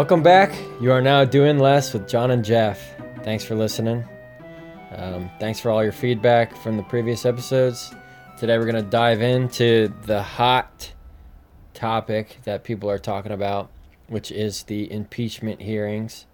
Welcome 0.00 0.22
back. 0.22 0.58
You 0.80 0.92
are 0.92 1.02
now 1.02 1.26
doing 1.26 1.58
less 1.58 1.92
with 1.92 2.08
John 2.08 2.30
and 2.30 2.42
Jeff. 2.42 2.80
Thanks 3.22 3.44
for 3.44 3.54
listening. 3.54 4.02
Um, 4.96 5.30
thanks 5.38 5.60
for 5.60 5.70
all 5.70 5.82
your 5.82 5.92
feedback 5.92 6.56
from 6.56 6.78
the 6.78 6.82
previous 6.84 7.26
episodes. 7.26 7.94
Today 8.38 8.56
we're 8.56 8.64
going 8.64 8.82
to 8.82 8.90
dive 8.90 9.20
into 9.20 9.92
the 10.06 10.22
hot 10.22 10.90
topic 11.74 12.38
that 12.44 12.64
people 12.64 12.88
are 12.90 12.98
talking 12.98 13.30
about, 13.32 13.70
which 14.08 14.32
is 14.32 14.62
the 14.62 14.90
impeachment 14.90 15.60
hearings. 15.60 16.24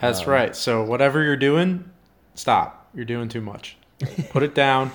That's 0.00 0.22
Um, 0.22 0.30
right. 0.30 0.56
So 0.56 0.82
whatever 0.82 1.22
you're 1.22 1.36
doing, 1.36 1.88
stop. 2.34 2.88
You're 2.92 3.04
doing 3.04 3.28
too 3.28 3.40
much. 3.40 3.76
Put 4.30 4.42
it 4.42 4.52
down. 4.56 4.90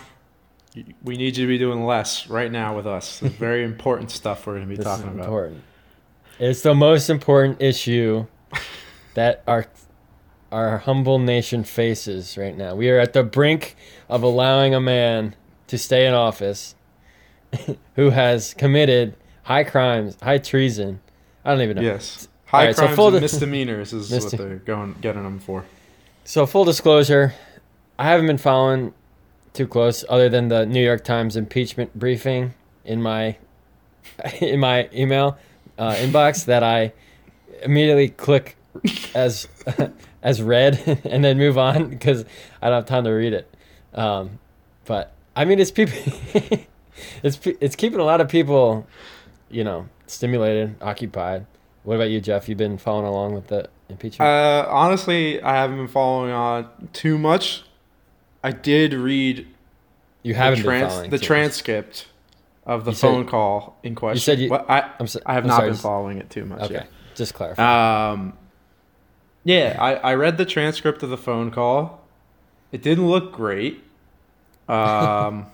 We 1.02 1.16
need 1.16 1.38
you 1.38 1.45
to 1.45 1.48
be 1.48 1.58
doing 1.58 1.86
less 1.86 2.27
right 2.27 2.52
now 2.52 2.75
with 2.75 2.88
us. 2.88 3.22
Very 3.22 3.64
important 3.64 4.12
stuff 4.12 4.45
we're 4.45 4.55
going 4.55 4.66
to 4.66 4.70
be 4.70 4.75
This 4.75 4.84
talking 4.84 5.08
about. 5.08 5.20
important. 5.23 5.64
It's 6.39 6.62
the 6.62 6.75
most 6.75 7.09
important 7.09 7.62
issue 7.62 8.25
that 9.13 9.44
our 9.48 9.66
our 10.52 10.80
humble 10.80 11.20
nation 11.20 11.63
faces 11.63 12.38
right 12.38 12.55
now. 12.55 12.75
We 12.75 12.89
are 12.89 12.99
at 12.99 13.13
the 13.13 13.23
brink 13.23 13.75
of 14.09 14.23
allowing 14.23 14.73
a 14.73 14.80
man 14.80 15.35
to 15.67 15.77
stay 15.77 16.05
in 16.05 16.13
office 16.13 16.75
who 17.95 18.11
has 18.11 18.53
committed 18.53 19.16
high 19.44 19.63
crimes, 19.63 20.17
high 20.21 20.38
treason. 20.38 21.02
I 21.44 21.52
don't 21.52 21.61
even 21.61 21.77
know. 21.77 21.84
Yes. 21.84 22.27
High 22.45 22.59
Alright, 22.59 22.75
so 22.75 22.81
crimes 22.83 22.95
full 22.95 23.08
and 23.08 23.16
di- 23.16 23.22
misdemeanors 23.22 23.94
is 23.94 24.11
Misde- 24.11 24.23
what 24.23 24.38
they're 24.38 24.56
going 24.58 24.95
getting 25.02 25.23
them 25.23 25.39
for. 25.39 25.66
So 26.23 26.45
full 26.45 26.63
disclosure, 26.63 27.33
I 27.97 28.06
haven't 28.06 28.28
been 28.28 28.38
following 28.38 28.94
too 29.53 29.67
close 29.67 30.03
other 30.09 30.30
than 30.30 30.50
the 30.50 30.66
New 30.66 30.83
York 30.83 31.03
Times 31.03 31.36
impeachment 31.36 31.97
briefing 31.97 32.53
in 32.83 33.02
my 33.02 33.38
in 34.41 34.59
my 34.59 34.89
email 34.94 35.38
uh, 35.78 35.94
inbox 35.95 36.45
that 36.45 36.64
I 36.64 36.94
immediately 37.64 38.09
click 38.09 38.58
as 39.14 39.48
as 40.23 40.42
read 40.42 41.02
and 41.06 41.23
then 41.23 41.38
move 41.38 41.58
on 41.58 41.90
because 41.90 42.26
I 42.62 42.70
don't 42.70 42.78
have 42.78 42.86
time 42.86 43.04
to 43.06 43.12
read 43.12 43.34
it. 43.34 43.54
Um, 43.94 44.40
but 44.86 45.14
I 45.36 45.46
mean, 45.46 45.59
it's 45.59 45.72
people. 45.72 45.98
it's 47.23 47.40
it's 47.59 47.76
keeping 47.76 48.00
a 48.00 48.03
lot 48.03 48.22
of 48.22 48.30
people, 48.30 48.88
you 49.50 49.64
know, 49.64 49.88
stimulated, 50.08 50.76
occupied. 50.81 51.46
What 51.84 51.96
about 51.96 52.09
you, 52.09 52.20
Jeff? 52.20 52.50
You've 52.50 52.58
been 52.58 52.78
following 52.78 53.06
along 53.06 53.36
with 53.36 53.48
the 53.48 53.70
impeachment. 53.90 54.28
Uh, 54.28 54.66
honestly, 54.70 55.42
I 55.42 55.53
haven't 55.53 55.78
been 55.78 55.88
following 55.88 56.31
on 56.31 56.68
too 56.94 57.18
much. 57.18 57.64
I 58.44 58.52
did 58.52 58.94
read 58.94 59.48
you 60.23 60.34
haven't 60.34 60.64
been 60.64 60.88
trans- 60.88 61.09
the 61.09 61.20
transcript 61.20 62.08
of 62.66 62.85
the 62.85 62.91
You 62.91 62.95
said- 62.97 63.08
phone 63.08 63.25
call 63.25 63.77
in 63.83 63.95
question. 63.95 64.19
said 64.21 64.39
you- 64.39 64.49
Well, 64.49 64.66
I, 64.67 64.89
I'm 64.99 65.08
so- 65.08 65.19
I 65.25 65.33
have 65.33 65.44
I'm 65.44 65.47
not 65.49 65.58
sorry, 65.58 65.69
been 65.69 65.77
following 65.77 66.17
it 66.17 66.30
too 66.30 66.45
much. 66.45 66.61
Okay, 66.63 66.73
yet. 66.75 66.88
just 67.16 67.33
clarify. 67.33 68.11
Um, 68.11 68.33
yeah, 69.44 69.77
I, 69.80 69.94
I 69.95 70.16
read 70.16 70.38
the 70.38 70.45
transcript 70.45 71.03
of 71.03 71.09
the 71.09 71.17
phone 71.17 71.52
call. 71.52 72.02
It 72.72 72.81
didn't 72.81 73.07
look 73.07 73.31
great. 73.31 73.83
Um, 74.67 75.45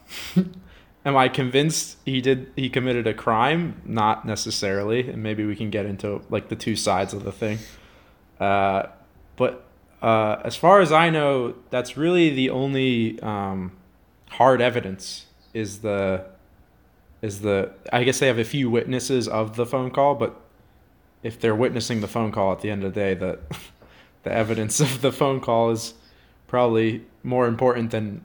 am 1.06 1.18
I 1.18 1.28
convinced 1.28 1.98
he 2.06 2.22
did 2.22 2.52
he 2.56 2.70
committed 2.70 3.06
a 3.08 3.14
crime? 3.14 3.82
Not 3.86 4.26
necessarily, 4.26 5.10
and 5.10 5.22
maybe 5.22 5.46
we 5.46 5.56
can 5.58 5.70
get 5.70 5.86
into 5.86 6.22
like 6.30 6.48
the 6.48 6.56
two 6.56 6.76
sides 6.78 7.14
of 7.14 7.24
the 7.26 7.32
thing. 7.34 7.60
Uh, 8.40 8.84
but 9.36 9.66
uh, 10.02 10.38
as 10.46 10.56
far 10.56 10.80
as 10.80 10.92
I 10.94 11.10
know, 11.10 11.56
that's 11.70 11.98
really 11.98 12.30
the 12.34 12.50
only 12.50 13.20
um, 13.22 13.74
hard 14.30 14.62
evidence 14.62 15.26
is 15.54 15.80
the 15.80 16.26
is 17.22 17.42
the 17.42 17.72
I 17.94 18.04
guess 18.04 18.20
they 18.20 18.28
have 18.28 18.40
a 18.40 18.44
few 18.44 18.70
witnesses 18.70 19.28
of 19.28 19.56
the 19.56 19.66
phone 19.66 19.92
call, 19.92 20.16
but 20.16 20.40
if 21.24 21.40
they're 21.40 21.56
witnessing 21.56 22.02
the 22.02 22.08
phone 22.08 22.32
call 22.32 22.52
at 22.52 22.62
the 22.62 22.70
end 22.70 22.84
of 22.84 22.94
the 22.94 23.00
day, 23.00 23.14
the 23.14 23.40
the 24.24 24.32
evidence 24.32 24.80
of 24.80 25.02
the 25.02 25.12
phone 25.12 25.40
call 25.40 25.72
is 25.72 25.94
probably 26.48 27.04
more 27.24 27.48
important 27.48 27.92
than 27.92 28.22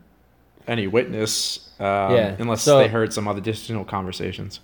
any 0.66 0.86
witness, 0.86 1.70
um, 1.78 2.12
Yeah, 2.14 2.36
unless 2.38 2.62
so- 2.62 2.78
they 2.78 2.88
heard 2.88 3.12
some 3.12 3.28
other 3.28 3.38
additional 3.38 3.84
conversations. 3.84 4.60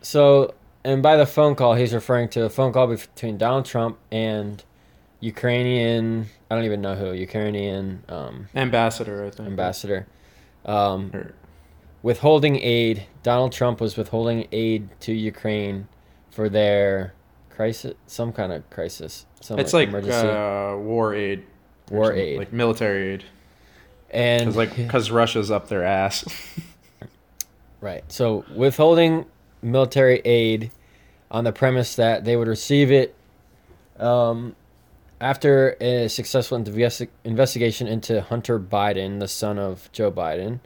So, 0.00 0.54
and 0.84 1.02
by 1.02 1.16
the 1.16 1.26
phone 1.26 1.54
call, 1.54 1.74
he's 1.74 1.92
referring 1.94 2.28
to 2.30 2.44
a 2.44 2.50
phone 2.50 2.72
call 2.72 2.86
between 2.86 3.36
Donald 3.38 3.64
Trump 3.66 3.98
and 4.12 4.62
Ukrainian. 5.20 6.26
I 6.50 6.54
don't 6.54 6.64
even 6.64 6.80
know 6.80 6.94
who 6.94 7.12
Ukrainian 7.12 8.02
um, 8.08 8.48
Ambassador, 8.54 9.24
I 9.26 9.30
think. 9.30 9.48
ambassador. 9.48 10.06
Um, 10.64 11.10
Or- 11.14 11.34
withholding 12.04 12.56
aid. 12.60 13.06
Donald 13.22 13.50
Trump 13.50 13.80
was 13.80 13.96
withholding 13.96 14.46
aid 14.52 14.88
to 15.00 15.12
Ukraine 15.12 15.88
for 16.30 16.50
their 16.50 17.14
crisis, 17.48 17.94
some 18.06 18.32
kind 18.32 18.52
of 18.52 18.68
crisis, 18.68 19.24
some 19.40 19.58
it's 19.58 19.72
like 19.72 19.88
emergency, 19.88 20.28
uh, 20.28 20.76
war 20.76 21.14
aid. 21.14 21.44
war 21.90 22.12
aid, 22.12 22.38
like 22.38 22.52
military 22.52 23.14
aid, 23.14 23.24
and 24.10 24.40
because 24.40 24.56
like 24.56 24.76
because 24.76 25.10
Russia's 25.10 25.50
up 25.50 25.68
their 25.68 25.84
ass. 25.84 26.24
Right. 27.80 28.02
So 28.10 28.46
withholding 28.56 29.26
military 29.60 30.20
aid 30.24 30.70
on 31.30 31.44
the 31.44 31.52
premise 31.52 31.96
that 31.96 32.24
they 32.24 32.34
would 32.34 32.48
receive 32.48 32.90
it 32.90 33.14
um, 33.98 34.56
after 35.20 35.76
a 35.82 36.08
successful 36.08 36.56
investigation 37.24 37.86
into 37.86 38.22
Hunter 38.22 38.58
Biden, 38.58 39.20
the 39.20 39.28
son 39.28 39.58
of 39.58 39.92
Joe 39.92 40.10
Biden, 40.10 40.60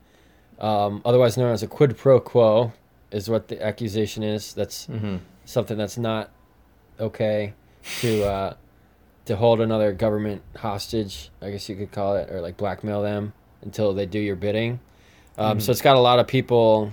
um, 0.59 1.03
otherwise 1.05 1.37
known 1.37 1.53
as 1.53 1.63
a 1.63 1.67
quid 1.67 1.97
pro 1.97 2.21
quo, 2.21 2.73
is 3.11 3.29
what 3.31 3.49
the 3.49 3.63
accusation 3.63 4.23
is. 4.23 4.53
That's 4.55 4.87
mm-hmm. 4.87 5.17
something 5.45 5.79
that's 5.79 5.99
not 5.99 6.31
okay 7.01 7.55
to 8.01 8.25
uh, 8.25 8.55
to 9.27 9.37
hold 9.37 9.61
another 9.61 9.93
government 9.93 10.43
hostage. 10.57 11.31
I 11.41 11.51
guess 11.51 11.69
you 11.69 11.77
could 11.77 11.93
call 11.93 12.17
it, 12.17 12.31
or 12.31 12.41
like 12.41 12.57
blackmail 12.57 13.03
them 13.03 13.33
until 13.63 13.95
they 13.95 14.07
do 14.07 14.19
your 14.19 14.37
bidding. 14.37 14.81
Um, 15.37 15.61
So 15.61 15.69
Mhm. 15.69 15.73
it's 15.73 15.83
got 15.83 15.97
a 15.97 16.01
lot 16.01 16.19
of 16.19 16.27
people 16.27 16.91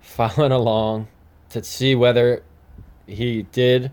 following 0.00 0.52
along 0.52 1.08
to 1.50 1.62
see 1.62 1.94
whether 1.94 2.42
he 3.06 3.42
did 3.52 3.90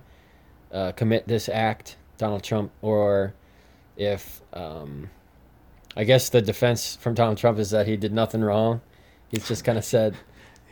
uh, 0.71 0.91
commit 0.93 1.27
this 1.27 1.47
act, 1.49 1.97
Donald 2.17 2.43
Trump, 2.43 2.71
or 2.81 3.33
if 3.95 4.41
um, 4.53 5.09
I 5.95 6.03
guess 6.03 6.29
the 6.29 6.41
defense 6.41 6.95
from 6.95 7.13
Donald 7.13 7.37
Trump 7.37 7.59
is 7.59 7.69
that 7.71 7.87
he 7.87 7.97
did 7.97 8.13
nothing 8.13 8.41
wrong. 8.41 8.81
He's 9.29 9.47
just 9.47 9.63
kind 9.63 9.77
of 9.77 9.85
said, 9.85 10.15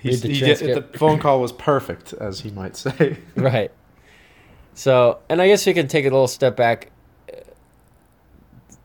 the 0.04 0.10
he 0.12 0.40
did, 0.40 0.60
the 0.60 0.98
phone 0.98 1.20
call 1.20 1.42
was 1.42 1.52
perfect, 1.52 2.14
as 2.14 2.40
he 2.40 2.50
might 2.52 2.76
say. 2.76 3.18
right. 3.36 3.72
So, 4.74 5.20
and 5.30 5.42
I 5.42 5.48
guess 5.48 5.66
we 5.66 5.74
can 5.74 5.88
take 5.88 6.06
a 6.06 6.10
little 6.10 6.28
step 6.28 6.56
back 6.56 6.92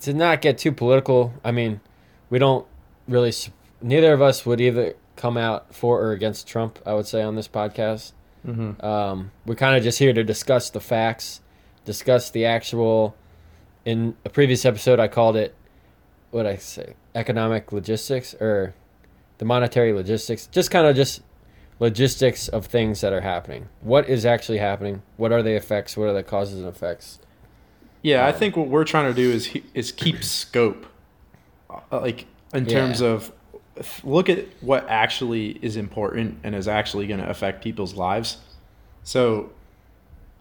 to 0.00 0.12
not 0.14 0.40
get 0.40 0.58
too 0.58 0.72
political. 0.72 1.32
I 1.44 1.52
mean, 1.52 1.80
we 2.30 2.38
don't 2.38 2.64
really, 3.08 3.32
neither 3.80 4.12
of 4.12 4.22
us 4.22 4.44
would 4.46 4.60
either 4.60 4.94
come 5.16 5.36
out 5.36 5.74
for 5.74 6.00
or 6.00 6.12
against 6.12 6.46
Trump, 6.46 6.78
I 6.86 6.94
would 6.94 7.06
say, 7.06 7.22
on 7.22 7.34
this 7.34 7.48
podcast. 7.48 8.12
Mm-hmm. 8.46 8.84
Um, 8.84 9.32
we're 9.46 9.56
kind 9.56 9.76
of 9.76 9.82
just 9.82 9.98
here 9.98 10.12
to 10.12 10.22
discuss 10.22 10.70
the 10.70 10.80
facts, 10.80 11.40
discuss 11.84 12.30
the 12.30 12.44
actual. 12.44 13.16
In 13.84 14.16
a 14.24 14.28
previous 14.28 14.64
episode, 14.64 15.00
I 15.00 15.08
called 15.08 15.34
it, 15.34 15.55
what 16.36 16.46
I 16.46 16.56
say, 16.56 16.92
economic 17.14 17.72
logistics 17.72 18.34
or 18.34 18.74
the 19.38 19.46
monetary 19.46 19.94
logistics. 19.94 20.46
Just 20.46 20.70
kind 20.70 20.86
of 20.86 20.94
just 20.94 21.22
logistics 21.80 22.46
of 22.48 22.66
things 22.66 23.00
that 23.00 23.14
are 23.14 23.22
happening. 23.22 23.70
What 23.80 24.06
is 24.06 24.26
actually 24.26 24.58
happening? 24.58 25.00
What 25.16 25.32
are 25.32 25.42
the 25.42 25.56
effects? 25.56 25.96
What 25.96 26.08
are 26.08 26.12
the 26.12 26.22
causes 26.22 26.58
and 26.60 26.68
effects? 26.68 27.18
Yeah, 28.02 28.26
I 28.26 28.32
Um, 28.32 28.38
think 28.38 28.54
what 28.54 28.68
we're 28.68 28.84
trying 28.84 29.12
to 29.12 29.16
do 29.16 29.30
is 29.30 29.48
is 29.72 29.92
keep 29.92 30.22
scope, 30.22 30.84
uh, 31.70 32.00
like 32.00 32.26
in 32.52 32.66
terms 32.66 33.00
Yeah. 33.00 33.08
of 33.08 33.32
look 34.04 34.28
at 34.28 34.44
what 34.60 34.86
actually 34.90 35.58
is 35.62 35.76
important 35.76 36.38
and 36.44 36.54
is 36.54 36.68
actually 36.68 37.06
going 37.06 37.20
to 37.20 37.28
affect 37.28 37.62
people's 37.64 37.94
lives. 37.94 38.38
So, 39.02 39.50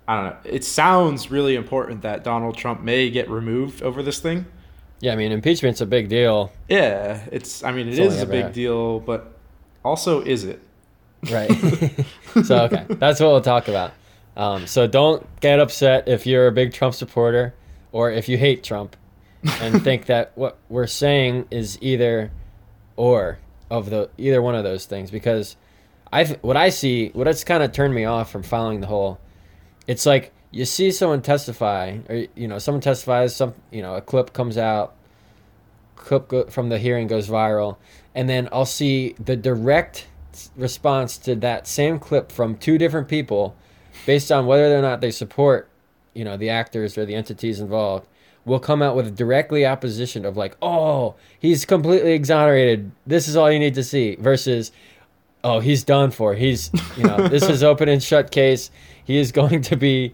I 0.08 0.16
don't 0.16 0.26
know. 0.26 0.38
It 0.44 0.64
sounds 0.66 1.32
really 1.32 1.56
important 1.56 2.02
that 2.02 2.24
Donald 2.24 2.58
Trump 2.58 2.82
may 2.82 3.10
get 3.10 3.30
removed 3.30 3.82
over 3.82 4.04
this 4.04 4.20
thing. 4.20 4.46
Yeah, 5.02 5.14
I 5.14 5.16
mean, 5.16 5.32
impeachment's 5.32 5.82
a 5.82 5.86
big 5.86 6.08
deal, 6.10 6.52
Yeah, 6.70 7.20
it's. 7.32 7.64
I 7.64 7.72
mean, 7.72 7.88
it 7.90 8.00
It's 8.00 8.16
is 8.16 8.22
a 8.22 8.26
big 8.26 8.36
happened. 8.38 8.56
deal, 8.56 9.00
but 9.00 9.38
also 9.84 10.22
is 10.22 10.44
it? 10.46 10.62
right? 11.32 11.50
so 12.44 12.64
okay, 12.66 12.86
that's 12.90 13.20
what 13.20 13.28
we'll 13.30 13.42
talk 13.42 13.68
about. 13.68 13.92
Um, 14.38 14.68
so 14.68 14.86
don't 14.88 15.26
get 15.42 15.60
upset 15.60 16.08
if 16.08 16.26
you're 16.28 16.48
a 16.48 16.52
big 16.52 16.74
Trump 16.74 16.94
supporter 16.94 17.54
or 17.92 18.12
if 18.12 18.28
you 18.30 18.38
hate 18.38 18.64
Trump 18.64 18.96
and 19.62 19.82
think 19.84 20.06
that 20.08 20.32
what 20.36 20.58
we're 20.70 20.88
saying 20.88 21.46
is 21.52 21.78
either 21.82 22.32
or 22.96 23.40
of 23.72 23.90
the 23.90 24.10
either 24.18 24.42
one 24.42 24.54
of 24.56 24.64
those 24.64 24.86
things 24.86 25.10
because 25.10 25.56
I 26.12 26.26
what 26.42 26.58
I 26.58 26.70
see 26.70 27.10
what 27.14 27.28
it's 27.28 27.44
kind 27.44 27.64
of 27.64 27.72
turned 27.72 27.94
me 27.96 28.06
off 28.06 28.30
from 28.32 28.44
following 28.44 28.82
the 28.82 28.88
whole 28.88 29.20
it's 29.88 30.06
like 30.06 30.32
you 30.52 30.66
see 30.66 30.92
someone 30.92 31.22
testify 31.22 31.98
or 32.10 32.26
you 32.36 32.48
know 32.48 32.60
someone 32.60 32.82
testifies 32.82 33.36
some 33.36 33.54
you 33.72 33.82
know 33.82 33.96
a 33.96 34.02
clip 34.02 34.34
comes 34.34 34.58
out 34.58 34.96
clip 35.96 36.28
go- 36.28 36.46
from 36.46 36.70
the 36.70 36.78
hearing 36.78 37.08
goes 37.08 37.28
viral 37.28 37.78
and 38.14 38.30
then 38.30 38.48
I'll 38.52 38.66
see 38.66 39.16
the 39.24 39.36
direct 39.36 40.08
response 40.56 41.18
to 41.20 41.36
that 41.36 41.68
same 41.68 42.00
clip 42.00 42.32
from 42.32 42.58
two 42.58 42.78
different 42.78 43.08
people 43.08 43.56
based 44.06 44.32
on 44.32 44.46
whether 44.46 44.78
or 44.78 44.82
not 44.82 45.02
they 45.02 45.12
support 45.12 45.70
you 46.14 46.24
know 46.24 46.38
the 46.38 46.50
actors 46.50 46.98
or 46.98 47.06
the 47.06 47.16
entities 47.16 47.60
involved 47.60 48.08
will 48.46 48.60
come 48.60 48.82
out 48.82 48.96
with 48.96 49.08
a 49.08 49.12
directly 49.12 49.66
opposition 49.66 50.24
of 50.24 50.38
like, 50.38 50.56
oh, 50.62 51.16
he's 51.40 51.66
completely 51.66 52.14
exonerated. 52.14 52.92
This 53.06 53.28
is 53.28 53.36
all 53.36 53.52
you 53.52 53.60
need 53.60 53.74
to 53.76 53.84
see. 53.84 54.16
Versus, 54.16 54.72
oh, 55.46 55.60
he's 55.60 55.84
done 55.84 56.12
for. 56.12 56.34
He's 56.34 56.72
you 56.98 57.04
know 57.04 57.28
this 57.28 57.44
is 57.44 57.64
open 57.72 57.88
and 57.88 58.02
shut 58.04 58.32
case. 58.32 58.72
He 59.06 59.18
is 59.18 59.32
going 59.32 59.62
to 59.62 59.78
be, 59.78 60.14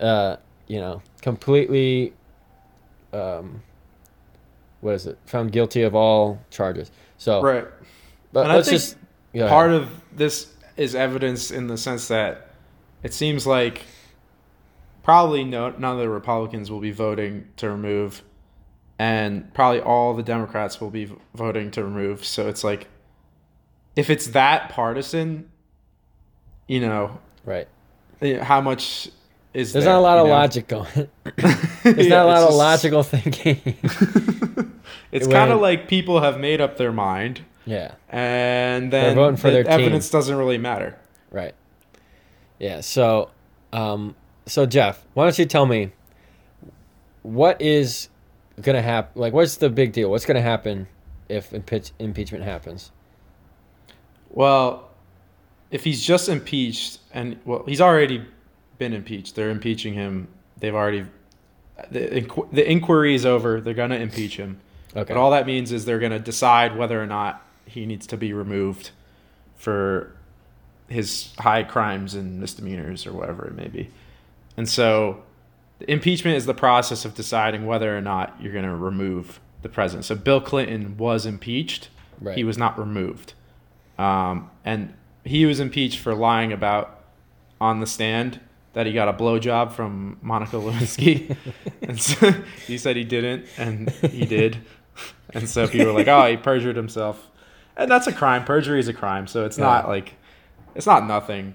uh, 0.00 0.36
you 0.66 0.80
know, 0.80 1.00
completely. 1.22 2.12
Um, 3.12 3.62
what 4.80 4.94
is 4.94 5.06
it? 5.06 5.18
Found 5.26 5.52
guilty 5.52 5.82
of 5.82 5.94
all 5.94 6.40
charges. 6.50 6.90
So 7.16 7.40
Right. 7.40 7.66
but 8.32 8.42
And 8.44 8.52
I 8.52 8.56
let's 8.56 8.68
think 8.68 8.80
just 8.80 8.96
Part 9.48 9.70
of 9.70 9.88
this 10.14 10.52
is 10.76 10.94
evidence 10.94 11.50
in 11.50 11.68
the 11.68 11.78
sense 11.78 12.08
that 12.08 12.48
it 13.02 13.14
seems 13.14 13.46
like 13.46 13.82
probably 15.02 15.44
no, 15.44 15.70
none 15.70 15.94
of 15.94 15.98
the 15.98 16.08
Republicans 16.08 16.70
will 16.70 16.80
be 16.80 16.90
voting 16.90 17.46
to 17.56 17.70
remove, 17.70 18.22
and 18.98 19.52
probably 19.54 19.80
all 19.80 20.14
the 20.14 20.22
Democrats 20.22 20.80
will 20.80 20.90
be 20.90 21.10
voting 21.34 21.70
to 21.72 21.84
remove. 21.84 22.24
So 22.24 22.48
it's 22.48 22.64
like, 22.64 22.88
if 23.96 24.10
it's 24.10 24.28
that 24.28 24.68
partisan, 24.70 25.50
you 26.66 26.80
know, 26.80 27.18
right. 27.44 27.68
eh, 28.20 28.42
how 28.42 28.60
much 28.60 29.10
is 29.54 29.72
There's 29.72 29.84
there, 29.84 29.92
not 29.92 29.98
a 29.98 30.02
lot 30.02 30.18
of 30.18 30.26
know? 30.26 30.32
logic 30.32 30.68
going. 30.68 31.08
There's 31.82 32.08
not 32.08 32.24
a 32.24 32.28
lot 32.28 32.42
of 32.48 32.54
logical 32.54 33.02
thinking. 33.02 33.60
it's 35.12 35.26
kind 35.28 35.52
of 35.52 35.60
like 35.60 35.88
people 35.88 36.20
have 36.20 36.40
made 36.40 36.60
up 36.60 36.78
their 36.78 36.92
mind, 36.92 37.42
yeah. 37.66 37.94
and 38.08 38.92
then 38.92 39.14
voting 39.14 39.36
for 39.36 39.48
the 39.48 39.54
their 39.54 39.64
team. 39.64 39.72
evidence 39.72 40.08
doesn't 40.10 40.36
really 40.36 40.58
matter. 40.58 40.96
Right. 41.30 41.54
Yeah. 42.58 42.80
So, 42.80 43.30
um, 43.72 44.14
so 44.46 44.64
Jeff, 44.64 45.04
why 45.14 45.24
don't 45.24 45.38
you 45.38 45.46
tell 45.46 45.66
me 45.66 45.92
what 47.22 47.60
is 47.60 48.08
gonna 48.60 48.82
happen? 48.82 49.20
Like, 49.20 49.32
what's 49.32 49.56
the 49.56 49.68
big 49.68 49.92
deal? 49.92 50.10
What's 50.10 50.24
gonna 50.24 50.40
happen 50.40 50.88
if 51.28 51.52
impeach- 51.52 51.92
impeachment 51.98 52.44
happens? 52.44 52.90
Well, 54.32 54.90
if 55.70 55.84
he's 55.84 56.02
just 56.02 56.28
impeached, 56.28 56.98
and 57.12 57.38
well, 57.44 57.64
he's 57.66 57.80
already 57.80 58.24
been 58.78 58.92
impeached. 58.92 59.36
They're 59.36 59.50
impeaching 59.50 59.94
him. 59.94 60.28
They've 60.58 60.74
already 60.74 61.06
the 61.90 62.26
the 62.52 62.70
inquiry 62.70 63.14
is 63.14 63.24
over. 63.24 63.60
They're 63.60 63.74
gonna 63.74 63.96
impeach 63.96 64.36
him. 64.36 64.60
Okay. 64.94 65.14
But 65.14 65.16
all 65.16 65.30
that 65.30 65.46
means 65.46 65.72
is 65.72 65.84
they're 65.84 65.98
gonna 65.98 66.18
decide 66.18 66.76
whether 66.76 67.00
or 67.00 67.06
not 67.06 67.46
he 67.66 67.86
needs 67.86 68.06
to 68.08 68.16
be 68.16 68.32
removed 68.32 68.90
for 69.56 70.14
his 70.88 71.32
high 71.38 71.62
crimes 71.62 72.14
and 72.14 72.40
misdemeanors 72.40 73.06
or 73.06 73.12
whatever 73.12 73.46
it 73.46 73.54
may 73.54 73.68
be. 73.68 73.90
And 74.56 74.68
so, 74.68 75.22
the 75.78 75.90
impeachment 75.90 76.36
is 76.36 76.44
the 76.44 76.54
process 76.54 77.04
of 77.04 77.14
deciding 77.14 77.64
whether 77.66 77.96
or 77.96 78.02
not 78.02 78.36
you're 78.40 78.52
gonna 78.52 78.76
remove 78.76 79.40
the 79.62 79.68
president. 79.68 80.04
So 80.04 80.14
Bill 80.14 80.40
Clinton 80.40 80.96
was 80.98 81.24
impeached. 81.24 81.88
Right. 82.20 82.36
He 82.36 82.44
was 82.44 82.58
not 82.58 82.78
removed. 82.78 83.32
Um, 84.02 84.50
and 84.64 84.92
he 85.24 85.46
was 85.46 85.60
impeached 85.60 85.98
for 86.00 86.14
lying 86.14 86.52
about 86.52 87.00
on 87.60 87.80
the 87.80 87.86
stand 87.86 88.40
that 88.72 88.86
he 88.86 88.92
got 88.92 89.08
a 89.08 89.12
blowjob 89.12 89.72
from 89.72 90.18
Monica 90.22 90.56
Lewinsky. 90.56 91.36
and 91.82 92.00
so 92.00 92.30
he 92.66 92.78
said 92.78 92.96
he 92.96 93.04
didn't, 93.04 93.46
and 93.56 93.90
he 93.90 94.24
did. 94.24 94.58
And 95.30 95.48
so 95.48 95.68
people 95.68 95.86
were 95.86 95.92
like, 95.92 96.08
oh, 96.08 96.26
he 96.26 96.36
perjured 96.36 96.76
himself. 96.76 97.30
And 97.76 97.90
that's 97.90 98.06
a 98.06 98.12
crime. 98.12 98.44
Perjury 98.44 98.80
is 98.80 98.88
a 98.88 98.92
crime. 98.92 99.26
So 99.26 99.44
it's 99.44 99.58
not 99.58 99.88
like, 99.88 100.14
it's 100.74 100.86
not 100.86 101.06
nothing. 101.06 101.54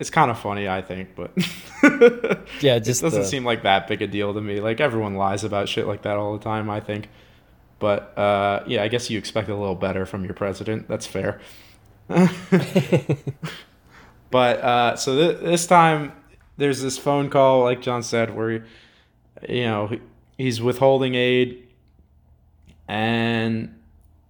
It's 0.00 0.10
kind 0.10 0.30
of 0.30 0.38
funny, 0.38 0.68
I 0.68 0.82
think, 0.82 1.14
but 1.14 1.30
Yeah, 2.60 2.76
it 2.76 2.80
just 2.84 3.02
doesn't 3.02 3.22
the- 3.22 3.26
seem 3.26 3.44
like 3.44 3.62
that 3.62 3.86
big 3.86 4.02
a 4.02 4.06
deal 4.06 4.32
to 4.34 4.40
me. 4.40 4.60
Like 4.60 4.80
everyone 4.80 5.14
lies 5.14 5.44
about 5.44 5.68
shit 5.68 5.86
like 5.86 6.02
that 6.02 6.16
all 6.16 6.36
the 6.36 6.42
time, 6.42 6.70
I 6.70 6.80
think. 6.80 7.08
But 7.78 8.16
uh, 8.18 8.64
yeah, 8.66 8.82
I 8.82 8.88
guess 8.88 9.10
you 9.10 9.18
expect 9.18 9.48
a 9.48 9.54
little 9.54 9.74
better 9.74 10.06
from 10.06 10.24
your 10.24 10.34
president. 10.34 10.88
That's 10.88 11.06
fair. 11.06 11.40
but 14.30 14.60
uh, 14.60 14.96
so 14.96 15.16
th- 15.16 15.40
this 15.40 15.66
time, 15.66 16.12
there's 16.56 16.82
this 16.82 16.98
phone 16.98 17.30
call, 17.30 17.62
like 17.64 17.80
John 17.80 18.02
said, 18.02 18.34
where 18.36 18.66
you 19.48 19.64
know 19.64 19.90
he's 20.36 20.60
withholding 20.60 21.14
aid, 21.14 21.66
and 22.88 23.74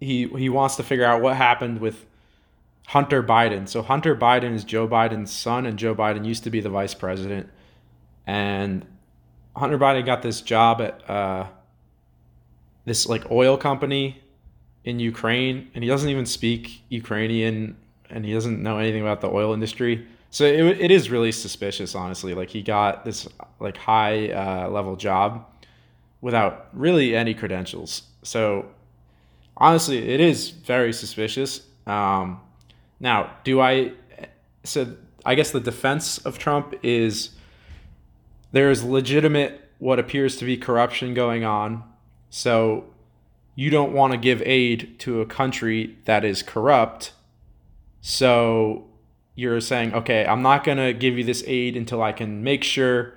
he 0.00 0.28
he 0.28 0.48
wants 0.48 0.76
to 0.76 0.82
figure 0.82 1.04
out 1.04 1.20
what 1.20 1.36
happened 1.36 1.80
with 1.80 2.06
Hunter 2.86 3.22
Biden. 3.22 3.68
So 3.68 3.82
Hunter 3.82 4.14
Biden 4.14 4.54
is 4.54 4.64
Joe 4.64 4.86
Biden's 4.86 5.32
son, 5.32 5.66
and 5.66 5.78
Joe 5.78 5.94
Biden 5.94 6.24
used 6.24 6.44
to 6.44 6.50
be 6.50 6.60
the 6.60 6.70
vice 6.70 6.94
president. 6.94 7.48
And 8.26 8.86
Hunter 9.56 9.78
Biden 9.78 10.06
got 10.06 10.22
this 10.22 10.40
job 10.40 10.80
at 10.80 11.10
uh, 11.10 11.46
this 12.84 13.08
like 13.08 13.30
oil 13.30 13.56
company 13.56 14.20
in 14.84 15.00
Ukraine, 15.00 15.70
and 15.74 15.82
he 15.82 15.88
doesn't 15.88 16.08
even 16.08 16.26
speak 16.26 16.82
Ukrainian, 16.90 17.76
and 18.10 18.24
he 18.24 18.32
doesn't 18.32 18.62
know 18.62 18.78
anything 18.78 19.02
about 19.02 19.20
the 19.20 19.28
oil 19.28 19.52
industry. 19.52 20.06
So 20.30 20.44
it, 20.44 20.80
it 20.80 20.90
is 20.90 21.10
really 21.10 21.32
suspicious, 21.32 21.94
honestly. 21.94 22.34
Like 22.34 22.50
he 22.50 22.62
got 22.62 23.04
this 23.04 23.26
like 23.60 23.76
high 23.76 24.30
uh, 24.30 24.68
level 24.68 24.96
job 24.96 25.46
without 26.20 26.68
really 26.72 27.14
any 27.14 27.34
credentials. 27.34 28.02
So 28.22 28.66
honestly, 29.56 29.98
it 30.08 30.20
is 30.20 30.50
very 30.50 30.92
suspicious. 30.92 31.62
Um, 31.86 32.40
now, 33.00 33.30
do 33.44 33.60
I? 33.60 33.92
So 34.64 34.96
I 35.24 35.34
guess 35.34 35.50
the 35.50 35.60
defense 35.60 36.18
of 36.18 36.38
Trump 36.38 36.74
is 36.82 37.30
there 38.52 38.70
is 38.70 38.84
legitimate 38.84 39.60
what 39.78 39.98
appears 39.98 40.36
to 40.36 40.44
be 40.44 40.56
corruption 40.56 41.14
going 41.14 41.44
on. 41.44 41.82
So 42.30 42.84
you 43.54 43.70
don't 43.70 43.92
want 43.92 44.12
to 44.12 44.18
give 44.18 44.42
aid 44.44 44.98
to 45.00 45.20
a 45.20 45.26
country 45.26 45.96
that 46.04 46.24
is 46.24 46.42
corrupt. 46.42 47.12
So 48.00 48.86
you're 49.34 49.60
saying, 49.60 49.94
okay, 49.94 50.26
I'm 50.26 50.42
not 50.42 50.64
going 50.64 50.78
to 50.78 50.92
give 50.92 51.16
you 51.16 51.24
this 51.24 51.42
aid 51.46 51.76
until 51.76 52.02
I 52.02 52.12
can 52.12 52.42
make 52.42 52.64
sure 52.64 53.14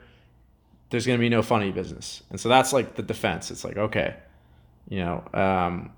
there's 0.90 1.06
going 1.06 1.18
to 1.18 1.21
be 1.21 1.30
no 1.30 1.42
funny 1.42 1.71
business. 1.71 2.23
And 2.30 2.40
so 2.40 2.50
that's 2.50 2.73
like 2.73 2.95
the 2.95 3.04
defense. 3.04 3.52
It's 3.52 3.64
like, 3.64 3.78
okay, 3.78 4.16
you 4.88 5.00
know, 5.00 5.23
um, 5.33 5.92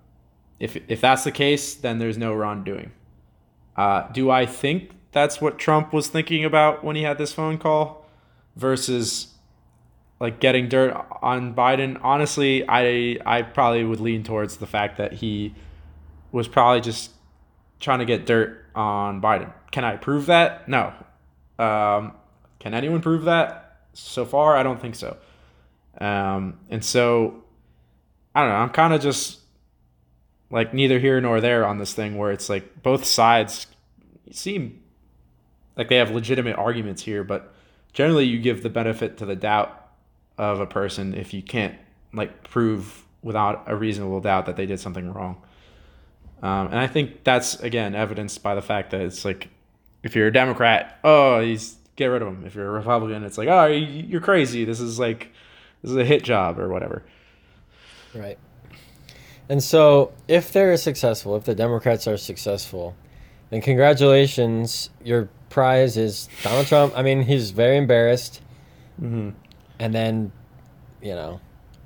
if, 0.59 0.77
if 0.87 1.01
that's 1.01 1.23
the 1.23 1.31
case, 1.31 1.75
then 1.75 1.99
there's 1.99 2.17
no 2.17 2.33
wrongdoing. 2.33 2.91
Uh, 3.75 4.07
do 4.11 4.29
I 4.29 4.45
think 4.45 4.91
that's 5.11 5.39
what 5.39 5.57
Trump 5.57 5.93
was 5.93 6.07
thinking 6.07 6.43
about 6.43 6.83
when 6.83 6.95
he 6.95 7.03
had 7.03 7.17
this 7.17 7.33
phone 7.33 7.57
call 7.57 8.05
versus 8.55 9.35
like 10.19 10.39
getting 10.39 10.69
dirt 10.69 10.95
on 11.21 11.53
Biden? 11.53 11.99
Honestly, 12.01 12.63
I 12.67 13.17
I 13.25 13.41
probably 13.41 13.83
would 13.83 13.99
lean 13.99 14.23
towards 14.23 14.57
the 14.57 14.67
fact 14.67 14.97
that 14.97 15.13
he 15.13 15.55
was 16.31 16.47
probably 16.47 16.81
just 16.81 17.11
trying 17.79 17.99
to 17.99 18.05
get 18.05 18.25
dirt 18.25 18.65
on 18.75 19.21
Biden. 19.21 19.51
Can 19.71 19.83
I 19.83 19.95
prove 19.95 20.27
that? 20.27 20.67
No. 20.67 20.93
Um, 21.57 22.13
can 22.59 22.73
anyone 22.73 23.01
prove 23.01 23.25
that? 23.25 23.77
So 23.93 24.25
far, 24.25 24.55
I 24.55 24.63
don't 24.63 24.79
think 24.79 24.95
so. 24.95 25.17
Um, 25.99 26.59
and 26.69 26.83
so 26.83 27.43
I 28.35 28.41
don't 28.41 28.49
know. 28.49 28.55
I'm 28.55 28.69
kind 28.69 28.93
of 28.93 29.01
just 29.01 29.39
like 30.51 30.73
neither 30.73 30.99
here 30.99 31.19
nor 31.21 31.41
there 31.41 31.65
on 31.65 31.77
this 31.77 31.93
thing 31.93 32.17
where 32.17 32.31
it's 32.31 32.49
like 32.49 32.81
both 32.81 33.05
sides 33.05 33.67
seem 34.31 34.81
like 35.75 35.89
they 35.89 35.97
have 35.97 36.11
legitimate 36.11 36.57
arguments 36.57 37.01
here, 37.03 37.23
but 37.23 37.53
generally 37.93 38.25
you 38.25 38.39
give 38.39 38.63
the 38.63 38.69
benefit 38.69 39.17
to 39.17 39.25
the 39.25 39.35
doubt 39.35 39.78
of 40.39 40.59
a 40.59 40.65
person 40.65 41.13
if 41.13 41.33
you 41.33 41.43
can't 41.43 41.75
like 42.13 42.43
prove 42.49 43.03
without 43.21 43.63
a 43.67 43.75
reasonable 43.75 44.21
doubt 44.21 44.45
that 44.47 44.55
they 44.55 44.65
did 44.65 44.79
something 44.79 45.11
wrong. 45.13 45.39
Um, 46.41 46.67
and 46.67 46.79
I 46.79 46.87
think 46.87 47.23
that's 47.25 47.59
again 47.59 47.93
evidenced 47.93 48.41
by 48.41 48.55
the 48.55 48.61
fact 48.61 48.91
that 48.91 49.01
it's 49.01 49.25
like 49.25 49.49
if 50.01 50.15
you're 50.15 50.27
a 50.27 50.33
Democrat, 50.33 50.97
oh, 51.03 51.41
he's 51.41 51.75
get 51.97 52.05
rid 52.07 52.21
of 52.21 52.29
him. 52.29 52.45
If 52.45 52.55
you're 52.55 52.65
a 52.67 52.71
Republican, 52.71 53.23
it's 53.25 53.37
like, 53.37 53.49
oh, 53.49 53.65
you- 53.65 53.85
you're 54.07 54.21
crazy. 54.21 54.63
This 54.65 54.79
is 54.79 54.97
like 54.97 55.31
this 55.81 55.91
is 55.91 55.97
a 55.97 56.05
hit 56.05 56.23
job 56.23 56.57
or 56.57 56.69
whatever. 56.69 57.03
Right. 58.15 58.37
And 59.49 59.61
so, 59.63 60.13
if 60.27 60.53
they're 60.53 60.77
successful, 60.77 61.35
if 61.35 61.43
the 61.43 61.55
Democrats 61.55 62.07
are 62.07 62.17
successful, 62.17 62.95
then 63.49 63.61
congratulations. 63.61 64.89
Your 65.03 65.27
prize 65.49 65.97
is 65.97 66.29
Donald 66.43 66.67
Trump. 66.67 66.93
I 66.95 67.01
mean, 67.01 67.23
he's 67.23 67.49
very 67.51 67.75
embarrassed. 67.77 68.41
Mm-hmm. 69.01 69.29
And 69.79 69.93
then, 69.93 70.31
you 71.01 71.15
know, 71.15 71.39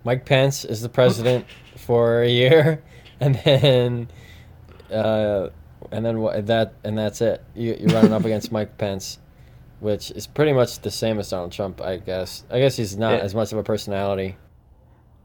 Mike 0.04 0.26
Pence 0.26 0.66
is 0.66 0.82
the 0.82 0.90
president 0.90 1.46
for 1.78 2.22
a 2.24 2.30
year, 2.30 2.84
and 3.20 3.36
then, 3.36 4.08
uh, 4.92 5.50
and 5.92 6.06
then 6.06 6.20
what? 6.20 6.48
That 6.48 6.74
and 6.84 6.98
that's 6.98 7.22
it. 7.22 7.44
You, 7.56 7.78
you're 7.80 7.90
running 7.90 8.14
up 8.14 8.26
against 8.26 8.52
Mike 8.52 8.78
Pence, 8.78 9.20
which 9.80 10.12
is 10.12 10.26
pretty 10.28 10.54
much 10.54 10.80
the 10.80 10.92
same 10.92 11.20
as 11.20 11.30
Donald 11.30 11.52
Trump, 11.52 11.82
I 11.82 11.98
guess. 11.98 12.44
I 12.50 12.60
guess 12.60 12.76
he's 12.76 12.98
not 12.98 13.14
Yeah. 13.14 13.20
as 13.20 13.36
much 13.36 13.52
of 13.52 13.58
a 13.60 13.64
personality. 13.64 14.38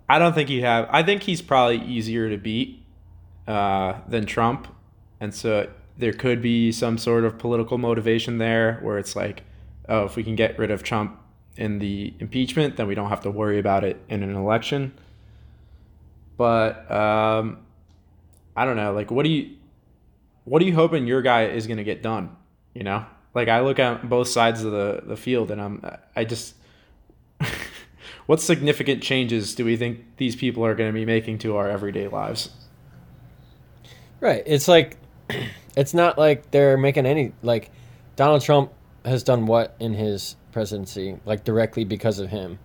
I 0.08 0.18
don't 0.18 0.34
think 0.34 0.48
he 0.48 0.60
have. 0.62 0.88
I 0.90 1.02
think 1.02 1.22
he's 1.22 1.42
probably 1.42 1.78
easier 1.84 2.28
to 2.30 2.36
beat 2.38 2.82
uh, 3.46 3.94
than 4.08 4.26
Trump, 4.26 4.68
and 5.20 5.34
so 5.34 5.68
there 5.96 6.12
could 6.12 6.40
be 6.40 6.70
some 6.72 6.96
sort 6.98 7.24
of 7.24 7.38
political 7.38 7.76
motivation 7.78 8.38
there, 8.38 8.78
where 8.82 8.98
it's 8.98 9.16
like, 9.16 9.42
oh, 9.88 10.04
if 10.04 10.16
we 10.16 10.22
can 10.22 10.34
get 10.36 10.58
rid 10.58 10.70
of 10.70 10.82
Trump, 10.82 11.18
in 11.58 11.80
the 11.80 12.14
impeachment, 12.20 12.76
then 12.76 12.86
we 12.86 12.94
don't 12.94 13.08
have 13.10 13.22
to 13.22 13.30
worry 13.30 13.58
about 13.58 13.84
it 13.84 14.00
in 14.08 14.22
an 14.22 14.34
election. 14.34 14.94
But 16.36 16.90
um, 16.90 17.58
I 18.56 18.64
don't 18.64 18.76
know. 18.76 18.92
Like, 18.92 19.10
what 19.10 19.24
do 19.24 19.30
you, 19.30 19.56
what 20.44 20.62
are 20.62 20.64
you 20.64 20.74
hoping 20.74 21.06
your 21.06 21.20
guy 21.20 21.46
is 21.46 21.66
going 21.66 21.78
to 21.78 21.84
get 21.84 22.00
done? 22.00 22.36
You 22.74 22.84
know, 22.84 23.04
like 23.34 23.48
I 23.48 23.60
look 23.60 23.80
at 23.80 24.08
both 24.08 24.28
sides 24.28 24.62
of 24.62 24.70
the 24.70 25.02
the 25.04 25.16
field, 25.16 25.50
and 25.50 25.60
I'm 25.60 25.84
I 26.16 26.24
just. 26.24 26.54
what 28.26 28.40
significant 28.40 29.02
changes 29.02 29.54
do 29.54 29.64
we 29.64 29.76
think 29.76 30.00
these 30.16 30.36
people 30.36 30.64
are 30.64 30.74
going 30.74 30.88
to 30.88 30.94
be 30.94 31.04
making 31.04 31.38
to 31.38 31.56
our 31.56 31.68
everyday 31.68 32.08
lives? 32.08 32.50
Right. 34.20 34.42
It's 34.46 34.68
like 34.68 34.96
it's 35.76 35.94
not 35.94 36.18
like 36.18 36.50
they're 36.50 36.76
making 36.76 37.06
any 37.06 37.32
like 37.42 37.70
Donald 38.16 38.42
Trump 38.42 38.72
has 39.08 39.22
done 39.22 39.46
what 39.46 39.74
in 39.80 39.94
his 39.94 40.36
presidency 40.52 41.18
like 41.24 41.44
directly 41.44 41.84
because 41.84 42.18
of 42.18 42.30
him. 42.30 42.58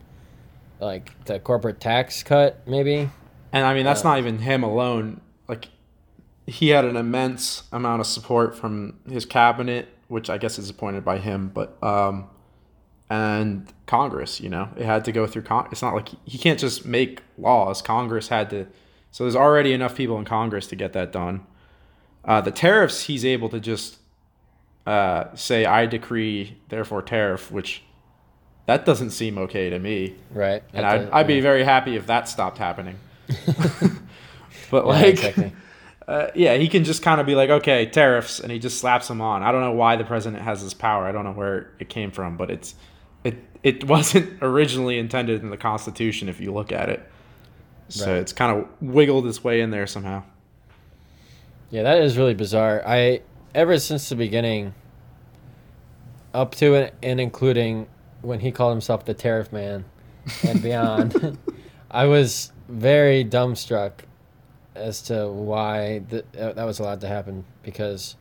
Like 0.79 1.11
the 1.25 1.39
corporate 1.39 1.79
tax 1.79 2.23
cut 2.23 2.67
maybe. 2.67 3.09
And 3.51 3.65
I 3.65 3.73
mean 3.73 3.85
that's 3.85 4.01
uh, 4.01 4.09
not 4.09 4.19
even 4.19 4.39
him 4.39 4.63
alone. 4.63 5.21
Like 5.47 5.69
he 6.45 6.69
had 6.69 6.85
an 6.85 6.97
immense 6.97 7.63
amount 7.71 8.01
of 8.01 8.07
support 8.07 8.55
from 8.55 8.99
his 9.09 9.25
cabinet, 9.25 9.87
which 10.07 10.29
I 10.29 10.37
guess 10.37 10.59
is 10.59 10.69
appointed 10.69 11.05
by 11.05 11.19
him, 11.19 11.49
but 11.53 11.81
um 11.83 12.27
and 13.09 13.71
Congress, 13.85 14.41
you 14.41 14.49
know. 14.49 14.69
It 14.75 14.85
had 14.85 15.05
to 15.05 15.11
go 15.11 15.27
through 15.27 15.43
Con- 15.43 15.67
it's 15.71 15.81
not 15.81 15.93
like 15.93 16.09
he, 16.09 16.17
he 16.25 16.37
can't 16.37 16.59
just 16.59 16.85
make 16.85 17.21
laws. 17.37 17.81
Congress 17.81 18.27
had 18.27 18.49
to 18.49 18.67
so 19.11 19.23
there's 19.25 19.35
already 19.35 19.73
enough 19.73 19.95
people 19.95 20.17
in 20.17 20.25
Congress 20.25 20.65
to 20.67 20.75
get 20.75 20.93
that 20.93 21.11
done. 21.11 21.45
Uh, 22.25 22.41
the 22.41 22.49
tariffs, 22.49 23.01
he's 23.01 23.23
able 23.23 23.47
to 23.49 23.59
just 23.59 23.97
uh, 24.85 25.35
say, 25.35 25.65
"I 25.65 25.85
decree, 25.85 26.57
therefore 26.69 27.01
tariff," 27.01 27.51
which 27.51 27.83
that 28.65 28.85
doesn't 28.85 29.11
seem 29.11 29.37
okay 29.37 29.69
to 29.69 29.79
me. 29.79 30.15
Right. 30.31 30.63
And 30.73 30.85
I'd, 30.85 31.09
I'd 31.09 31.27
be 31.27 31.41
very 31.41 31.63
happy 31.63 31.95
if 31.95 32.07
that 32.07 32.29
stopped 32.29 32.57
happening. 32.57 32.97
but 34.71 34.85
like, 34.85 35.01
yeah, 35.01 35.07
exactly. 35.09 35.53
uh, 36.07 36.27
yeah, 36.35 36.55
he 36.55 36.67
can 36.67 36.83
just 36.83 37.01
kind 37.01 37.19
of 37.19 37.27
be 37.27 37.35
like, 37.35 37.49
okay, 37.49 37.85
tariffs, 37.85 38.39
and 38.39 38.51
he 38.51 38.59
just 38.59 38.79
slaps 38.79 39.07
them 39.07 39.21
on. 39.21 39.43
I 39.43 39.51
don't 39.51 39.61
know 39.61 39.73
why 39.73 39.95
the 39.95 40.05
president 40.05 40.43
has 40.43 40.63
this 40.63 40.73
power. 40.73 41.05
I 41.05 41.11
don't 41.11 41.23
know 41.23 41.31
where 41.31 41.71
it 41.79 41.89
came 41.89 42.11
from, 42.11 42.37
but 42.37 42.49
it's 42.49 42.75
it 43.23 43.35
it 43.63 43.83
wasn't 43.85 44.41
originally 44.41 44.97
intended 44.97 45.41
in 45.41 45.49
the 45.49 45.57
Constitution 45.57 46.29
if 46.29 46.39
you 46.39 46.53
look 46.53 46.71
at 46.71 46.89
it. 46.89 47.09
So 47.89 48.07
right. 48.11 48.17
it's 48.17 48.33
kind 48.33 48.57
of 48.57 48.67
wiggled 48.81 49.27
its 49.27 49.43
way 49.43 49.61
in 49.61 49.71
there 49.71 49.87
somehow. 49.87 50.23
Yeah, 51.69 51.83
that 51.83 52.01
is 52.01 52.17
really 52.17 52.33
bizarre. 52.33 52.83
I 52.85 53.21
ever 53.53 53.79
since 53.79 54.09
the 54.09 54.15
beginning, 54.15 54.73
up 56.33 56.55
to 56.55 56.91
and 57.03 57.19
including 57.19 57.87
when 58.21 58.39
he 58.39 58.51
called 58.51 58.71
himself 58.71 59.05
the 59.05 59.13
Tariff 59.13 59.51
Man, 59.51 59.85
and 60.43 60.61
beyond, 60.61 61.37
I 61.91 62.05
was 62.05 62.51
very 62.67 63.23
dumbstruck 63.23 63.91
as 64.75 65.01
to 65.03 65.27
why 65.29 66.01
th- 66.09 66.25
uh, 66.39 66.53
that 66.53 66.63
was 66.63 66.79
allowed 66.79 67.01
to 67.01 67.07
happen 67.07 67.45
because, 67.61 68.15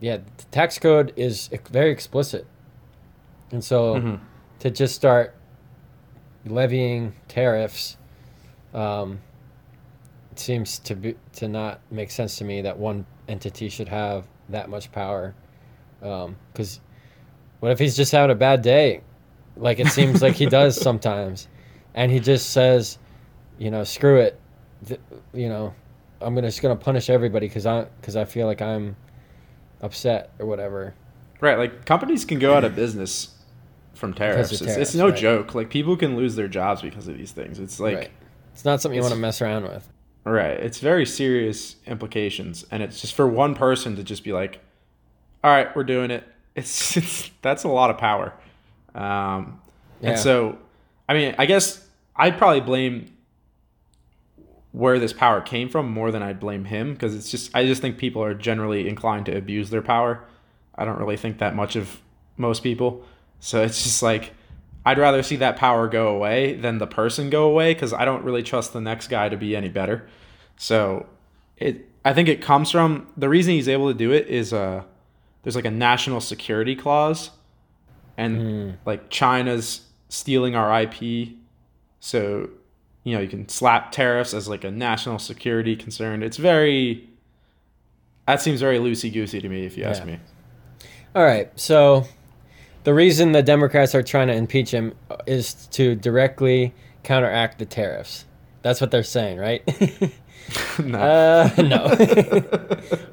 yeah, 0.00 0.18
the 0.18 0.44
tax 0.50 0.78
code 0.78 1.12
is 1.16 1.48
very 1.70 1.90
explicit, 1.90 2.46
and 3.50 3.64
so 3.64 3.94
mm-hmm. 3.94 4.24
to 4.58 4.70
just 4.70 4.94
start 4.94 5.34
levying 6.46 7.14
tariffs 7.26 7.96
um, 8.74 9.20
it 10.32 10.38
seems 10.38 10.78
to 10.80 10.96
be 10.96 11.14
to 11.32 11.48
not 11.48 11.80
make 11.90 12.10
sense 12.10 12.36
to 12.38 12.44
me 12.44 12.60
that 12.62 12.76
one 12.76 13.06
entity 13.28 13.68
should 13.68 13.88
have 13.88 14.24
that 14.48 14.68
much 14.68 14.92
power. 14.92 15.34
Because 16.00 16.76
um, 16.78 16.82
what 17.60 17.72
if 17.72 17.78
he's 17.78 17.96
just 17.96 18.12
having 18.12 18.30
a 18.30 18.38
bad 18.38 18.62
day, 18.62 19.02
like 19.56 19.78
it 19.78 19.88
seems 19.88 20.22
like 20.22 20.34
he 20.34 20.46
does 20.46 20.80
sometimes, 20.80 21.48
and 21.94 22.10
he 22.10 22.20
just 22.20 22.50
says, 22.50 22.98
you 23.58 23.70
know, 23.70 23.84
screw 23.84 24.18
it, 24.18 24.40
Th- 24.86 25.00
you 25.32 25.48
know, 25.48 25.74
I'm 26.20 26.34
gonna 26.34 26.48
just 26.48 26.60
gonna 26.60 26.76
punish 26.76 27.08
everybody 27.08 27.48
because 27.48 27.66
I 27.66 27.84
because 28.00 28.16
I 28.16 28.24
feel 28.24 28.46
like 28.46 28.60
I'm 28.60 28.96
upset 29.80 30.30
or 30.38 30.46
whatever. 30.46 30.94
Right, 31.40 31.58
like 31.58 31.84
companies 31.84 32.24
can 32.24 32.38
go 32.38 32.54
out 32.54 32.64
of 32.64 32.74
business 32.76 33.34
from 33.94 34.12
tariffs. 34.12 34.58
tariffs 34.58 34.62
it's, 34.62 34.90
it's, 34.90 34.94
no 34.94 35.08
right. 35.08 35.16
joke. 35.16 35.54
Like 35.54 35.70
people 35.70 35.96
can 35.96 36.16
lose 36.16 36.36
their 36.36 36.48
jobs 36.48 36.82
because 36.82 37.08
of 37.08 37.16
these 37.16 37.32
things. 37.32 37.58
It's 37.58 37.80
like. 37.80 37.96
Right 37.96 38.10
it's 38.54 38.64
not 38.64 38.80
something 38.80 38.96
you 38.96 39.02
want 39.02 39.12
to 39.12 39.20
mess 39.20 39.42
around 39.42 39.64
with. 39.64 39.86
Right. 40.24 40.58
It's 40.58 40.78
very 40.78 41.04
serious 41.04 41.76
implications, 41.86 42.64
and 42.70 42.82
it's 42.82 43.00
just 43.00 43.14
for 43.14 43.26
one 43.26 43.54
person 43.54 43.96
to 43.96 44.02
just 44.02 44.24
be 44.24 44.32
like, 44.32 44.60
"All 45.42 45.50
right, 45.50 45.74
we're 45.76 45.84
doing 45.84 46.10
it." 46.10 46.24
It's, 46.56 46.96
it's 46.96 47.32
that's 47.42 47.64
a 47.64 47.68
lot 47.68 47.90
of 47.90 47.98
power. 47.98 48.32
Um, 48.94 49.60
yeah. 50.00 50.10
And 50.10 50.18
so, 50.20 50.56
I 51.08 51.14
mean, 51.14 51.34
I 51.36 51.46
guess 51.46 51.84
I'd 52.14 52.38
probably 52.38 52.60
blame 52.60 53.12
where 54.70 54.98
this 54.98 55.12
power 55.12 55.40
came 55.40 55.68
from 55.68 55.90
more 55.90 56.10
than 56.10 56.22
I'd 56.22 56.40
blame 56.40 56.64
him 56.64 56.92
because 56.92 57.14
it's 57.14 57.28
just 57.30 57.50
I 57.54 57.64
just 57.64 57.80
think 57.82 57.98
people 57.98 58.22
are 58.22 58.34
generally 58.34 58.88
inclined 58.88 59.26
to 59.26 59.36
abuse 59.36 59.70
their 59.70 59.82
power. 59.82 60.24
I 60.76 60.84
don't 60.84 60.98
really 60.98 61.16
think 61.16 61.38
that 61.38 61.54
much 61.54 61.76
of 61.76 62.00
most 62.36 62.62
people. 62.62 63.04
So 63.40 63.62
it's 63.62 63.82
just 63.82 64.02
like 64.02 64.32
I'd 64.86 64.98
rather 64.98 65.22
see 65.22 65.36
that 65.36 65.56
power 65.56 65.88
go 65.88 66.08
away 66.08 66.54
than 66.54 66.78
the 66.78 66.86
person 66.86 67.30
go 67.30 67.44
away 67.44 67.72
because 67.72 67.92
I 67.92 68.04
don't 68.04 68.22
really 68.22 68.42
trust 68.42 68.72
the 68.72 68.80
next 68.80 69.08
guy 69.08 69.28
to 69.28 69.36
be 69.36 69.56
any 69.56 69.68
better. 69.68 70.06
So 70.56 71.06
it 71.56 71.88
I 72.04 72.12
think 72.12 72.28
it 72.28 72.42
comes 72.42 72.70
from 72.70 73.08
the 73.16 73.28
reason 73.28 73.54
he's 73.54 73.68
able 73.68 73.88
to 73.88 73.96
do 73.96 74.12
it 74.12 74.28
is 74.28 74.52
uh 74.52 74.82
there's 75.42 75.56
like 75.56 75.64
a 75.64 75.70
national 75.70 76.20
security 76.20 76.76
clause 76.76 77.30
and 78.16 78.38
mm. 78.38 78.76
like 78.84 79.10
China's 79.10 79.82
stealing 80.08 80.54
our 80.54 80.82
IP. 80.82 81.30
So, 82.00 82.50
you 83.02 83.14
know, 83.14 83.20
you 83.20 83.28
can 83.28 83.48
slap 83.48 83.92
tariffs 83.92 84.32
as 84.34 84.48
like 84.48 84.64
a 84.64 84.70
national 84.70 85.18
security 85.18 85.76
concern. 85.76 86.22
It's 86.22 86.36
very 86.36 87.08
that 88.26 88.40
seems 88.40 88.60
very 88.60 88.78
loosey 88.78 89.12
goosey 89.12 89.40
to 89.40 89.48
me 89.48 89.64
if 89.64 89.76
you 89.76 89.84
yeah. 89.84 89.90
ask 89.90 90.04
me. 90.04 90.18
All 91.14 91.22
right. 91.22 91.50
So 91.58 92.06
the 92.84 92.94
reason 92.94 93.32
the 93.32 93.42
Democrats 93.42 93.94
are 93.94 94.02
trying 94.02 94.28
to 94.28 94.34
impeach 94.34 94.70
him 94.70 94.94
is 95.26 95.54
to 95.72 95.94
directly 95.94 96.74
counteract 97.02 97.58
the 97.58 97.66
tariffs. 97.66 98.26
That's 98.62 98.80
what 98.80 98.90
they're 98.90 99.02
saying, 99.02 99.38
right? 99.38 99.62
no. 100.82 100.98
Uh, 100.98 101.50
no. 101.58 101.84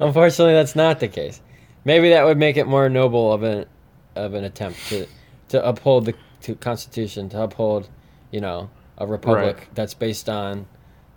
Unfortunately, 0.00 0.54
that's 0.54 0.76
not 0.76 1.00
the 1.00 1.08
case. 1.08 1.40
Maybe 1.84 2.10
that 2.10 2.24
would 2.24 2.38
make 2.38 2.56
it 2.56 2.66
more 2.66 2.88
noble 2.88 3.32
of 3.32 3.42
an 3.42 3.66
of 4.14 4.34
an 4.34 4.44
attempt 4.44 4.78
to 4.88 5.06
to 5.48 5.66
uphold 5.66 6.06
the 6.06 6.14
to 6.42 6.54
Constitution, 6.54 7.28
to 7.30 7.42
uphold, 7.42 7.88
you 8.30 8.40
know, 8.40 8.70
a 8.98 9.06
republic 9.06 9.56
right. 9.56 9.74
that's 9.74 9.94
based 9.94 10.28
on 10.28 10.66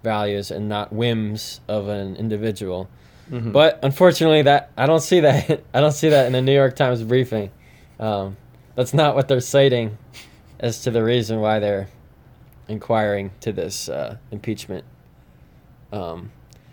values 0.03 0.51
and 0.51 0.69
not 0.69 0.93
whims 0.93 1.61
of 1.67 1.87
an 1.87 2.15
individual. 2.15 2.89
Mm-hmm. 3.29 3.51
But 3.51 3.79
unfortunately, 3.83 4.43
that 4.43 4.71
I 4.77 4.85
don't 4.85 5.01
see 5.01 5.21
that. 5.21 5.63
I 5.73 5.81
don't 5.81 5.91
see 5.91 6.09
that 6.09 6.27
in 6.27 6.33
the 6.33 6.41
New 6.41 6.53
York 6.53 6.75
Times 6.75 7.03
briefing. 7.03 7.51
Um, 7.99 8.37
that's 8.75 8.93
not 8.93 9.15
what 9.15 9.27
they're 9.27 9.39
citing 9.39 9.97
as 10.59 10.83
to 10.83 10.91
the 10.91 11.03
reason 11.03 11.39
why 11.39 11.59
they're 11.59 11.89
inquiring 12.67 13.31
to 13.41 13.51
this 13.51 13.89
uh, 13.89 14.17
impeachment. 14.31 14.85
Um, 15.91 16.31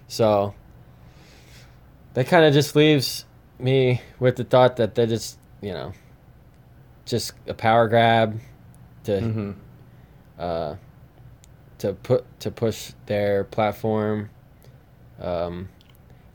so 0.08 0.54
that 2.14 2.26
kind 2.26 2.44
of 2.44 2.52
just 2.52 2.76
leaves 2.76 3.24
me 3.58 4.02
with 4.18 4.36
the 4.36 4.44
thought 4.44 4.76
that 4.76 4.94
they're 4.94 5.06
just, 5.06 5.38
you 5.60 5.72
know, 5.72 5.92
just 7.06 7.32
a 7.46 7.54
power 7.54 7.88
grab 7.88 8.40
to 9.04 9.12
mm-hmm. 9.12 9.50
uh, 10.38 10.76
to 11.78 11.92
put 11.94 12.40
to 12.40 12.50
push 12.50 12.92
their 13.06 13.44
platform. 13.44 14.30
Um, 15.20 15.68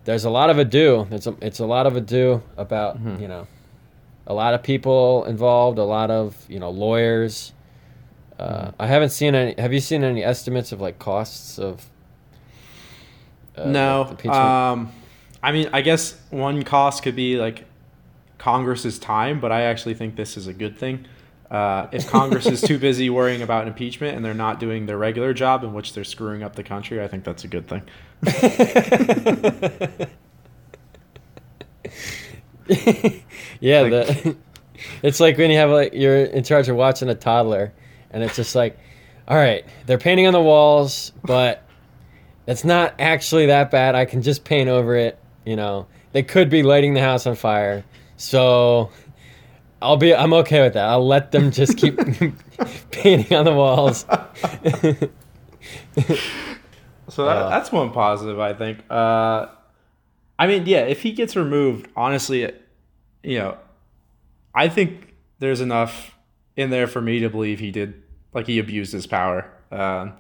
there's 0.06 0.26
a 0.26 0.30
lot 0.30 0.50
of 0.50 0.58
ado. 0.58 1.08
It's 1.12 1.28
a, 1.28 1.36
it's 1.42 1.60
a 1.60 1.66
lot 1.66 1.88
of 1.88 1.96
ado 1.96 2.42
about 2.58 2.98
mm-hmm. 2.98 3.22
you 3.22 3.28
know 3.28 3.48
a 4.28 4.34
lot 4.34 4.54
of 4.54 4.62
people 4.62 5.24
involved, 5.26 5.80
a 5.80 5.84
lot 5.84 6.12
of 6.12 6.36
you 6.48 6.60
know 6.60 6.70
lawyers. 6.70 7.54
Uh, 8.38 8.72
I 8.78 8.86
haven't 8.86 9.10
seen 9.10 9.34
any. 9.34 9.60
Have 9.60 9.74
you 9.74 9.80
seen 9.80 10.04
any 10.04 10.24
estimates 10.24 10.72
of 10.72 10.80
like 10.82 11.00
costs 11.00 11.58
of? 11.58 11.90
Uh, 13.56 13.70
no. 13.70 14.18
Um, 14.30 14.92
I 15.42 15.52
mean, 15.52 15.70
I 15.74 15.82
guess 15.82 16.20
one 16.30 16.64
cost 16.64 17.02
could 17.02 17.16
be 17.16 17.38
like 17.38 17.66
Congress's 18.38 19.00
time, 19.00 19.40
but 19.40 19.52
I 19.52 19.64
actually 19.64 19.96
think 19.96 20.16
this 20.16 20.38
is 20.38 20.46
a 20.46 20.54
good 20.54 20.78
thing. 20.78 21.08
Uh, 21.50 21.88
if 21.94 22.08
Congress 22.10 22.46
is 22.46 22.62
too 22.62 22.78
busy 22.88 23.10
worrying 23.10 23.42
about 23.42 23.68
impeachment 23.68 24.18
and 24.18 24.26
they're 24.26 24.34
not 24.34 24.60
doing 24.60 24.86
their 24.86 24.98
regular 24.98 25.34
job 25.34 25.64
in 25.64 25.74
which 25.74 25.94
they're 25.94 26.04
screwing 26.04 26.44
up 26.44 26.56
the 26.56 26.64
country, 26.64 27.02
I 27.02 27.08
think 27.08 27.24
that's 27.24 27.46
a 27.46 27.48
good 27.48 27.68
thing. 27.68 27.84
yeah, 33.60 33.82
like, 33.82 33.92
the, 33.92 34.36
it's 35.04 35.20
like 35.20 35.38
when 35.38 35.52
you 35.52 35.58
have 35.58 35.70
like 35.70 35.94
you're 35.94 36.26
in 36.26 36.44
charge 36.44 36.70
of 36.70 36.76
watching 36.76 37.10
a 37.10 37.16
toddler, 37.16 37.74
and 38.12 38.24
it's 38.24 38.36
just 38.36 38.56
like, 38.56 38.78
all 39.28 39.38
right, 39.38 39.66
they're 39.86 39.98
painting 39.98 40.28
on 40.28 40.34
the 40.34 40.42
walls, 40.42 41.12
but 41.24 41.64
it's 42.48 42.64
not 42.64 42.96
actually 43.00 43.48
that 43.48 43.72
bad. 43.72 43.96
I 43.96 44.06
can 44.06 44.22
just 44.22 44.44
paint 44.44 44.70
over 44.70 44.96
it. 44.96 45.20
You 45.46 45.56
know, 45.56 45.88
they 46.12 46.24
could 46.24 46.50
be 46.50 46.64
lighting 46.64 46.94
the 46.94 47.02
house 47.02 47.26
on 47.26 47.36
fire, 47.36 47.84
so 48.18 48.90
I'll 49.82 49.98
be. 49.98 50.14
I'm 50.16 50.34
okay 50.34 50.62
with 50.62 50.74
that. 50.74 50.86
I'll 50.86 51.06
let 51.08 51.32
them 51.32 51.52
just 51.52 51.78
keep 51.78 51.98
painting 52.92 53.38
on 53.38 53.46
the 53.46 53.54
walls. 53.54 54.06
So 57.10 57.26
that, 57.26 57.38
Uh. 57.38 57.50
that's 57.50 57.72
one 57.72 57.92
positive, 57.92 58.40
I 58.40 58.54
think. 58.54 58.80
Uh, 58.90 59.48
I 60.40 60.48
mean, 60.48 60.66
yeah, 60.66 60.82
if 60.82 61.02
he 61.02 61.12
gets 61.12 61.36
removed, 61.36 61.88
honestly, 61.96 62.52
you 63.24 63.40
know, 63.40 63.58
I 64.54 64.70
think 64.70 65.16
there's 65.40 65.62
enough 65.62 66.16
in 66.56 66.70
there 66.70 66.88
for 66.88 67.02
me 67.02 67.20
to 67.20 67.30
believe 67.30 67.60
he 67.60 67.72
did, 67.72 68.04
like, 68.34 68.48
he 68.48 68.60
abused 68.60 68.94
his 68.94 69.08
power. 69.08 69.52
Um, 69.72 70.14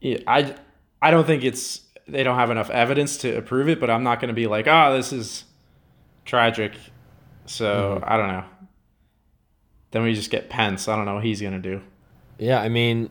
yeah, 0.00 0.18
I, 0.26 0.54
I 1.00 1.10
don't 1.10 1.26
think 1.26 1.44
it's 1.44 1.82
they 2.08 2.22
don't 2.22 2.36
have 2.36 2.50
enough 2.50 2.70
evidence 2.70 3.16
to 3.18 3.40
prove 3.42 3.68
it, 3.68 3.80
but 3.80 3.90
I'm 3.90 4.02
not 4.02 4.20
going 4.20 4.28
to 4.28 4.34
be 4.34 4.46
like, 4.46 4.66
oh, 4.66 4.96
this 4.96 5.12
is 5.12 5.44
tragic. 6.24 6.72
So 7.46 8.02
I 8.04 8.16
don't 8.16 8.28
know. 8.28 8.44
Then 9.92 10.02
we 10.02 10.14
just 10.14 10.30
get 10.30 10.48
Pence. 10.48 10.88
I 10.88 10.96
don't 10.96 11.04
know 11.04 11.14
what 11.14 11.24
he's 11.24 11.40
going 11.40 11.52
to 11.52 11.58
do. 11.58 11.82
Yeah, 12.38 12.60
I 12.60 12.68
mean, 12.68 13.10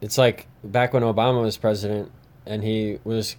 it's 0.00 0.18
like 0.18 0.46
back 0.62 0.92
when 0.92 1.02
Obama 1.02 1.42
was 1.42 1.56
president 1.56 2.12
and 2.46 2.62
he 2.62 2.98
was 3.04 3.36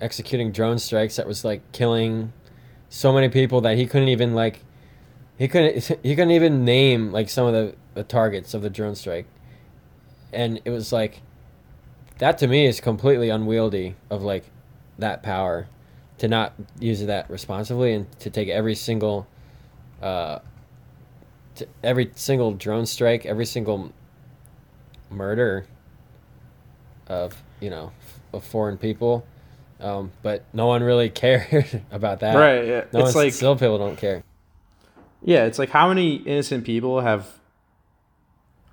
executing 0.00 0.52
drone 0.52 0.78
strikes 0.78 1.16
that 1.16 1.26
was 1.26 1.44
like 1.44 1.60
killing 1.72 2.32
so 2.88 3.12
many 3.12 3.28
people 3.28 3.60
that 3.62 3.76
he 3.76 3.86
couldn't 3.86 4.08
even 4.08 4.34
like 4.34 4.60
he 5.38 5.48
couldn't 5.48 5.98
he 6.02 6.14
couldn't 6.14 6.30
even 6.30 6.64
name 6.64 7.12
like 7.12 7.28
some 7.28 7.46
of 7.46 7.52
the, 7.52 7.74
the 7.94 8.04
targets 8.04 8.54
of 8.54 8.62
the 8.62 8.70
drone 8.70 8.94
strike. 8.94 9.26
And 10.32 10.60
it 10.64 10.70
was 10.70 10.92
like 10.92 11.22
that 12.18 12.38
to 12.38 12.46
me 12.46 12.66
is 12.66 12.80
completely 12.80 13.30
unwieldy 13.30 13.94
of 14.10 14.22
like 14.22 14.44
that 14.98 15.22
power 15.22 15.68
to 16.18 16.28
not 16.28 16.54
use 16.80 17.04
that 17.04 17.28
responsibly 17.28 17.92
and 17.92 18.20
to 18.20 18.30
take 18.30 18.48
every 18.48 18.74
single 18.74 19.26
uh 20.02 20.38
to 21.56 21.66
every 21.82 22.10
single 22.14 22.52
drone 22.52 22.86
strike, 22.86 23.24
every 23.24 23.46
single 23.46 23.92
murder 25.10 25.66
of 27.06 27.42
you 27.60 27.70
know 27.70 27.92
of 28.32 28.44
foreign 28.44 28.76
people, 28.76 29.26
um, 29.80 30.10
but 30.22 30.44
no 30.52 30.66
one 30.66 30.82
really 30.82 31.10
cared 31.24 31.82
about 31.90 32.20
that. 32.20 32.34
Right, 32.34 32.66
yeah. 32.66 32.84
No 32.92 33.04
It's 33.06 33.14
like- 33.14 33.32
still 33.32 33.54
people 33.56 33.78
don't 33.78 33.96
care. 33.96 34.22
Yeah, 35.22 35.44
it's 35.44 35.58
like 35.58 35.70
how 35.70 35.88
many 35.88 36.16
innocent 36.16 36.64
people 36.64 37.00
have 37.00 37.26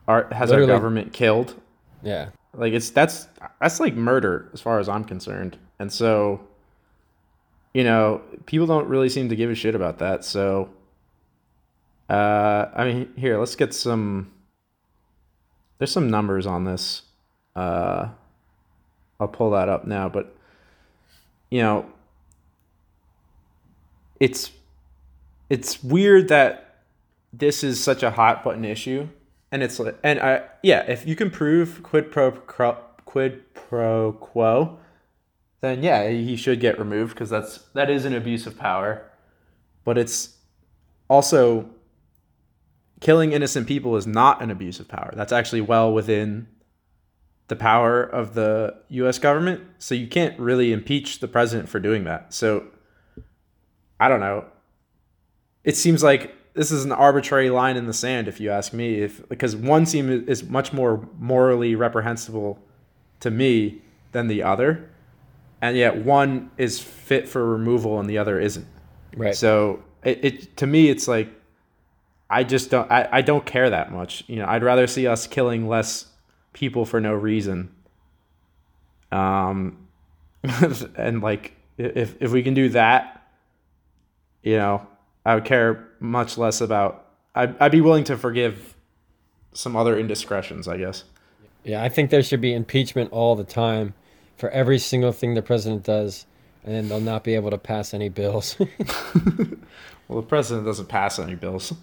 our 0.07 0.27
has 0.33 0.49
Literally- 0.49 0.71
our 0.71 0.77
government 0.77 1.13
killed? 1.13 1.55
Yeah, 2.03 2.29
Like 2.53 2.73
it's 2.73 2.89
that's 2.89 3.27
that's 3.61 3.79
like 3.79 3.95
murder 3.95 4.49
as 4.53 4.59
far 4.61 4.79
as 4.79 4.87
I'm 4.89 5.03
concerned. 5.05 5.57
And 5.79 5.91
so 5.91 6.41
you 7.73 7.83
know, 7.83 8.21
people 8.45 8.67
don't 8.67 8.87
really 8.87 9.09
seem 9.09 9.29
to 9.29 9.35
give 9.35 9.49
a 9.49 9.55
shit 9.55 9.73
about 9.73 9.97
that. 9.99 10.23
So 10.25 10.69
uh 12.09 12.67
I 12.75 12.83
mean, 12.85 13.13
here, 13.15 13.39
let's 13.39 13.55
get 13.55 13.73
some 13.73 14.31
there's 15.77 15.91
some 15.91 16.09
numbers 16.09 16.45
on 16.45 16.65
this. 16.65 17.03
Uh 17.55 18.09
I'll 19.19 19.27
pull 19.29 19.51
that 19.51 19.69
up 19.69 19.87
now, 19.87 20.09
but 20.09 20.35
you 21.53 21.61
know, 21.61 21.85
it's 24.19 24.49
it's 25.51 25.83
weird 25.83 26.29
that 26.29 26.79
this 27.31 27.63
is 27.63 27.83
such 27.83 28.01
a 28.01 28.09
hot 28.09 28.43
button 28.43 28.65
issue 28.65 29.07
and 29.51 29.61
it's 29.61 29.79
and 30.03 30.19
i 30.19 30.41
yeah 30.63 30.83
if 30.87 31.05
you 31.05 31.15
can 31.15 31.29
prove 31.29 31.83
quid 31.83 32.11
pro 32.11 32.31
quid 33.05 33.53
pro 33.53 34.13
quo 34.13 34.79
then 35.61 35.81
yeah 35.81 36.09
he 36.09 36.35
should 36.35 36.59
get 36.59 36.77
removed 36.77 37.13
because 37.13 37.29
that's 37.29 37.59
that 37.73 37.89
is 37.89 38.03
an 38.03 38.13
abuse 38.13 38.45
of 38.45 38.57
power. 38.57 39.09
But 39.85 39.97
it's 39.97 40.35
also 41.09 41.69
killing 42.99 43.31
innocent 43.31 43.67
people 43.67 43.95
is 43.95 44.05
not 44.05 44.41
an 44.41 44.51
abuse 44.51 44.79
of 44.79 44.87
power. 44.87 45.13
That's 45.15 45.31
actually 45.31 45.61
well 45.61 45.93
within 45.93 46.47
the 47.53 47.59
power 47.59 48.01
of 48.01 48.33
the 48.33 48.75
US 48.89 49.19
government 49.19 49.61
so 49.77 49.93
you 49.93 50.07
can't 50.07 50.37
really 50.39 50.73
impeach 50.73 51.19
the 51.19 51.27
president 51.27 51.69
for 51.69 51.79
doing 51.79 52.03
that. 52.05 52.33
So 52.33 52.65
i 53.99 54.09
don't 54.09 54.19
know. 54.19 54.45
It 55.63 55.77
seems 55.77 56.01
like 56.01 56.35
this 56.55 56.71
is 56.71 56.83
an 56.83 56.91
arbitrary 56.91 57.51
line 57.51 57.77
in 57.77 57.85
the 57.85 57.93
sand 57.93 58.27
if 58.27 58.39
you 58.39 58.49
ask 58.49 58.73
me 58.73 59.01
if 59.01 59.29
because 59.29 59.55
one 59.55 59.85
seem 59.85 60.09
is 60.27 60.43
much 60.49 60.73
more 60.73 61.07
morally 61.19 61.75
reprehensible 61.75 62.57
to 63.19 63.29
me 63.29 63.83
than 64.13 64.27
the 64.27 64.41
other 64.41 64.89
and 65.61 65.77
yet 65.77 65.95
one 65.95 66.49
is 66.57 66.79
fit 66.79 67.29
for 67.29 67.47
removal 67.47 67.99
and 67.99 68.09
the 68.09 68.17
other 68.17 68.39
isn't. 68.39 68.65
Right. 69.15 69.35
so 69.35 69.83
it, 70.03 70.25
it 70.25 70.57
to 70.57 70.65
me 70.65 70.89
it's 70.89 71.07
like 71.07 71.29
i 72.31 72.43
just 72.43 72.71
don't 72.71 72.91
I, 72.91 73.07
I 73.11 73.21
don't 73.21 73.45
care 73.45 73.69
that 73.69 73.91
much. 73.91 74.23
You 74.25 74.37
know 74.37 74.47
i'd 74.47 74.63
rather 74.63 74.87
see 74.87 75.05
us 75.05 75.27
killing 75.27 75.67
less 75.67 76.07
people 76.53 76.85
for 76.85 77.01
no 77.01 77.13
reason. 77.13 77.69
Um 79.11 79.87
and 80.97 81.21
like 81.21 81.53
if 81.77 82.15
if 82.21 82.31
we 82.31 82.43
can 82.43 82.53
do 82.53 82.69
that 82.69 83.25
you 84.43 84.57
know 84.57 84.85
i 85.25 85.33
would 85.33 85.45
care 85.45 85.87
much 85.99 86.37
less 86.37 86.59
about 86.61 87.07
i'd, 87.35 87.55
I'd 87.61 87.71
be 87.71 87.81
willing 87.81 88.03
to 88.05 88.17
forgive 88.17 88.75
some 89.53 89.75
other 89.75 89.97
indiscretions 89.97 90.67
i 90.67 90.77
guess. 90.77 91.05
Yeah, 91.63 91.81
I 91.81 91.89
think 91.89 92.09
there 92.09 92.23
should 92.23 92.41
be 92.41 92.53
impeachment 92.53 93.11
all 93.13 93.35
the 93.35 93.45
time 93.45 93.93
for 94.35 94.49
every 94.49 94.77
single 94.79 95.13
thing 95.13 95.33
the 95.33 95.41
president 95.41 95.83
does, 95.83 96.25
and 96.65 96.75
then 96.75 96.89
they'll 96.89 96.99
not 96.99 97.23
be 97.23 97.35
able 97.35 97.51
to 97.51 97.57
pass 97.57 97.93
any 97.93 98.09
bills. 98.09 98.57
well 100.07 100.19
the 100.19 100.27
president 100.27 100.65
doesn't 100.65 100.87
pass 100.87 101.19
any 101.19 101.35
bills 101.35 101.73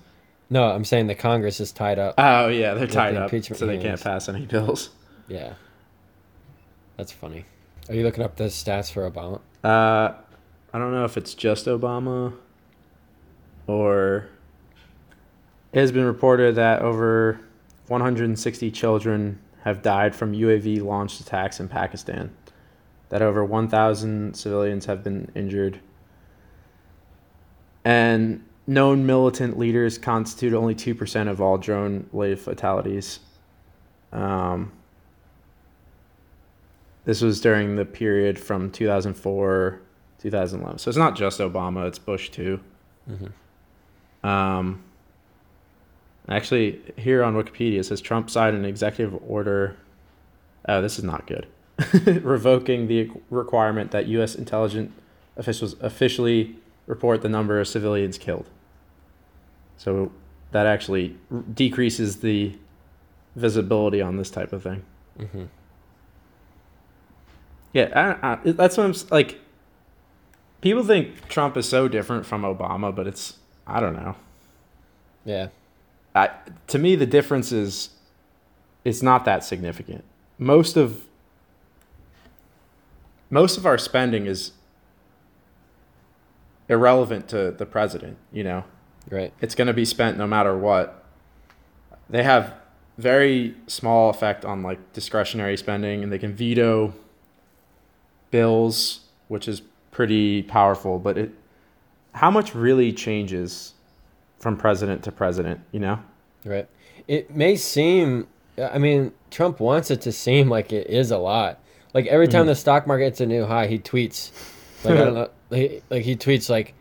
no, 0.51 0.65
I'm 0.65 0.85
saying 0.85 1.07
the 1.07 1.15
Congress 1.15 1.61
is 1.61 1.73
tied 1.73 1.99
up. 1.99 2.15
oh 2.19 2.49
yeah 2.49 2.75
they're 2.75 2.87
tied 2.87 3.15
the 3.15 3.23
up 3.25 3.45
so 3.57 3.67
they 3.67 3.79
can't 3.79 4.01
pass 4.01 4.29
any 4.29 4.47
bills 4.47 4.91
Yeah, 5.29 5.55
that's 6.97 7.13
funny. 7.13 7.45
Are 7.89 7.95
you 7.95 8.03
looking 8.05 8.23
up 8.23 8.37
the 8.37 8.45
stats 8.45 8.93
for 8.93 9.09
Obama? 9.11 9.41
Uh, 9.65 10.13
I 10.73 10.79
don't 10.79 10.93
know 10.93 11.05
if 11.05 11.17
it's 11.17 11.35
just 11.35 11.67
Obama 11.67 12.35
or 13.67 14.29
it 15.73 15.79
has 15.81 15.93
been 15.93 16.05
reported 16.05 16.57
that 16.57 16.83
over 16.83 17.41
160 17.89 18.71
children 18.71 19.39
have 19.63 19.83
died 19.83 20.15
from 20.15 20.33
UAV 20.33 20.83
launched 20.83 21.21
attacks 21.21 21.61
in 21.61 21.69
Pakistan. 21.69 22.35
That 23.11 23.23
over 23.23 23.45
1,000 23.45 24.35
civilians 24.35 24.87
have 24.87 25.03
been 25.05 25.31
injured. 25.35 25.81
And 27.85 28.45
known 28.71 29.05
militant 29.05 29.59
leaders 29.59 29.99
constitute 29.99 30.55
only 30.55 30.77
2% 30.77 31.29
of 31.29 31.41
all 31.41 31.59
drone 31.59 32.09
related 32.13 32.39
fatalities. 32.39 33.19
Um, 34.13 34.71
this 37.05 37.21
was 37.21 37.41
during 37.41 37.75
the 37.77 37.85
period 37.85 38.39
from 38.39 38.71
2004 38.71 39.81
2011 40.21 40.79
so 40.79 40.89
it's 40.91 40.99
not 40.99 41.17
just 41.17 41.41
obama 41.41 41.89
it's 41.89 41.99
bush 41.99 42.29
too 42.29 42.61
Mhm. 43.11 43.33
um, 44.29 44.83
actually 46.29 46.79
here 46.97 47.23
on 47.25 47.35
wikipedia 47.35 47.79
it 47.79 47.85
says 47.85 48.01
trump 48.03 48.29
signed 48.29 48.55
an 48.55 48.67
executive 48.67 49.19
order 49.27 49.77
oh 50.69 50.83
this 50.83 50.99
is 50.99 51.05
not 51.05 51.27
good 51.27 51.47
revoking 52.23 52.87
the 52.87 53.11
requirement 53.31 53.93
that 53.93 54.07
u.s 54.07 54.35
intelligence 54.35 54.93
officials 55.39 55.75
officially 55.81 56.57
report 56.87 57.23
the 57.23 57.29
number 57.29 57.59
of 57.59 57.67
civilians 57.67 58.19
killed 58.19 58.47
so 59.81 60.13
that 60.53 60.67
actually 60.67 61.17
r- 61.33 61.43
decreases 61.55 62.17
the 62.19 62.53
visibility 63.35 64.03
on 64.03 64.17
this 64.17 64.31
type 64.31 64.53
of 64.53 64.63
thing 64.63 64.83
hmm 65.19 65.45
yeah, 67.73 68.17
I, 68.23 68.33
I, 68.33 68.53
that's 68.53 68.77
what 68.77 68.87
I'm 68.87 68.95
like. 69.11 69.39
People 70.61 70.83
think 70.83 71.29
Trump 71.29 71.57
is 71.57 71.69
so 71.69 71.89
different 71.89 72.27
from 72.27 72.43
Obama, 72.43 72.95
but 72.95 73.07
it's 73.07 73.39
I 73.67 73.81
don't 73.81 73.95
know. 73.95 74.17
Yeah, 75.25 75.49
I, 76.15 76.31
to 76.67 76.79
me, 76.79 76.97
the 76.97 77.07
difference 77.07 77.53
is 77.53 77.91
it's 78.85 79.03
not 79.03 79.25
that 79.25 79.45
significant. 79.45 80.05
Most 80.39 80.77
of 80.77 81.05
most 83.31 83.57
of 83.57 83.65
our 83.65 83.79
spending 83.79 84.27
is 84.27 84.53
irrelevant 86.69 87.29
to 87.29 87.53
the 87.53 87.67
president. 87.67 88.19
You 88.33 88.43
know, 88.45 88.65
right. 89.11 89.33
it's 89.41 89.55
going 89.55 89.67
to 89.69 89.75
be 89.75 89.85
spent 89.85 90.17
no 90.17 90.27
matter 90.27 90.57
what. 90.57 91.05
They 92.09 92.23
have 92.23 92.55
very 92.99 93.55
small 93.67 94.11
effect 94.11 94.45
on 94.45 94.63
like 94.63 94.93
discretionary 94.93 95.57
spending, 95.57 96.03
and 96.03 96.13
they 96.13 96.19
can 96.19 96.35
veto 96.35 96.95
bills, 98.31 99.01
which 99.29 99.49
is 99.49 99.63
pretty 99.91 100.43
powerful. 100.43 100.99
But 100.99 101.19
it, 101.19 101.33
how 102.13 102.31
much 102.31 102.55
really 102.55 102.93
changes 102.93 103.75
from 104.39 104.57
president 104.57 105.03
to 105.05 105.13
president? 105.13 105.61
You 105.73 105.81
know? 105.81 106.01
Right. 106.45 106.69
It 107.09 107.35
may 107.35 107.57
seem, 107.57 108.29
I 108.59 108.79
mean, 108.79 109.13
Trump 109.31 109.61
wants 109.61 109.91
it 109.91 110.01
to 110.03 110.13
seem 110.13 110.49
like 110.49 110.73
it 110.73 110.87
is 110.89 111.11
a 111.11 111.19
lot. 111.19 111.61
Like 111.93 112.07
every 112.07 112.29
time 112.29 112.43
mm-hmm. 112.43 112.49
the 112.49 112.55
stock 112.55 112.87
market 112.87 113.05
hits 113.05 113.21
a 113.21 113.27
new 113.27 113.45
high, 113.47 113.67
he 113.67 113.79
tweets, 113.79 114.31
like 114.85 114.95
I 114.95 115.05
don't 115.05 115.15
know, 115.15 115.31
he, 115.51 115.83
like 115.91 116.03
he 116.03 116.17
tweets 116.17 116.49
like, 116.49 116.75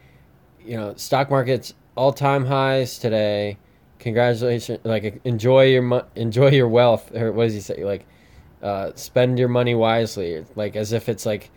you 0.64 0.78
know, 0.78 0.94
stock 0.96 1.30
market's 1.30 1.74
all 1.96 2.14
time 2.14 2.46
highs 2.46 2.98
today. 3.00 3.58
Congratulations! 4.00 4.80
Like 4.84 5.22
enjoy 5.26 5.66
your 5.66 5.82
mo- 5.82 6.06
enjoy 6.16 6.52
your 6.52 6.68
wealth, 6.68 7.14
or 7.16 7.32
what 7.32 7.46
does 7.46 7.54
he 7.54 7.60
say? 7.62 7.84
Like 7.84 8.06
uh, 8.62 8.92
spend 8.96 9.38
your 9.40 9.50
money 9.50 9.76
wisely. 9.76 10.46
Like 10.56 10.76
as 10.76 10.94
if 10.94 11.10
it's 11.10 11.26
like 11.26 11.52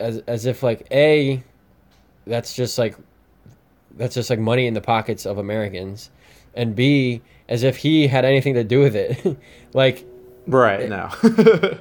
as 0.00 0.18
as 0.26 0.46
if 0.46 0.62
like 0.62 0.86
a 0.90 1.42
that's 2.26 2.54
just 2.54 2.78
like 2.78 2.96
that's 3.96 4.14
just 4.14 4.30
like 4.30 4.40
money 4.40 4.66
in 4.66 4.74
the 4.74 4.80
pockets 4.80 5.24
of 5.26 5.38
Americans, 5.38 6.10
and 6.54 6.74
B 6.74 7.22
as 7.48 7.62
if 7.62 7.76
he 7.76 8.06
had 8.06 8.24
anything 8.24 8.54
to 8.54 8.64
do 8.64 8.80
with 8.80 8.96
it. 8.96 9.38
like 9.72 10.04
Right, 10.46 10.88
now, 10.90 11.10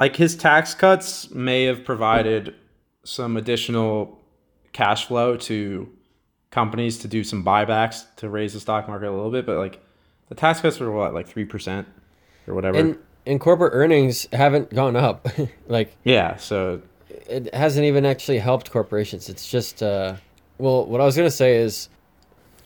like 0.00 0.16
his 0.16 0.36
tax 0.36 0.74
cuts 0.74 1.30
may 1.30 1.64
have 1.64 1.82
provided 1.82 2.54
some 3.04 3.36
additional 3.38 4.20
cash 4.72 5.06
flow 5.06 5.36
to 5.36 5.90
companies 6.52 6.98
to 6.98 7.08
do 7.08 7.24
some 7.24 7.44
buybacks 7.44 8.04
to 8.16 8.28
raise 8.28 8.52
the 8.52 8.60
stock 8.60 8.86
market 8.86 9.08
a 9.08 9.10
little 9.10 9.32
bit, 9.32 9.44
but 9.44 9.58
like 9.58 9.82
the 10.28 10.36
tax 10.36 10.60
cuts 10.60 10.78
were 10.78 10.92
what, 10.92 11.12
like 11.12 11.28
3% 11.28 11.84
or 12.46 12.54
whatever. 12.54 12.78
and 12.78 12.98
and 13.24 13.40
corporate 13.40 13.72
earnings 13.72 14.28
haven't 14.32 14.72
gone 14.74 14.94
up. 14.94 15.26
like 15.66 15.96
yeah, 16.04 16.36
so 16.36 16.80
it 17.08 17.52
hasn't 17.54 17.84
even 17.84 18.04
actually 18.04 18.38
helped 18.38 18.70
corporations. 18.70 19.28
It's 19.28 19.50
just 19.50 19.82
uh 19.82 20.14
well, 20.58 20.86
what 20.86 21.00
I 21.00 21.04
was 21.04 21.16
going 21.16 21.26
to 21.26 21.34
say 21.34 21.56
is 21.56 21.88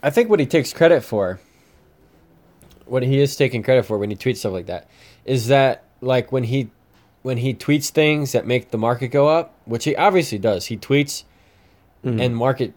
I 0.03 0.11
think 0.11 0.29
what 0.29 0.41
he 0.41 0.47
takes 0.47 0.73
credit 0.73 1.03
for 1.03 1.41
what 2.85 3.03
he 3.03 3.19
is 3.21 3.37
taking 3.37 3.63
credit 3.63 3.85
for 3.85 3.99
when 3.99 4.11
he 4.11 4.17
tweets 4.17 4.39
stuff 4.39 4.53
like 4.53 4.67
that 4.67 4.89
is 5.25 5.49
that 5.49 5.85
like 6.01 6.31
when 6.33 6.45
he 6.45 6.71
when 7.23 7.39
he 7.39 7.53
tweets 7.55 7.91
things 7.91 8.33
that 8.33 8.47
make 8.47 8.71
the 8.71 8.79
market 8.79 9.09
go 9.09 9.29
up, 9.29 9.55
which 9.65 9.85
he 9.85 9.97
obviously 9.97 10.39
does. 10.39 10.67
He 10.67 10.77
tweets 10.77 11.25
and 12.05 12.37
market 12.37 12.73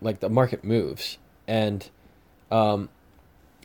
like 0.00 0.20
the 0.20 0.28
market 0.28 0.64
moves 0.64 1.18
and 1.46 1.90
um 2.50 2.88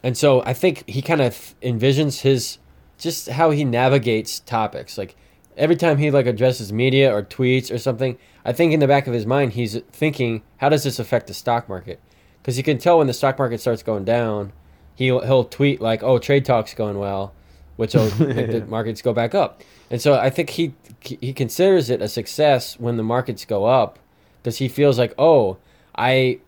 and 0.04 0.18
so 0.18 0.44
I 0.44 0.54
think 0.54 0.88
he 0.88 1.02
kind 1.02 1.22
of 1.22 1.56
envisions 1.62 2.22
his 2.22 2.58
just 2.98 3.30
how 3.30 3.52
he 3.52 3.64
navigates 3.64 4.40
topics. 4.42 4.98
Like 4.98 5.16
every 5.58 5.78
time 5.78 5.98
he 5.98 6.12
like 6.12 6.26
addresses 6.26 6.74
media 6.74 7.14
or 7.14 7.24
tweets 7.24 7.72
or 7.72 7.78
something, 7.78 8.18
I 8.44 8.52
think 8.52 8.74
in 8.74 8.82
the 8.82 8.88
back 8.88 9.08
of 9.08 9.14
his 9.14 9.26
mind 9.26 9.54
he's 9.54 9.80
thinking, 9.92 10.44
how 10.58 10.70
does 10.70 10.84
this 10.84 11.00
affect 11.00 11.28
the 11.28 11.34
stock 11.34 11.70
market? 11.70 12.02
Because 12.42 12.58
you 12.58 12.64
can 12.64 12.78
tell 12.78 12.98
when 12.98 13.08
the 13.08 13.14
stock 13.14 13.40
market 13.40 13.62
starts 13.62 13.82
going 13.82 14.04
down, 14.04 14.52
he'll 14.96 15.22
he'll 15.22 15.46
tweet 15.46 15.80
like, 15.80 16.04
"Oh, 16.04 16.20
trade 16.20 16.44
talks 16.44 16.74
going 16.74 17.00
well," 17.00 17.34
which 17.78 17.94
will 17.94 18.14
make 18.20 18.52
the 18.52 18.66
markets 18.68 19.02
go 19.02 19.14
back 19.14 19.34
up. 19.34 19.62
And 19.90 20.02
so 20.02 20.16
I 20.16 20.30
think 20.30 20.50
he 20.52 20.74
he 21.00 21.32
considers 21.32 21.90
it 21.90 22.02
a 22.02 22.10
success 22.10 22.78
when 22.78 22.98
the 22.98 23.04
markets 23.04 23.46
go 23.46 23.66
up 23.66 23.98
because 24.42 24.58
he 24.58 24.68
feels 24.68 25.00
like, 25.00 25.14
"Oh, 25.18 25.58
I 25.96 26.40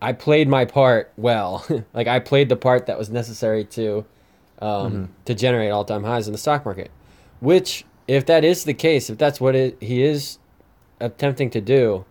I 0.00 0.12
played 0.12 0.48
my 0.48 0.64
part 0.64 1.12
well. 1.16 1.66
like 1.94 2.08
I 2.08 2.18
played 2.18 2.48
the 2.48 2.56
part 2.56 2.86
that 2.86 2.98
was 2.98 3.10
necessary 3.10 3.64
to 3.64 4.04
um, 4.60 5.10
to 5.24 5.34
generate 5.34 5.70
all 5.70 5.84
time 5.84 6.04
highs 6.04 6.26
in 6.26 6.32
the 6.32 6.38
stock 6.38 6.64
market." 6.64 6.90
Which, 7.40 7.84
if 8.06 8.26
that 8.26 8.44
is 8.44 8.64
the 8.64 8.74
case, 8.74 9.10
if 9.10 9.18
that's 9.18 9.40
what 9.40 9.56
it, 9.56 9.76
he 9.80 10.02
is 10.02 10.38
attempting 11.00 11.50
to 11.50 11.60
do, 11.60 12.04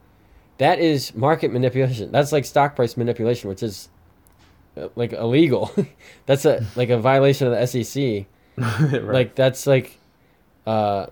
that 0.58 0.80
is 0.80 1.16
market 1.16 1.52
manipulation. 1.52 2.12
That's 2.14 2.32
like 2.32 2.46
stock 2.46 2.76
price 2.76 2.98
manipulation, 2.98 3.50
which 3.50 3.64
is 3.64 3.90
uh, 4.78 4.90
like 4.96 5.14
illegal. 5.14 5.72
that's 6.26 6.46
a 6.46 6.66
like 6.76 6.90
a 6.90 6.98
violation 6.98 7.48
of 7.48 7.54
the 7.54 7.66
SEC. 7.66 8.26
right. 8.58 9.04
Like 9.04 9.36
that's 9.36 9.66
like, 9.66 9.98
uh, 10.68 11.08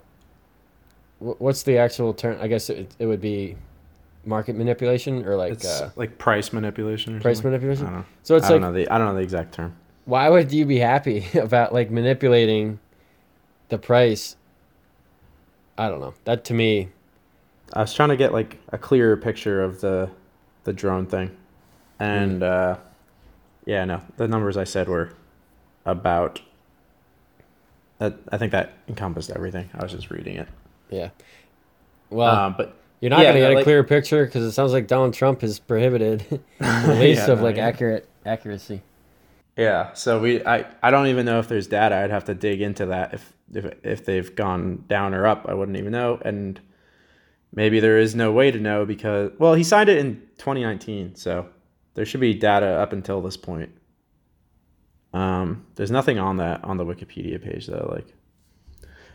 wh- 1.19 1.39
what's 1.41 1.63
the 1.63 1.77
actual 1.77 2.13
term? 2.13 2.37
I 2.41 2.47
guess 2.47 2.69
it, 2.69 2.93
it 2.99 3.05
would 3.05 3.21
be 3.21 3.55
market 4.29 4.55
manipulation 4.55 5.25
or 5.25 5.35
like 5.35 5.63
uh, 5.65 5.89
like 5.97 6.17
price 6.17 6.53
manipulation 6.53 7.17
or 7.17 7.19
price 7.21 7.37
something. 7.37 7.51
manipulation. 7.51 7.87
I 7.87 7.89
don't 7.89 7.99
know. 7.99 8.05
So 8.23 8.35
it's 8.35 8.45
I 8.45 8.49
don't 8.49 8.61
like, 8.61 8.71
know 8.71 8.77
the 8.77 8.89
I 8.89 8.97
don't 8.97 9.07
know 9.07 9.15
the 9.15 9.21
exact 9.21 9.53
term. 9.55 9.75
why 10.05 10.29
would 10.29 10.51
you 10.53 10.65
be 10.65 10.77
happy 10.77 11.25
about 11.33 11.73
like 11.73 11.91
manipulating 11.91 12.79
the 13.69 13.77
price? 13.77 14.37
I 15.77 15.89
don't 15.89 15.99
know. 15.99 16.13
That 16.25 16.43
to 16.45 16.53
me, 16.53 16.89
I 17.73 17.81
was 17.81 17.93
trying 17.93 18.09
to 18.09 18.17
get 18.17 18.31
like 18.31 18.59
a 18.69 18.77
clearer 18.77 19.17
picture 19.17 19.61
of 19.63 19.81
the 19.81 20.09
the 20.63 20.73
drone 20.73 21.05
thing, 21.07 21.35
and 21.99 22.43
uh, 22.43 22.77
yeah, 23.65 23.83
no, 23.85 24.01
the 24.17 24.27
numbers 24.27 24.55
I 24.57 24.63
said 24.65 24.87
were 24.87 25.11
about. 25.85 26.41
That 27.99 28.17
I 28.31 28.37
think 28.37 28.51
that 28.53 28.73
encompassed 28.87 29.29
everything. 29.31 29.69
I 29.73 29.83
was 29.83 29.91
just 29.91 30.09
reading 30.09 30.37
it. 30.37 30.47
yeah. 30.89 31.09
Well, 32.09 32.35
um, 32.35 32.55
but 32.57 32.75
You're 33.01 33.09
not 33.09 33.19
Yeah, 33.21 33.29
gonna 33.29 33.39
get 33.39 33.51
a 33.51 33.55
like- 33.55 33.63
clear 33.63 33.83
picture 33.83 34.25
because 34.25 34.43
it 34.43 34.51
sounds 34.51 34.73
like 34.73 34.87
Donald 34.87 35.13
Trump 35.13 35.41
has 35.41 35.59
prohibited 35.59 36.19
the 36.59 36.85
release 36.87 37.17
Yeah, 37.27 37.31
of 37.33 37.41
like 37.41 37.57
accurate 37.57 38.07
accuracy. 38.25 38.81
yeah, 39.57 39.93
so 39.93 40.19
we 40.19 40.43
I 40.45 40.65
I 40.83 40.91
don't 40.91 41.07
even 41.07 41.25
know 41.25 41.39
if 41.39 41.47
there's 41.47 41.67
data. 41.67 41.95
I'd 41.95 42.11
have 42.11 42.25
to 42.25 42.33
dig 42.33 42.61
into 42.61 42.87
that 42.87 43.13
if 43.13 43.33
if 43.53 43.73
if 43.83 44.05
they've 44.05 44.35
gone 44.35 44.83
down 44.87 45.13
or 45.13 45.25
up. 45.27 45.45
I 45.47 45.53
wouldn't 45.53 45.77
even 45.77 45.91
know, 45.91 46.19
and 46.23 46.59
maybe 47.53 47.79
there 47.79 47.97
is 47.97 48.15
no 48.15 48.31
way 48.31 48.51
to 48.51 48.59
know 48.59 48.85
because 48.85 49.31
well, 49.39 49.53
he 49.53 49.63
signed 49.63 49.89
it 49.89 49.97
in 49.97 50.15
2019, 50.37 51.15
so 51.15 51.47
there 51.95 52.05
should 52.05 52.19
be 52.21 52.33
data 52.33 52.67
up 52.67 52.91
until 52.93 53.21
this 53.21 53.37
point. 53.37 53.71
Um, 55.13 55.65
there's 55.75 55.89
nothing 55.91 56.19
on 56.19 56.37
that 56.37 56.63
on 56.63 56.77
the 56.77 56.85
Wikipedia 56.85 57.41
page 57.41 57.67
though, 57.67 57.89
like. 57.93 58.13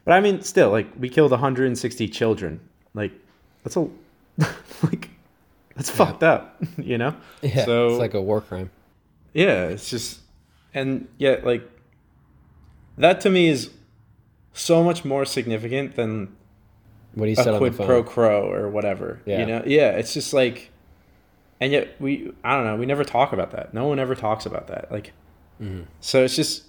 But 0.05 0.13
I 0.13 0.21
mean, 0.21 0.43
still, 0.43 0.71
like 0.71 0.89
we 0.99 1.09
killed 1.09 1.31
160 1.31 2.09
children. 2.09 2.61
Like 2.95 3.13
that's 3.65 3.77
a 3.77 3.89
like 4.85 5.11
that's 5.75 5.91
fucked 5.91 6.23
up, 6.23 6.63
you 6.79 6.97
know. 6.99 7.17
Yeah, 7.43 7.65
So- 7.65 7.89
it's 7.89 7.99
like 7.99 8.15
a 8.15 8.23
war 8.23 8.41
crime. 8.41 8.71
Yeah, 9.33 9.65
it's 9.65 9.91
just, 9.91 10.21
and 10.73 11.09
yet, 11.19 11.45
like, 11.45 11.69
that 12.99 13.21
to 13.23 13.31
me 13.31 13.49
is 13.49 13.71
so 14.53 14.85
much 14.85 15.05
more 15.05 15.25
significant 15.25 15.97
than 15.97 16.37
What 17.15 17.29
he 17.29 17.35
said 17.35 17.55
a 17.55 17.59
quid 17.59 17.75
pro 17.75 18.05
quo 18.05 18.49
or 18.49 18.69
whatever. 18.69 19.21
Yeah. 19.27 19.41
You 19.41 19.47
know? 19.47 19.63
Yeah, 19.67 19.91
it's 19.91 20.15
just 20.15 20.33
like, 20.33 20.71
and 21.61 21.73
yet 21.73 22.01
we, 22.01 22.33
I 22.45 22.55
don't 22.55 22.65
know, 22.65 22.77
we 22.77 22.87
never 22.87 23.03
talk 23.03 23.33
about 23.33 23.51
that. 23.51 23.75
No 23.75 23.89
one 23.89 23.99
ever 23.99 24.15
talks 24.15 24.47
about 24.47 24.69
that. 24.69 24.93
Like, 24.93 25.13
Mm-hmm. 25.63 25.83
so 26.01 26.23
it's 26.25 26.35
just, 26.37 26.65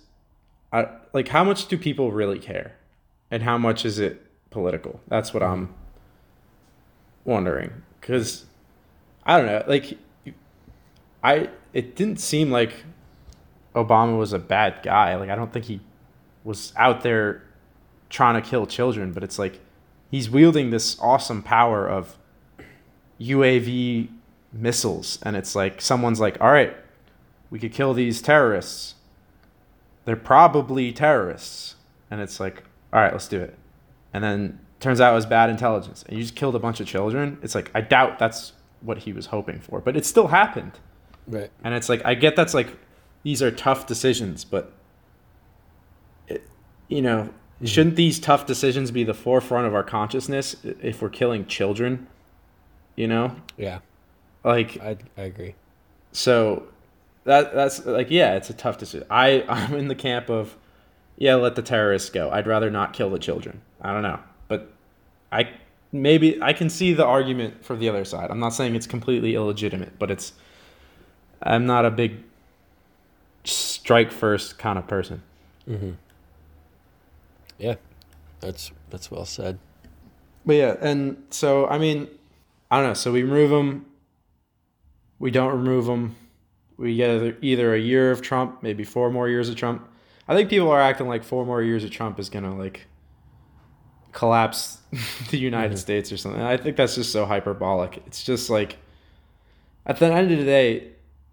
I 0.71 0.87
like, 1.13 1.27
how 1.27 1.43
much 1.43 1.67
do 1.67 1.75
people 1.77 2.11
really 2.11 2.37
care, 2.39 2.75
and 3.31 3.41
how 3.43 3.57
much 3.59 3.83
is 3.85 3.97
it 3.99 4.25
political? 4.51 4.99
That's 5.07 5.33
what 5.33 5.41
I'm 5.43 5.73
wondering. 7.25 7.81
Because 7.99 8.45
I 9.25 9.37
don't 9.37 9.47
know, 9.47 9.63
like, 9.67 9.97
I 11.23 11.49
it 11.73 11.95
didn't 11.95 12.19
seem 12.19 12.51
like 12.51 12.85
Obama 13.75 14.17
was 14.17 14.31
a 14.31 14.39
bad 14.39 14.79
guy. 14.83 15.15
Like, 15.15 15.29
I 15.29 15.35
don't 15.35 15.51
think 15.51 15.65
he 15.65 15.81
was 16.43 16.71
out 16.77 17.01
there 17.01 17.43
trying 18.09 18.41
to 18.41 18.47
kill 18.47 18.65
children, 18.65 19.11
but 19.11 19.23
it's 19.23 19.37
like 19.37 19.59
he's 20.09 20.29
wielding 20.29 20.69
this 20.69 20.97
awesome 21.01 21.41
power 21.41 21.87
of 21.87 22.17
UAV 23.19 24.09
missiles, 24.53 25.19
and 25.23 25.35
it's 25.35 25.55
like 25.55 25.81
someone's 25.81 26.19
like, 26.19 26.39
all 26.39 26.51
right, 26.51 26.75
we 27.49 27.59
could 27.59 27.73
kill 27.73 27.93
these 27.93 28.21
terrorists. 28.21 28.95
They're 30.05 30.15
probably 30.15 30.93
terrorists, 30.93 31.75
and 32.09 32.21
it's 32.21 32.39
like, 32.39 32.63
all 32.93 33.01
right, 33.01 33.11
let's 33.11 33.27
do 33.27 33.41
it. 33.41 33.57
And 34.13 34.23
then 34.23 34.59
turns 34.79 35.01
out 35.01 35.11
it 35.11 35.15
was 35.15 35.25
bad 35.25 35.49
intelligence, 35.49 36.03
and 36.07 36.17
you 36.17 36.23
just 36.23 36.35
killed 36.35 36.55
a 36.55 36.59
bunch 36.59 36.79
of 36.79 36.87
children. 36.87 37.37
It's 37.41 37.55
like 37.55 37.71
I 37.73 37.81
doubt 37.81 38.19
that's 38.19 38.53
what 38.81 38.99
he 38.99 39.13
was 39.13 39.27
hoping 39.27 39.59
for, 39.59 39.81
but 39.81 39.97
it 39.97 40.05
still 40.05 40.27
happened. 40.27 40.79
Right. 41.27 41.49
And 41.63 41.73
it's 41.73 41.89
like 41.89 42.01
I 42.05 42.13
get 42.13 42.35
that's 42.35 42.53
like 42.53 42.77
these 43.23 43.41
are 43.41 43.51
tough 43.51 43.87
decisions, 43.87 44.45
but 44.45 44.71
it, 46.27 46.47
you 46.87 47.01
know, 47.01 47.23
mm-hmm. 47.23 47.65
shouldn't 47.65 47.95
these 47.95 48.19
tough 48.19 48.45
decisions 48.45 48.91
be 48.91 49.03
the 49.03 49.13
forefront 49.13 49.65
of 49.65 49.73
our 49.73 49.83
consciousness 49.83 50.55
if 50.63 51.01
we're 51.01 51.09
killing 51.09 51.45
children? 51.47 52.07
You 52.95 53.07
know, 53.07 53.35
Yeah, 53.57 53.79
like 54.43 54.79
I 54.81 54.97
I 55.17 55.21
agree. 55.23 55.55
so 56.11 56.67
that 57.25 57.53
that's 57.53 57.85
like 57.85 58.09
yeah, 58.09 58.35
it's 58.35 58.49
a 58.49 58.53
tough 58.53 58.77
decision. 58.77 59.07
I 59.09 59.43
I'm 59.49 59.75
in 59.75 59.87
the 59.87 59.95
camp 59.95 60.29
of 60.29 60.55
yeah, 61.17 61.35
let 61.35 61.55
the 61.55 61.61
terrorists 61.61 62.09
go. 62.09 62.29
I'd 62.29 62.47
rather 62.47 62.69
not 62.69 62.93
kill 62.93 63.09
the 63.09 63.19
children. 63.19 63.61
I 63.81 63.93
don't 63.93 64.03
know, 64.03 64.19
I 65.35 65.49
maybe 65.91 66.41
I 66.41 66.53
can 66.53 66.69
see 66.69 66.93
the 66.93 67.05
argument 67.05 67.63
for 67.63 67.75
the 67.75 67.89
other 67.89 68.05
side. 68.05 68.31
I'm 68.31 68.39
not 68.39 68.53
saying 68.53 68.75
it's 68.75 68.87
completely 68.87 69.35
illegitimate, 69.35 69.99
but 69.99 70.09
it's 70.09 70.33
I'm 71.41 71.65
not 71.65 71.85
a 71.85 71.91
big 71.91 72.23
strike 73.43 74.11
first 74.11 74.57
kind 74.57 74.79
of 74.79 74.87
person. 74.87 75.21
Mm-hmm. 75.67 75.91
Yeah, 77.57 77.75
that's 78.39 78.71
that's 78.89 79.11
well 79.11 79.25
said. 79.25 79.59
But 80.45 80.55
yeah, 80.55 80.75
and 80.79 81.23
so 81.29 81.67
I 81.67 81.77
mean, 81.77 82.07
I 82.71 82.77
don't 82.77 82.87
know. 82.87 82.93
So 82.93 83.11
we 83.11 83.23
remove 83.23 83.49
them. 83.49 83.85
We 85.19 85.31
don't 85.31 85.51
remove 85.51 85.85
them. 85.85 86.15
We 86.77 86.95
get 86.95 87.09
either, 87.09 87.37
either 87.41 87.73
a 87.73 87.79
year 87.79 88.11
of 88.11 88.21
Trump, 88.21 88.61
maybe 88.61 88.83
four 88.83 89.09
more 89.09 89.29
years 89.29 89.47
of 89.49 89.55
Trump. 89.55 89.87
I 90.27 90.35
think 90.35 90.49
people 90.49 90.69
are 90.71 90.81
acting 90.81 91.07
like 91.07 91.23
four 91.23 91.45
more 91.45 91.61
years 91.61 91.83
of 91.83 91.91
Trump 91.91 92.19
is 92.19 92.29
gonna 92.29 92.55
like 92.55 92.87
collapse 94.15 94.79
the 95.29 95.37
United 95.37 95.77
States 95.77 96.11
or 96.11 96.17
something. 96.17 96.41
I 96.41 96.57
think 96.57 96.77
that's 96.77 96.95
just 96.95 97.11
so 97.11 97.25
hyperbolic. 97.25 98.01
It's 98.07 98.23
just 98.23 98.49
like 98.49 98.77
at 99.85 99.99
the 99.99 100.11
end 100.11 100.31
of 100.31 100.39
the 100.39 100.45
day, 100.45 100.87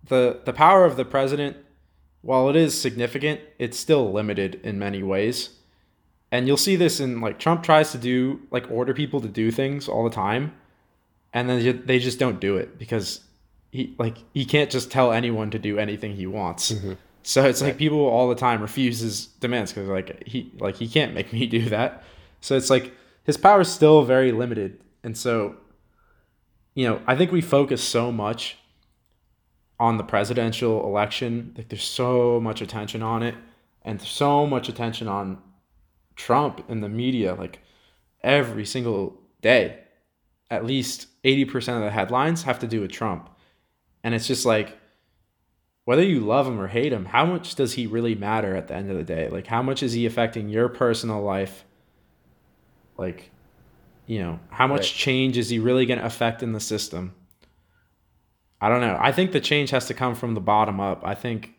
the 0.09 0.41
the 0.45 0.53
power 0.53 0.85
of 0.85 0.97
the 0.97 1.07
president, 1.07 1.57
while 2.21 2.51
it 2.51 2.57
is 2.57 2.79
significant, 2.79 3.41
it's 3.59 3.79
still 3.79 4.13
limited 4.13 4.61
in 4.63 4.79
many 4.79 5.03
ways. 5.03 5.51
And 6.31 6.47
you'll 6.47 6.57
see 6.57 6.77
this 6.77 7.01
in 7.01 7.21
like 7.21 7.39
Trump 7.39 7.63
tries 7.63 7.93
to 7.93 7.99
do 7.99 8.41
like 8.51 8.71
order 8.71 8.93
people 8.93 9.21
to 9.21 9.29
do 9.29 9.51
things 9.51 9.89
all 9.89 10.05
the 10.05 10.11
time, 10.11 10.53
and 11.33 11.49
then 11.49 11.83
they 11.87 11.99
just 11.99 12.19
don't 12.19 12.41
do 12.41 12.57
it 12.57 12.79
because 12.79 13.21
he 13.71 13.95
like 13.99 14.19
he 14.35 14.45
can't 14.45 14.71
just 14.71 14.91
tell 14.91 15.13
anyone 15.13 15.51
to 15.51 15.59
do 15.59 15.79
anything 15.79 16.17
he 16.17 16.27
wants. 16.27 16.73
Mm-hmm. 16.73 16.95
So 17.23 17.45
it's 17.45 17.63
right. 17.63 17.69
like 17.69 17.79
people 17.79 18.01
all 18.01 18.29
the 18.29 18.35
time 18.35 18.61
refuse 18.61 18.99
his 18.99 19.27
demands 19.27 19.73
because 19.73 19.89
like 19.89 20.27
he 20.27 20.51
like 20.59 20.75
he 20.75 20.89
can't 20.89 21.15
make 21.15 21.33
me 21.33 21.47
do 21.59 21.69
that. 21.69 22.03
So 22.43 22.57
it's 22.57 22.69
like 22.69 22.93
his 23.25 23.39
power 23.39 23.63
is 23.63 23.73
still 23.73 24.03
very 24.03 24.33
limited, 24.33 24.83
and 25.03 25.17
so 25.17 25.57
you 26.75 26.87
know 26.87 27.01
I 27.07 27.17
think 27.17 27.33
we 27.33 27.41
focus 27.41 27.83
so 27.83 28.13
much 28.13 28.59
on 29.81 29.97
the 29.97 30.05
presidential 30.05 30.85
election. 30.85 31.55
Like 31.57 31.71
there's 31.71 31.85
so 31.85 32.39
much 32.41 32.61
attention 32.61 33.03
on 33.03 33.23
it, 33.23 33.35
and 33.83 34.03
so 34.03 34.47
much 34.47 34.69
attention 34.69 35.09
on 35.09 35.41
Trump 36.17 36.65
in 36.69 36.83
the 36.83 36.89
media. 36.91 37.35
Like 37.35 37.61
every 38.23 38.67
single 38.67 39.19
day, 39.41 39.79
at 40.51 40.67
least 40.67 41.07
eighty 41.25 41.47
percent 41.47 41.79
of 41.79 41.85
the 41.85 41.91
headlines 41.91 42.43
have 42.43 42.59
to 42.59 42.67
do 42.67 42.83
with 42.83 42.93
Trump, 42.93 43.31
and 44.05 44.15
it's 44.15 44.27
just 44.27 44.45
like 44.45 44.77
whether 45.85 46.03
you 46.03 46.21
love 46.21 46.47
him 46.47 46.61
or 46.61 46.69
hate 46.69 46.93
him, 46.93 47.07
how 47.07 47.27
much 47.27 47.55
does 47.55 47.73
he 47.73 47.87
really 47.87 48.15
matter 48.15 48.55
at 48.55 48.69
the 48.69 48.75
end 48.75 48.91
of 48.91 48.97
the 48.97 49.03
day? 49.03 49.29
Like, 49.29 49.49
how 49.49 49.63
much 49.63 49.83
is 49.83 49.93
he 49.93 50.07
affecting 50.07 50.49
your 50.49 50.69
personal 50.69 51.21
life? 51.23 51.65
Like, 53.03 53.33
you 54.07 54.21
know, 54.21 54.39
how 54.51 54.69
much 54.69 54.83
right. 54.83 54.87
change 54.87 55.37
is 55.37 55.49
he 55.49 55.59
really 55.59 55.87
going 55.87 55.99
to 55.99 56.07
affect 56.07 56.41
in 56.41 56.53
the 56.53 56.61
system? 56.61 57.15
I 58.61 58.69
don't 58.69 58.81
know. 58.81 58.97
I 59.01 59.11
think 59.11 59.33
the 59.33 59.41
change 59.41 59.71
has 59.71 59.87
to 59.87 59.95
come 59.95 60.15
from 60.15 60.35
the 60.35 60.41
bottom 60.41 60.79
up. 60.79 61.03
I 61.05 61.17
think, 61.17 61.55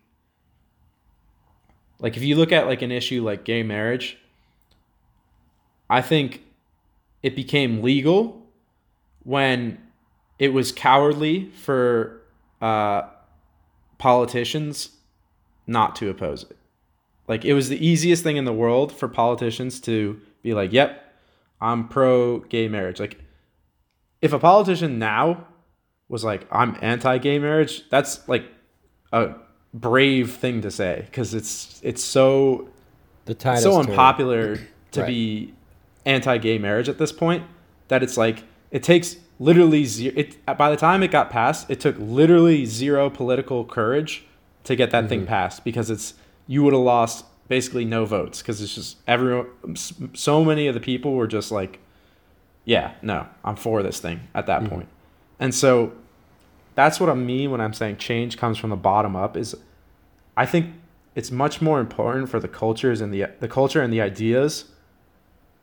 like, 1.99 2.15
if 2.15 2.23
you 2.23 2.37
look 2.37 2.53
at 2.53 2.65
like 2.65 2.81
an 2.81 2.93
issue 2.93 3.21
like 3.25 3.43
gay 3.43 3.61
marriage, 3.61 4.17
I 5.89 6.01
think 6.01 6.43
it 7.21 7.35
became 7.35 7.81
legal 7.81 8.41
when 9.23 9.77
it 10.39 10.53
was 10.53 10.71
cowardly 10.71 11.49
for 11.49 12.21
uh, 12.61 13.01
politicians 13.97 14.91
not 15.67 15.97
to 15.97 16.09
oppose 16.09 16.43
it. 16.43 16.57
Like 17.27 17.43
it 17.43 17.53
was 17.53 17.67
the 17.67 17.85
easiest 17.85 18.23
thing 18.23 18.37
in 18.37 18.45
the 18.45 18.53
world 18.53 18.93
for 18.93 19.09
politicians 19.09 19.79
to 19.81 20.21
be 20.41 20.53
like, 20.53 20.73
"Yep, 20.73 21.03
I'm 21.63 21.87
pro 21.87 22.39
gay 22.39 22.67
marriage." 22.67 22.99
Like 22.99 23.19
if 24.21 24.33
a 24.33 24.39
politician 24.39 24.99
now 24.99 25.47
was 26.09 26.23
like, 26.23 26.45
"I'm 26.51 26.77
anti-gay 26.81 27.39
marriage," 27.39 27.89
that's 27.89 28.27
like 28.27 28.45
a 29.11 29.33
brave 29.73 30.33
thing 30.33 30.61
to 30.61 30.69
say 30.69 31.03
because 31.05 31.33
it's 31.33 31.81
it's 31.83 32.03
so 32.03 32.69
the 33.25 33.35
so 33.59 33.79
unpopular 33.79 34.59
to 34.91 35.01
right. 35.01 35.07
be 35.07 35.53
anti-gay 36.05 36.57
marriage 36.57 36.89
at 36.89 36.97
this 36.97 37.11
point 37.11 37.43
that 37.87 38.03
it's 38.03 38.17
like 38.17 38.43
it 38.71 38.83
takes 38.83 39.17
literally 39.39 39.85
zero. 39.85 40.13
It 40.15 40.45
by 40.45 40.69
the 40.69 40.77
time 40.77 41.03
it 41.03 41.11
got 41.11 41.29
passed, 41.29 41.69
it 41.69 41.79
took 41.79 41.95
literally 41.99 42.65
zero 42.65 43.09
political 43.09 43.65
courage 43.65 44.25
to 44.63 44.75
get 44.75 44.91
that 44.91 45.01
mm-hmm. 45.01 45.09
thing 45.09 45.25
passed 45.25 45.63
because 45.63 45.89
it's 45.89 46.13
you 46.47 46.63
would 46.63 46.73
have 46.73 46.81
lost 46.81 47.25
basically 47.53 47.85
no 47.85 48.03
votes 48.03 48.41
because 48.41 48.59
it's 48.63 48.73
just 48.73 48.97
everyone. 49.05 49.45
So 50.15 50.43
many 50.43 50.65
of 50.65 50.73
the 50.73 50.79
people 50.79 51.13
were 51.13 51.27
just 51.27 51.51
like, 51.51 51.77
"Yeah, 52.65 52.95
no, 53.03 53.27
I'm 53.45 53.55
for 53.55 53.83
this 53.83 53.99
thing." 53.99 54.21
At 54.33 54.47
that 54.47 54.61
mm-hmm. 54.61 54.73
point. 54.73 54.87
and 55.39 55.53
so 55.53 55.91
that's 56.73 56.99
what 56.99 57.11
I 57.11 57.13
mean 57.13 57.51
when 57.51 57.61
I'm 57.61 57.73
saying 57.73 57.97
change 57.97 58.37
comes 58.37 58.57
from 58.57 58.71
the 58.71 58.75
bottom 58.75 59.15
up. 59.15 59.37
Is 59.37 59.55
I 60.35 60.47
think 60.47 60.73
it's 61.13 61.29
much 61.29 61.61
more 61.61 61.79
important 61.79 62.27
for 62.27 62.39
the 62.39 62.47
cultures 62.47 63.01
and 63.01 63.13
the 63.13 63.27
the 63.39 63.47
culture 63.47 63.83
and 63.83 63.93
the 63.93 64.01
ideas 64.01 64.65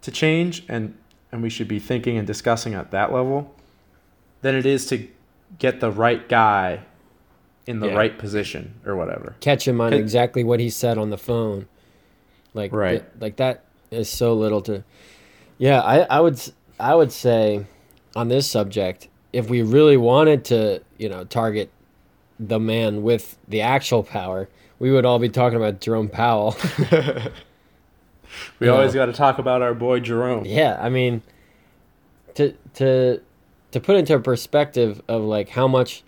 to 0.02 0.12
change 0.12 0.62
and 0.68 0.96
and 1.32 1.42
we 1.42 1.50
should 1.50 1.66
be 1.66 1.80
thinking 1.80 2.16
and 2.18 2.24
discussing 2.24 2.74
at 2.74 2.92
that 2.92 3.12
level 3.12 3.52
than 4.42 4.54
it 4.54 4.64
is 4.64 4.86
to 4.86 5.08
get 5.58 5.80
the 5.80 5.90
right 5.90 6.28
guy 6.28 6.84
in 7.66 7.80
the 7.80 7.88
yeah. 7.88 7.94
right 7.94 8.16
position 8.16 8.74
or 8.86 8.94
whatever. 8.94 9.34
Catch 9.40 9.66
him 9.66 9.80
on 9.80 9.92
exactly 9.92 10.44
what 10.44 10.60
he 10.60 10.70
said 10.70 10.96
on 10.96 11.10
the 11.10 11.18
phone. 11.18 11.66
Like 12.54 12.72
right. 12.72 13.00
Th- 13.00 13.20
like 13.20 13.36
that 13.36 13.64
is 13.90 14.08
so 14.08 14.34
little 14.34 14.62
to 14.62 14.84
Yeah, 15.58 15.80
I, 15.80 16.00
I 16.00 16.20
would 16.20 16.40
I 16.78 16.94
would 16.94 17.12
say 17.12 17.66
on 18.16 18.28
this 18.28 18.48
subject, 18.48 19.08
if 19.32 19.48
we 19.48 19.62
really 19.62 19.96
wanted 19.96 20.44
to, 20.46 20.82
you 20.98 21.08
know, 21.08 21.24
target 21.24 21.70
the 22.38 22.58
man 22.58 23.02
with 23.02 23.36
the 23.48 23.60
actual 23.60 24.02
power, 24.02 24.48
we 24.78 24.90
would 24.90 25.04
all 25.04 25.18
be 25.18 25.28
talking 25.28 25.56
about 25.56 25.80
Jerome 25.80 26.08
Powell. 26.08 26.56
we 28.58 28.66
you 28.66 28.72
always 28.72 28.94
got 28.94 29.06
to 29.06 29.12
talk 29.12 29.38
about 29.38 29.62
our 29.62 29.74
boy 29.74 30.00
Jerome. 30.00 30.44
Yeah, 30.46 30.78
I 30.80 30.88
mean 30.88 31.22
to 32.34 32.54
to 32.74 33.20
to 33.72 33.80
put 33.80 33.96
into 33.96 34.18
perspective 34.18 35.00
of 35.08 35.22
like 35.22 35.50
how 35.50 35.68
much 35.68 36.02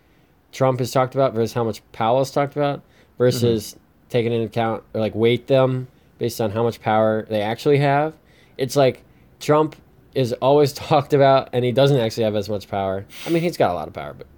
Trump 0.53 0.81
has 0.81 0.91
talked 0.91 1.15
about 1.15 1.35
versus 1.35 1.53
how 1.53 1.65
much 1.65 1.83
Powell 1.93 2.19
has 2.19 2.31
talked 2.31 2.57
about 2.57 2.83
versus 3.19 3.69
mm-hmm. 3.69 4.09
taking 4.09 4.33
into 4.33 4.47
account 4.47 4.83
or 4.95 5.01
like 5.01 5.15
weight 5.15 5.47
them 5.47 5.89
based 6.23 6.41
on 6.41 6.53
how 6.53 6.63
much 6.63 6.81
power 6.81 7.27
they 7.29 7.41
actually 7.41 7.79
have. 7.79 8.15
It's 8.57 8.77
like 8.77 9.03
Trump 9.41 9.75
is 10.15 10.33
always 10.35 10.73
talked 10.89 11.15
about 11.15 11.49
and 11.53 11.65
he 11.65 11.73
doesn't 11.73 11.99
actually 11.99 12.23
have 12.23 12.37
as 12.37 12.49
much 12.49 12.69
power. 12.69 13.05
I 13.27 13.31
mean, 13.31 13.43
he's 13.43 13.57
got 13.57 13.73
a 13.73 13.75
lot 13.75 13.89
of 13.89 13.95
power, 13.95 14.15
but 14.15 14.29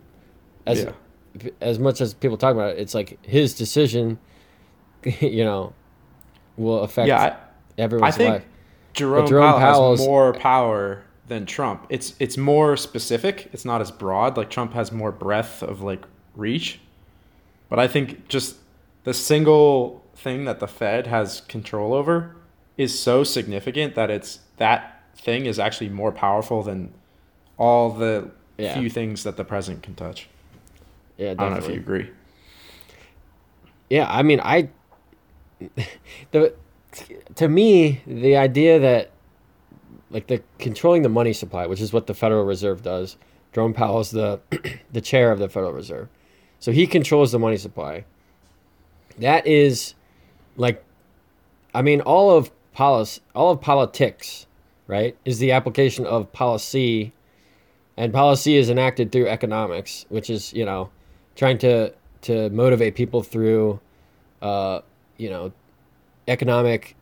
as 0.64 0.84
yeah. 0.84 1.50
as 1.60 1.78
much 1.78 2.00
as 2.00 2.14
people 2.14 2.38
talk 2.38 2.54
about 2.54 2.70
it, 2.70 2.78
it's 2.78 2.94
like 2.94 3.22
his 3.22 3.52
decision, 3.52 4.18
you 5.20 5.44
know, 5.44 5.74
will 6.56 6.80
affect 6.84 7.06
yeah, 7.06 7.20
I, 7.20 7.82
everyone's 7.82 8.14
I 8.14 8.16
think 8.16 8.32
life. 8.32 8.44
Jerome, 8.94 9.26
Jerome 9.26 9.60
Powell 9.60 9.90
has 9.90 10.00
more 10.06 10.32
power 10.32 11.04
than 11.28 11.44
Trump. 11.44 11.84
It's 11.90 12.14
it's 12.18 12.38
more 12.38 12.78
specific. 12.78 13.50
It's 13.52 13.66
not 13.66 13.82
as 13.82 13.90
broad. 13.90 14.38
Like 14.38 14.48
Trump 14.48 14.72
has 14.72 14.90
more 14.90 15.12
breadth 15.12 15.62
of 15.62 15.82
like 15.82 16.06
reach. 16.34 16.80
But 17.68 17.78
I 17.78 17.88
think 17.88 18.26
just 18.28 18.56
the 19.02 19.12
single 19.12 20.03
thing 20.24 20.44
that 20.46 20.58
the 20.58 20.66
Fed 20.66 21.06
has 21.06 21.42
control 21.42 21.94
over 21.94 22.34
is 22.76 22.98
so 22.98 23.22
significant 23.22 23.94
that 23.94 24.10
it's 24.10 24.40
that 24.56 25.02
thing 25.16 25.46
is 25.46 25.58
actually 25.58 25.90
more 25.90 26.10
powerful 26.10 26.62
than 26.62 26.92
all 27.56 27.90
the 27.90 28.30
yeah. 28.58 28.78
few 28.78 28.90
things 28.90 29.22
that 29.22 29.36
the 29.36 29.44
president 29.44 29.82
can 29.82 29.94
touch. 29.94 30.28
Yeah, 31.16 31.34
definitely. 31.34 31.46
I 31.46 31.48
don't 31.48 31.60
know 31.60 31.66
if 31.66 31.74
you 31.74 31.80
agree. 31.80 32.10
Yeah, 33.90 34.06
I 34.10 34.22
mean, 34.22 34.40
I 34.40 34.68
the 36.32 36.54
to 37.36 37.48
me 37.48 38.02
the 38.06 38.36
idea 38.36 38.78
that 38.80 39.10
like 40.10 40.28
the 40.28 40.42
controlling 40.58 41.02
the 41.02 41.08
money 41.08 41.32
supply, 41.32 41.66
which 41.66 41.80
is 41.80 41.92
what 41.92 42.06
the 42.06 42.14
Federal 42.14 42.44
Reserve 42.44 42.82
does. 42.82 43.16
Jerome 43.52 43.74
Powell 43.74 44.00
is 44.00 44.10
the 44.10 44.40
the 44.92 45.00
chair 45.00 45.30
of 45.30 45.38
the 45.38 45.48
Federal 45.48 45.72
Reserve, 45.72 46.08
so 46.58 46.72
he 46.72 46.86
controls 46.86 47.30
the 47.30 47.38
money 47.38 47.56
supply. 47.56 48.04
That 49.18 49.46
is, 49.46 49.94
like, 50.56 50.84
I 51.74 51.82
mean, 51.82 52.00
all 52.02 52.30
of 52.30 52.50
policy, 52.72 53.20
all 53.34 53.52
of 53.52 53.60
politics, 53.60 54.46
right, 54.86 55.16
is 55.24 55.38
the 55.38 55.52
application 55.52 56.06
of 56.06 56.32
policy, 56.32 57.12
and 57.96 58.12
policy 58.12 58.56
is 58.56 58.70
enacted 58.70 59.12
through 59.12 59.28
economics, 59.28 60.06
which 60.08 60.30
is 60.30 60.52
you 60.52 60.64
know, 60.64 60.90
trying 61.36 61.58
to 61.58 61.92
to 62.22 62.48
motivate 62.50 62.94
people 62.94 63.22
through, 63.22 63.80
uh, 64.40 64.80
you 65.18 65.30
know, 65.30 65.52
economic 66.28 66.96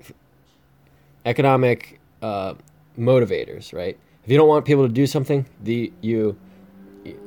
economic 1.25 2.01
uh, 2.23 2.55
motivators, 2.99 3.73
right? 3.73 3.99
If 4.25 4.31
you 4.31 4.37
don't 4.37 4.49
want 4.49 4.65
people 4.65 4.87
to 4.87 4.93
do 4.93 5.07
something, 5.07 5.47
the 5.63 5.93
you 6.01 6.37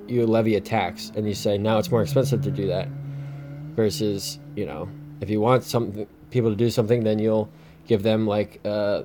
you 0.07 0.25
levy 0.25 0.55
a 0.55 0.61
tax 0.61 1.11
and 1.15 1.27
you 1.27 1.33
say 1.33 1.57
now 1.57 1.77
it's 1.77 1.91
more 1.91 2.01
expensive 2.01 2.41
to 2.41 2.51
do 2.51 2.67
that 2.67 2.87
versus 3.75 4.39
you 4.55 4.65
know 4.65 4.87
if 5.19 5.29
you 5.29 5.41
want 5.41 5.63
some 5.63 6.07
people 6.35 6.49
to 6.49 6.55
do 6.55 6.69
something 6.69 7.03
then 7.03 7.19
you'll 7.19 7.49
give 7.87 8.03
them 8.03 8.27
like 8.27 8.59
uh, 8.65 9.03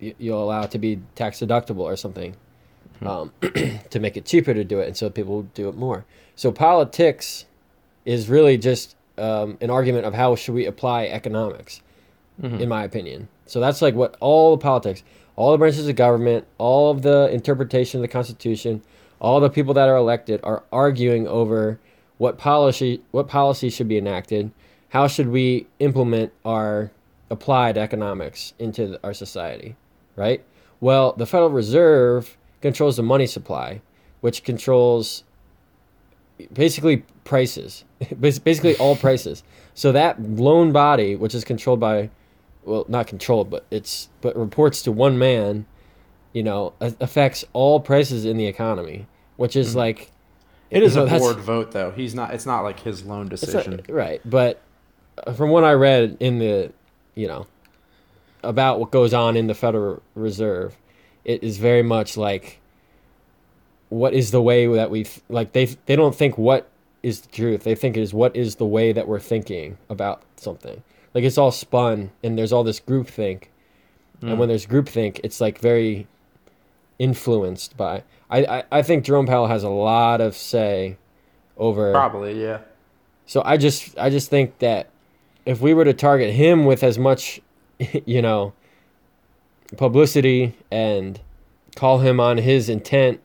you'll 0.00 0.42
allow 0.42 0.62
it 0.62 0.70
to 0.70 0.78
be 0.78 1.00
tax 1.14 1.40
deductible 1.40 1.80
or 1.80 1.96
something 1.96 2.34
hmm. 2.98 3.06
um, 3.06 3.32
to 3.90 4.00
make 4.00 4.16
it 4.16 4.24
cheaper 4.24 4.54
to 4.54 4.64
do 4.64 4.80
it 4.80 4.86
and 4.86 4.96
so 4.96 5.10
people 5.10 5.42
do 5.54 5.68
it 5.68 5.76
more 5.76 6.04
so 6.34 6.50
politics 6.50 7.44
is 8.04 8.28
really 8.28 8.56
just 8.56 8.96
um, 9.18 9.58
an 9.60 9.70
argument 9.70 10.06
of 10.06 10.14
how 10.14 10.34
should 10.34 10.54
we 10.54 10.64
apply 10.66 11.04
economics 11.06 11.82
mm-hmm. 12.40 12.56
in 12.56 12.68
my 12.68 12.82
opinion 12.82 13.28
so 13.46 13.60
that's 13.60 13.82
like 13.82 13.94
what 13.94 14.16
all 14.20 14.56
the 14.56 14.62
politics 14.62 15.02
all 15.36 15.52
the 15.52 15.58
branches 15.58 15.88
of 15.88 15.96
government, 15.96 16.46
all 16.58 16.90
of 16.90 17.02
the 17.02 17.30
interpretation 17.32 17.98
of 17.98 18.02
the 18.02 18.08
Constitution, 18.08 18.82
all 19.20 19.40
the 19.40 19.50
people 19.50 19.74
that 19.74 19.88
are 19.88 19.96
elected 19.96 20.40
are 20.42 20.62
arguing 20.72 21.26
over 21.26 21.78
what 22.18 22.38
policy 22.38 23.02
what 23.10 23.28
policy 23.28 23.70
should 23.70 23.88
be 23.88 23.98
enacted, 23.98 24.50
how 24.92 25.06
should 25.06 25.28
we 25.28 25.66
implement 25.78 26.32
our 26.44 26.90
applied 27.30 27.78
economics 27.78 28.52
into 28.58 29.00
our 29.02 29.14
society, 29.14 29.74
right? 30.16 30.44
Well, 30.82 31.14
the 31.14 31.24
Federal 31.24 31.48
Reserve 31.48 32.36
controls 32.60 32.96
the 32.98 33.02
money 33.02 33.26
supply, 33.26 33.80
which 34.20 34.44
controls 34.44 35.24
basically 36.52 37.04
prices, 37.24 37.84
basically 38.20 38.76
all 38.76 38.94
prices. 38.94 39.42
So 39.74 39.92
that 39.92 40.20
lone 40.20 40.72
body, 40.72 41.16
which 41.16 41.34
is 41.34 41.42
controlled 41.42 41.80
by, 41.80 42.10
well, 42.64 42.84
not 42.86 43.06
controlled, 43.06 43.48
but 43.48 43.64
it's 43.70 44.10
but 44.20 44.36
reports 44.36 44.82
to 44.82 44.92
one 44.92 45.18
man, 45.18 45.64
you 46.34 46.42
know, 46.42 46.74
affects 46.80 47.44
all 47.54 47.80
prices 47.80 48.26
in 48.26 48.36
the 48.36 48.46
economy, 48.46 49.06
which 49.36 49.56
is 49.56 49.72
Mhm. 49.72 49.76
like 49.76 50.10
It 50.70 50.82
is 50.82 50.96
you 50.96 51.06
know, 51.06 51.16
a 51.16 51.18
board 51.18 51.38
vote, 51.38 51.72
though. 51.72 51.90
He's 51.92 52.14
not. 52.14 52.34
It's 52.34 52.44
not 52.46 52.60
like 52.62 52.80
his 52.80 53.04
lone 53.04 53.28
decision. 53.28 53.76
not- 53.76 53.88
right, 53.90 54.20
but 54.24 54.60
from 55.36 55.50
what 55.50 55.64
I 55.64 55.72
read 55.72 56.16
in 56.20 56.38
the, 56.38 56.72
you 57.14 57.26
know, 57.28 57.46
about 58.42 58.80
what 58.80 58.90
goes 58.90 59.12
on 59.14 59.36
in 59.36 59.46
the 59.46 59.54
Federal 59.54 60.02
Reserve, 60.14 60.76
it 61.24 61.42
is 61.42 61.58
very 61.58 61.82
much 61.82 62.16
like, 62.16 62.58
what 63.88 64.14
is 64.14 64.30
the 64.30 64.42
way 64.42 64.66
that 64.66 64.90
we 64.90 65.06
like 65.28 65.52
they 65.52 65.66
they 65.86 65.96
don't 65.96 66.14
think 66.14 66.38
what 66.38 66.68
is 67.02 67.20
the 67.20 67.28
truth. 67.28 67.62
They 67.64 67.74
think 67.74 67.96
it 67.96 68.00
is 68.00 68.14
what 68.14 68.34
is 68.36 68.56
the 68.56 68.64
way 68.66 68.92
that 68.92 69.06
we're 69.06 69.20
thinking 69.20 69.76
about 69.90 70.22
something. 70.36 70.82
Like 71.14 71.24
it's 71.24 71.36
all 71.38 71.50
spun, 71.52 72.10
and 72.22 72.38
there's 72.38 72.52
all 72.52 72.64
this 72.64 72.80
group 72.80 73.06
think, 73.08 73.50
Mm. 74.22 74.30
and 74.30 74.38
when 74.38 74.48
there's 74.48 74.66
group 74.66 74.88
think, 74.88 75.20
it's 75.24 75.40
like 75.40 75.58
very 75.58 76.06
influenced 76.98 77.76
by. 77.76 78.02
I, 78.30 78.44
I 78.44 78.64
I 78.70 78.82
think 78.82 79.04
Jerome 79.04 79.26
Powell 79.26 79.48
has 79.48 79.62
a 79.64 79.68
lot 79.68 80.20
of 80.20 80.34
say 80.36 80.96
over 81.58 81.92
Probably, 81.92 82.40
yeah. 82.42 82.58
so 83.26 83.42
I 83.44 83.56
just 83.56 83.98
I 83.98 84.08
just 84.10 84.30
think 84.30 84.58
that 84.60 84.88
if 85.46 85.60
we 85.60 85.74
were 85.74 85.84
to 85.84 85.94
target 85.94 86.32
him 86.34 86.64
with 86.64 86.82
as 86.82 86.98
much, 86.98 87.40
you 88.06 88.22
know, 88.22 88.52
publicity 89.76 90.54
and 90.70 91.20
call 91.76 91.98
him 91.98 92.20
on 92.20 92.38
his 92.38 92.68
intent 92.68 93.20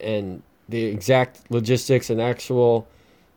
and 0.00 0.42
the 0.68 0.84
exact 0.84 1.40
logistics 1.50 2.10
and 2.10 2.20
actual, 2.20 2.86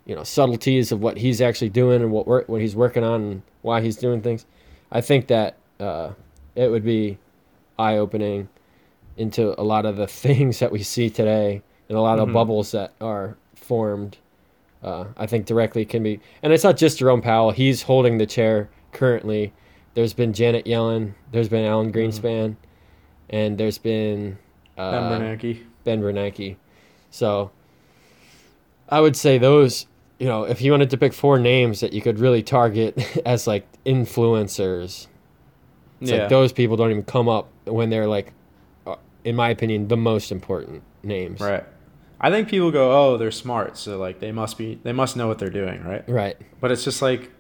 you 0.06 0.16
know, 0.16 0.24
subtleties 0.24 0.92
of 0.92 1.02
what 1.02 1.18
he's 1.18 1.42
actually 1.42 1.70
doing 1.70 2.02
and 2.02 2.12
what 2.12 2.28
work 2.28 2.48
what 2.48 2.62
he's 2.62 2.76
working 2.76 3.04
on 3.04 3.22
and 3.22 3.42
why 3.62 3.82
he's 3.82 3.98
doing 3.98 4.22
things, 4.22 4.46
I 4.92 5.02
think 5.02 5.28
that 5.28 5.56
uh, 5.80 6.12
it 6.56 6.70
would 6.70 6.86
be 6.86 7.18
eye 7.78 7.98
opening 7.98 8.48
into 9.18 9.60
a 9.60 9.64
lot 9.64 9.86
of 9.86 9.98
the 9.98 10.08
things 10.26 10.60
that 10.60 10.72
we 10.72 10.84
see 10.84 11.10
today 11.10 11.62
and 11.90 11.98
a 11.98 12.02
lot 12.02 12.20
of 12.20 12.30
Mhm. 12.30 12.34
bubbles 12.34 12.72
that 12.72 12.94
are 13.02 13.36
formed 13.56 14.18
uh, 14.88 15.06
I 15.18 15.26
think 15.28 15.46
directly 15.46 15.86
can 15.86 16.04
be, 16.04 16.20
and 16.42 16.54
it's 16.54 16.64
not 16.64 16.78
just 16.78 17.00
Jerome 17.00 17.22
Powell. 17.22 17.52
He's 17.52 17.82
holding 17.84 18.18
the 18.18 18.26
chair 18.26 18.70
currently. 18.92 19.54
There's 19.94 20.14
been 20.14 20.32
Janet 20.34 20.66
Yellen. 20.66 21.14
There's 21.32 21.50
been 21.50 21.66
Alan 21.66 21.92
Greenspan, 21.92 22.56
and 23.30 23.58
there's 23.58 23.78
been 23.78 24.38
uh, 24.78 24.92
Ben 24.92 25.22
Bernanke. 25.22 25.64
Ben 25.84 26.02
Bernanke. 26.02 26.56
So 27.10 27.52
I 28.90 29.02
would 29.02 29.16
say 29.16 29.38
those. 29.38 29.88
You 30.20 30.26
know, 30.26 30.46
if 30.46 30.62
you 30.64 30.72
wanted 30.72 30.90
to 30.92 30.98
pick 30.98 31.14
four 31.14 31.38
names 31.38 31.80
that 31.82 31.94
you 31.94 32.02
could 32.02 32.18
really 32.20 32.42
target 32.42 32.98
as 33.26 33.46
like 33.46 33.68
influencers, 33.86 35.06
it's 36.02 36.12
Yeah. 36.12 36.22
like 36.22 36.30
those 36.30 36.52
people 36.52 36.76
don't 36.76 36.90
even 36.90 37.04
come 37.04 37.30
up 37.30 37.50
when 37.66 37.90
they're 37.92 38.08
like, 38.08 38.34
uh, 38.88 38.96
in 39.24 39.36
my 39.36 39.50
opinion, 39.50 39.88
the 39.90 39.98
most 39.98 40.32
important 40.32 40.82
names. 41.04 41.40
Right. 41.40 41.64
I 42.20 42.32
think 42.32 42.50
people 42.50 42.72
go, 42.72 42.92
"Oh, 42.92 43.18
they're 43.18 43.32
smart, 43.32 43.78
so 43.78 43.98
like 43.98 44.20
they 44.20 44.32
must 44.32 44.58
be, 44.58 44.80
they 44.84 44.94
must 44.94 45.16
know 45.16 45.28
what 45.28 45.40
they're 45.40 45.50
doing, 45.50 45.84
right?" 45.84 46.08
Right. 46.08 46.38
But 46.60 46.72
it's 46.72 46.84
just 46.84 47.02
like, 47.02 47.32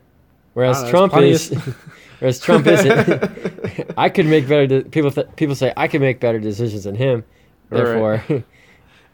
Whereas 0.54 0.84
know, 0.84 0.90
Trump 0.90 1.18
is, 1.18 1.50
whereas 2.20 2.40
Trump 2.40 2.66
isn't. 2.68 3.94
I 3.98 4.10
could 4.10 4.26
make 4.26 4.48
better. 4.48 4.68
De- 4.68 4.84
people 4.84 5.12
th- 5.12 5.28
people 5.36 5.56
say 5.56 5.74
I 5.78 5.88
can 5.88 6.02
make 6.02 6.20
better 6.20 6.40
decisions 6.40 6.86
than 6.86 6.96
him. 6.96 7.24
Right. 7.70 7.84
Therefore, 7.84 8.44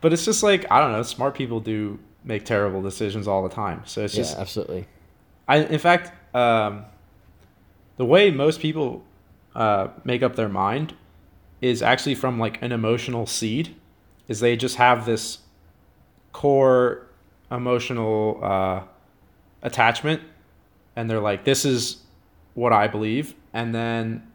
but 0.02 0.14
it's 0.14 0.26
just 0.26 0.44
like 0.44 0.70
I 0.72 0.80
don't 0.80 0.92
know. 0.92 1.04
Smart 1.04 1.36
people 1.36 1.60
do 1.60 2.00
make 2.24 2.46
terrible 2.46 2.82
decisions 2.82 3.28
all 3.28 3.44
the 3.44 3.54
time, 3.54 3.82
so 3.86 4.04
it's 4.04 4.14
yeah, 4.14 4.24
just. 4.24 4.38
absolutely. 4.38 4.88
I 5.48 5.58
in 5.58 5.80
fact, 5.80 6.12
um, 6.36 6.86
the 7.98 8.06
way 8.06 8.32
most 8.32 8.60
people 8.60 9.04
uh, 9.56 9.90
make 10.04 10.24
up 10.24 10.36
their 10.36 10.50
mind 10.50 10.94
is 11.62 11.82
actually 11.82 12.16
from 12.16 12.40
like 12.40 12.62
an 12.62 12.72
emotional 12.72 13.26
seed, 13.26 13.76
is 14.28 14.40
they 14.40 14.56
just 14.56 14.78
have 14.78 15.06
this 15.06 15.40
core 16.34 17.08
emotional 17.50 18.40
uh, 18.44 18.82
attachment, 19.62 20.22
and 20.96 21.10
they're 21.10 21.20
like, 21.22 21.46
"This 21.46 21.64
is 21.66 21.98
what 22.54 22.74
I 22.74 22.88
believe," 22.88 23.34
and 23.54 23.74
then 23.74 24.28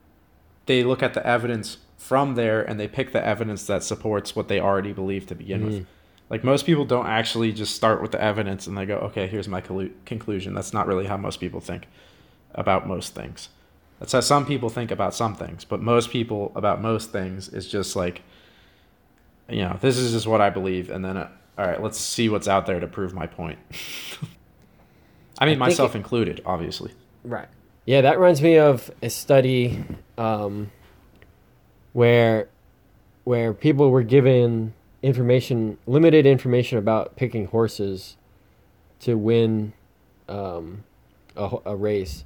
they 0.66 0.84
look 0.84 1.02
at 1.02 1.14
the 1.14 1.26
evidence 1.26 1.78
from 1.96 2.34
there 2.36 2.62
and 2.62 2.78
they 2.78 2.86
pick 2.86 3.12
the 3.12 3.24
evidence 3.24 3.66
that 3.66 3.82
supports 3.82 4.36
what 4.36 4.48
they 4.48 4.60
already 4.60 4.92
believe 4.92 5.26
to 5.26 5.34
begin 5.34 5.64
with. 5.64 5.74
Mhm. 5.74 5.86
Like 6.30 6.44
most 6.44 6.64
people 6.66 6.84
don't 6.84 7.06
actually 7.06 7.52
just 7.52 7.74
start 7.74 8.00
with 8.02 8.12
the 8.12 8.22
evidence 8.22 8.66
and 8.66 8.76
they 8.76 8.86
go, 8.86 8.96
okay, 8.98 9.26
here's 9.26 9.48
my 9.48 9.60
collu- 9.60 9.90
conclusion. 10.04 10.54
That's 10.54 10.72
not 10.74 10.86
really 10.86 11.06
how 11.06 11.16
most 11.16 11.40
people 11.40 11.60
think 11.60 11.88
about 12.54 12.86
most 12.86 13.14
things. 13.14 13.48
That's 13.98 14.12
how 14.12 14.20
some 14.20 14.46
people 14.46 14.68
think 14.68 14.90
about 14.90 15.14
some 15.14 15.34
things, 15.34 15.64
but 15.64 15.80
most 15.80 16.10
people 16.10 16.52
about 16.54 16.80
most 16.80 17.10
things 17.10 17.48
is 17.48 17.66
just 17.66 17.96
like, 17.96 18.22
you 19.48 19.62
know, 19.62 19.78
this 19.80 19.96
is 19.98 20.12
just 20.12 20.26
what 20.26 20.40
I 20.40 20.50
believe, 20.50 20.90
and 20.90 21.04
then, 21.04 21.16
uh, 21.16 21.28
all 21.58 21.66
right, 21.66 21.82
let's 21.82 21.98
see 21.98 22.28
what's 22.28 22.46
out 22.46 22.66
there 22.66 22.78
to 22.78 22.86
prove 22.86 23.12
my 23.12 23.26
point. 23.26 23.58
I 25.40 25.44
mean, 25.44 25.52
think 25.54 25.58
myself 25.58 25.94
it- 25.94 25.98
included, 25.98 26.40
obviously. 26.46 26.92
Right. 27.24 27.48
Yeah, 27.84 28.02
that 28.02 28.18
reminds 28.18 28.40
me 28.42 28.58
of 28.58 28.90
a 29.02 29.10
study 29.10 29.82
um, 30.16 30.70
where 31.92 32.48
where 33.24 33.52
people 33.52 33.90
were 33.90 34.02
given 34.02 34.72
information, 35.02 35.78
limited 35.86 36.26
information 36.26 36.78
about 36.78 37.16
picking 37.16 37.46
horses 37.46 38.16
to 39.00 39.16
win 39.16 39.72
um, 40.28 40.84
a, 41.36 41.50
a 41.66 41.76
race, 41.76 42.24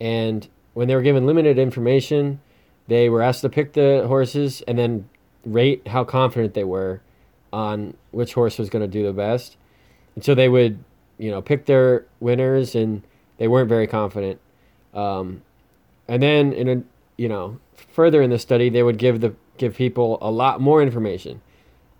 and 0.00 0.48
when 0.74 0.86
they 0.86 0.94
were 0.94 1.02
given 1.02 1.26
limited 1.26 1.58
information, 1.58 2.40
they 2.86 3.08
were 3.08 3.22
asked 3.22 3.40
to 3.40 3.48
pick 3.48 3.72
the 3.72 4.04
horses 4.06 4.62
and 4.68 4.78
then 4.78 5.08
rate 5.44 5.88
how 5.88 6.04
confident 6.04 6.54
they 6.54 6.64
were 6.64 7.00
on 7.52 7.94
which 8.10 8.34
horse 8.34 8.58
was 8.58 8.70
going 8.70 8.82
to 8.82 8.88
do 8.88 9.04
the 9.04 9.12
best, 9.12 9.56
and 10.14 10.24
so 10.24 10.34
they 10.34 10.48
would, 10.48 10.82
you 11.18 11.30
know, 11.30 11.42
pick 11.42 11.66
their 11.66 12.06
winners 12.20 12.74
and 12.74 13.02
they 13.38 13.48
weren't 13.48 13.68
very 13.68 13.86
confident. 13.86 14.40
Um, 14.94 15.42
and 16.08 16.22
then 16.22 16.52
in 16.52 16.68
a 16.68 16.82
you 17.16 17.28
know 17.28 17.58
further 17.74 18.22
in 18.22 18.30
the 18.30 18.38
study, 18.38 18.68
they 18.68 18.82
would 18.82 18.98
give 18.98 19.20
the 19.20 19.34
give 19.58 19.74
people 19.76 20.18
a 20.20 20.30
lot 20.30 20.60
more 20.60 20.82
information. 20.82 21.40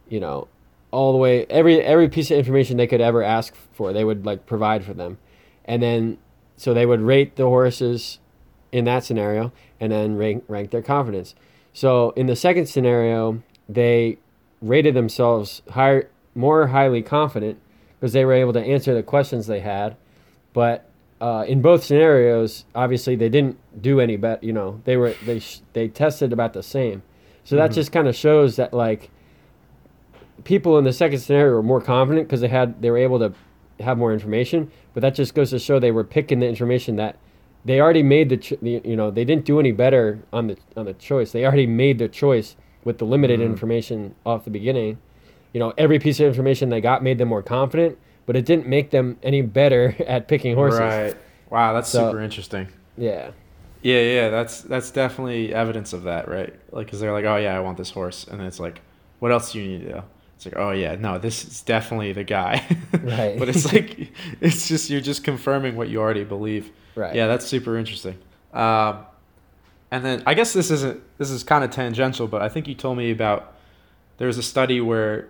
You 0.08 0.20
know, 0.20 0.48
all 0.90 1.12
the 1.12 1.18
way 1.18 1.46
every 1.46 1.80
every 1.80 2.08
piece 2.08 2.30
of 2.30 2.38
information 2.38 2.76
they 2.76 2.86
could 2.86 3.00
ever 3.00 3.22
ask 3.22 3.54
for, 3.72 3.92
they 3.92 4.04
would 4.04 4.26
like 4.26 4.46
provide 4.46 4.84
for 4.84 4.94
them, 4.94 5.18
and 5.64 5.82
then 5.82 6.18
so 6.56 6.74
they 6.74 6.86
would 6.86 7.00
rate 7.00 7.36
the 7.36 7.44
horses 7.44 8.18
in 8.72 8.84
that 8.84 9.04
scenario 9.04 9.52
and 9.80 9.92
then 9.92 10.16
rank 10.16 10.44
rank 10.48 10.70
their 10.70 10.82
confidence. 10.82 11.34
So 11.72 12.10
in 12.10 12.26
the 12.26 12.36
second 12.36 12.66
scenario, 12.66 13.42
they 13.68 14.18
rated 14.62 14.94
themselves 14.94 15.62
higher, 15.70 16.09
more 16.35 16.68
highly 16.68 17.03
confident 17.03 17.59
because 17.99 18.12
they 18.12 18.25
were 18.25 18.33
able 18.33 18.53
to 18.53 18.61
answer 18.61 18.94
the 18.94 19.03
questions 19.03 19.46
they 19.46 19.61
had, 19.61 19.96
but 20.53 20.87
uh, 21.20 21.44
in 21.46 21.61
both 21.61 21.85
scenarios, 21.85 22.64
obviously 22.75 23.14
they 23.14 23.29
didn't 23.29 23.59
do 23.83 24.01
any 24.01 24.16
better. 24.16 24.44
You 24.44 24.55
know, 24.55 24.81
they 24.85 24.96
were 24.96 25.14
they 25.27 25.38
sh- 25.38 25.61
they 25.75 25.87
tested 25.88 26.33
about 26.33 26.55
the 26.55 26.62
same. 26.62 27.03
So 27.44 27.57
that 27.57 27.70
Mhm. 27.70 27.75
just 27.75 27.92
kind 27.92 28.09
of 28.09 28.16
shows 28.16 28.57
that 28.57 28.73
like 28.73 29.11
people 30.44 30.79
in 30.79 30.85
the 30.85 30.92
second 30.92 31.19
scenario 31.19 31.52
were 31.54 31.63
more 31.63 31.81
confident 31.81 32.27
because 32.27 32.40
they 32.40 32.48
had 32.48 32.81
they 32.81 32.90
were 32.90 32.96
able 32.98 33.19
to 33.19 33.33
have 33.81 33.98
more 33.98 34.13
information. 34.13 34.71
But 34.94 35.02
that 35.02 35.15
just 35.15 35.35
goes 35.35 35.50
to 35.50 35.58
show 35.58 35.79
they 35.79 35.90
were 35.92 36.04
picking 36.04 36.40
the 36.40 36.48
information 36.48 36.96
that 36.96 37.17
they 37.67 37.81
already 37.81 38.02
made 38.02 38.31
the, 38.31 38.37
ch- 38.38 38.54
the 38.63 38.81
you 38.85 38.96
know 38.96 39.11
they 39.11 39.25
didn't 39.25 39.44
do 39.44 39.61
any 39.61 39.73
better 39.73 40.21
on 40.33 40.46
the 40.46 40.56
on 40.77 40.87
the 40.87 40.94
choice. 40.94 41.33
They 41.33 41.44
already 41.44 41.67
made 41.67 41.98
their 41.98 42.08
choice 42.08 42.56
with 42.85 42.98
the 42.98 43.04
limited 43.04 43.40
Mhm. 43.40 43.44
information 43.46 44.14
off 44.24 44.44
the 44.44 44.50
beginning. 44.50 44.98
You 45.52 45.60
know, 45.60 45.72
every 45.76 45.98
piece 45.98 46.20
of 46.20 46.26
information 46.26 46.68
they 46.68 46.81
got 46.81 47.02
made 47.02 47.18
them 47.18 47.28
more 47.28 47.42
confident, 47.42 47.98
but 48.26 48.37
it 48.37 48.44
didn't 48.46 48.66
make 48.66 48.90
them 48.90 49.16
any 49.22 49.42
better 49.42 49.94
at 50.06 50.28
picking 50.28 50.54
horses. 50.54 50.81
Right. 50.81 51.14
Wow, 51.50 51.72
that's 51.74 51.88
So- 51.88 52.10
super 52.10 52.22
interesting. 52.22 52.68
Yeah. 52.96 53.31
Yeah, 53.83 54.00
yeah, 54.02 54.28
that's 54.28 54.60
that's 54.60 54.90
definitely 54.90 55.54
evidence 55.54 55.94
of 55.94 56.02
that, 56.02 56.28
right? 56.28 56.54
Like, 56.70 56.90
cause 56.90 57.00
they're 57.00 57.12
like, 57.14 57.24
oh 57.24 57.37
yeah, 57.37 57.56
I 57.56 57.60
want 57.60 57.78
this 57.78 57.90
horse, 57.90 58.26
and 58.31 58.42
it's 58.42 58.60
like, 58.60 58.83
what 59.20 59.33
else 59.33 59.52
do 59.52 59.60
you 59.60 59.66
need 59.78 59.87
to 59.87 59.92
know? 59.96 60.02
It's 60.37 60.44
like, 60.44 60.56
oh 60.58 60.70
yeah, 60.72 60.96
no, 60.96 61.18
this 61.18 61.44
is 61.44 61.62
definitely 61.62 62.12
the 62.12 62.24
guy. 62.24 62.62
Right. 63.02 63.38
but 63.38 63.48
it's 63.48 63.72
like, 63.72 64.12
it's 64.42 64.68
just 64.68 64.90
you're 64.90 65.00
just 65.00 65.24
confirming 65.24 65.76
what 65.76 65.88
you 65.88 65.98
already 66.00 66.24
believe. 66.24 66.70
Right. 66.94 67.14
Yeah, 67.14 67.26
that's 67.26 67.46
super 67.46 67.78
interesting. 67.78 68.16
Um, 68.52 68.98
and 69.90 70.04
then 70.04 70.22
I 70.26 70.34
guess 70.34 70.52
this 70.52 70.70
isn't 70.70 71.00
this 71.18 71.30
is 71.30 71.42
kind 71.42 71.64
of 71.64 71.70
tangential, 71.70 72.26
but 72.28 72.42
I 72.42 72.48
think 72.48 72.68
you 72.68 72.74
told 72.74 72.96
me 72.98 73.10
about 73.10 73.54
there 74.18 74.26
was 74.26 74.38
a 74.38 74.42
study 74.42 74.80
where, 74.80 75.28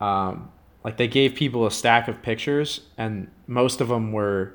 um, 0.00 0.50
like 0.84 0.96
they 0.96 1.08
gave 1.08 1.34
people 1.34 1.66
a 1.66 1.70
stack 1.70 2.08
of 2.08 2.22
pictures, 2.22 2.80
and 2.96 3.28
most 3.46 3.80
of 3.80 3.88
them 3.88 4.12
were 4.12 4.54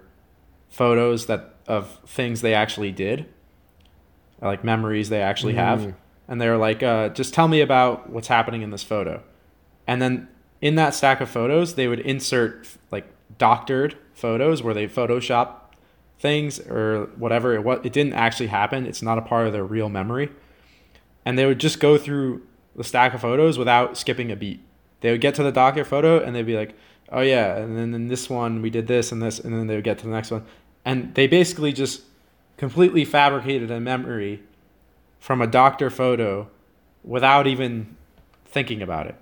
photos 0.69 1.27
that 1.27 1.55
of 1.67 1.99
things 2.05 2.41
they 2.41 2.53
actually 2.53 2.91
did, 2.91 3.25
like 4.41 4.63
memories 4.63 5.09
they 5.09 5.21
actually 5.21 5.53
have, 5.53 5.79
Mm. 5.81 5.93
and 6.27 6.41
they 6.41 6.49
were 6.49 6.57
like, 6.57 6.81
uh, 6.83 7.09
just 7.09 7.33
tell 7.33 7.47
me 7.47 7.61
about 7.61 8.09
what's 8.09 8.27
happening 8.27 8.61
in 8.63 8.71
this 8.71 8.83
photo, 8.83 9.21
and 9.87 10.01
then 10.01 10.27
in 10.61 10.75
that 10.75 10.93
stack 10.93 11.21
of 11.21 11.29
photos, 11.29 11.75
they 11.75 11.87
would 11.87 11.99
insert 11.99 12.67
like 12.91 13.05
doctored 13.37 13.95
photos 14.13 14.63
where 14.63 14.73
they 14.73 14.87
Photoshop 14.87 15.55
things 16.23 16.57
or 16.59 17.09
whatever. 17.17 17.53
It 17.53 17.63
what 17.63 17.85
it 17.85 17.93
didn't 17.93 18.13
actually 18.13 18.47
happen. 18.47 18.87
It's 18.87 19.01
not 19.03 19.17
a 19.17 19.21
part 19.21 19.45
of 19.45 19.53
their 19.53 19.65
real 19.65 19.89
memory, 19.89 20.29
and 21.25 21.37
they 21.37 21.45
would 21.45 21.59
just 21.59 21.79
go 21.79 21.97
through 21.97 22.41
the 22.75 22.83
stack 22.83 23.13
of 23.13 23.21
photos 23.21 23.59
without 23.59 23.97
skipping 23.97 24.31
a 24.31 24.35
beat. 24.35 24.61
They 25.01 25.11
would 25.11 25.21
get 25.21 25.35
to 25.35 25.43
the 25.43 25.51
doctor 25.51 25.83
photo 25.83 26.23
and 26.23 26.33
they'd 26.33 26.45
be 26.45 26.55
like, 26.55 26.73
"Oh 27.11 27.19
yeah," 27.19 27.57
and 27.57 27.77
then 27.77 27.93
in 27.93 28.07
this 28.07 28.29
one 28.29 28.61
we 28.61 28.69
did 28.69 28.87
this 28.87 29.11
and 29.11 29.21
this, 29.21 29.37
and 29.37 29.53
then 29.53 29.67
they 29.67 29.75
would 29.75 29.83
get 29.83 29.99
to 29.99 30.05
the 30.05 30.11
next 30.11 30.31
one, 30.31 30.45
and 30.85 31.13
they 31.13 31.27
basically 31.27 31.73
just 31.73 32.03
completely 32.55 33.03
fabricated 33.03 33.69
a 33.69 33.79
memory 33.79 34.41
from 35.19 35.41
a 35.41 35.47
doctor 35.47 35.89
photo 35.89 36.47
without 37.03 37.47
even 37.47 37.97
thinking 38.45 38.81
about 38.81 39.07
it. 39.07 39.15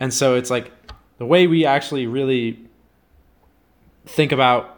And 0.00 0.14
so 0.14 0.34
it's 0.34 0.50
like 0.50 0.72
the 1.18 1.26
way 1.26 1.46
we 1.46 1.66
actually 1.66 2.06
really 2.06 2.58
think 4.06 4.32
about, 4.32 4.71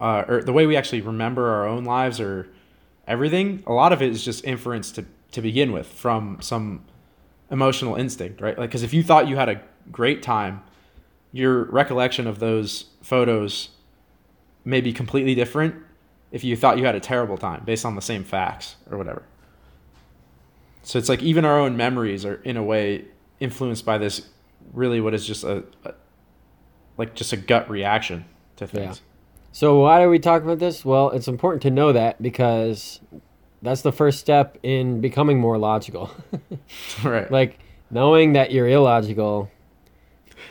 uh, 0.00 0.24
or 0.28 0.42
the 0.42 0.52
way 0.52 0.66
we 0.66 0.76
actually 0.76 1.00
remember 1.00 1.48
our 1.48 1.66
own 1.66 1.84
lives 1.84 2.20
or 2.20 2.48
everything, 3.06 3.62
a 3.66 3.72
lot 3.72 3.92
of 3.92 4.02
it 4.02 4.10
is 4.10 4.24
just 4.24 4.44
inference 4.44 4.90
to, 4.92 5.04
to 5.32 5.42
begin 5.42 5.72
with 5.72 5.86
from 5.86 6.38
some 6.40 6.84
emotional 7.50 7.96
instinct, 7.96 8.40
right? 8.40 8.58
Like, 8.58 8.70
because 8.70 8.82
if 8.82 8.92
you 8.92 9.02
thought 9.02 9.28
you 9.28 9.36
had 9.36 9.48
a 9.48 9.60
great 9.90 10.22
time, 10.22 10.62
your 11.32 11.64
recollection 11.64 12.26
of 12.26 12.38
those 12.38 12.86
photos 13.02 13.70
may 14.64 14.80
be 14.80 14.92
completely 14.92 15.34
different 15.34 15.74
if 16.30 16.44
you 16.44 16.56
thought 16.56 16.78
you 16.78 16.84
had 16.84 16.94
a 16.94 17.00
terrible 17.00 17.38
time 17.38 17.62
based 17.64 17.84
on 17.84 17.94
the 17.94 18.02
same 18.02 18.22
facts 18.22 18.76
or 18.90 18.98
whatever. 18.98 19.22
So 20.82 20.98
it's 20.98 21.08
like 21.08 21.22
even 21.22 21.44
our 21.44 21.58
own 21.58 21.76
memories 21.76 22.24
are 22.24 22.36
in 22.36 22.56
a 22.56 22.62
way 22.62 23.06
influenced 23.40 23.84
by 23.84 23.98
this 23.98 24.28
really 24.72 25.00
what 25.00 25.14
is 25.14 25.26
just 25.26 25.44
a, 25.44 25.64
a 25.84 25.94
like 26.96 27.14
just 27.14 27.32
a 27.32 27.36
gut 27.36 27.68
reaction 27.70 28.24
to 28.56 28.66
things. 28.66 29.00
Yeah. 29.00 29.07
So 29.52 29.80
why 29.80 30.02
are 30.02 30.10
we 30.10 30.18
talking 30.18 30.46
about 30.46 30.58
this? 30.58 30.84
Well, 30.84 31.10
it's 31.10 31.28
important 31.28 31.62
to 31.62 31.70
know 31.70 31.92
that 31.92 32.20
because 32.22 33.00
that's 33.62 33.82
the 33.82 33.92
first 33.92 34.20
step 34.20 34.58
in 34.62 35.00
becoming 35.00 35.40
more 35.40 35.58
logical. 35.58 36.10
right. 37.04 37.30
Like 37.30 37.58
knowing 37.90 38.34
that 38.34 38.52
you're 38.52 38.68
illogical 38.68 39.50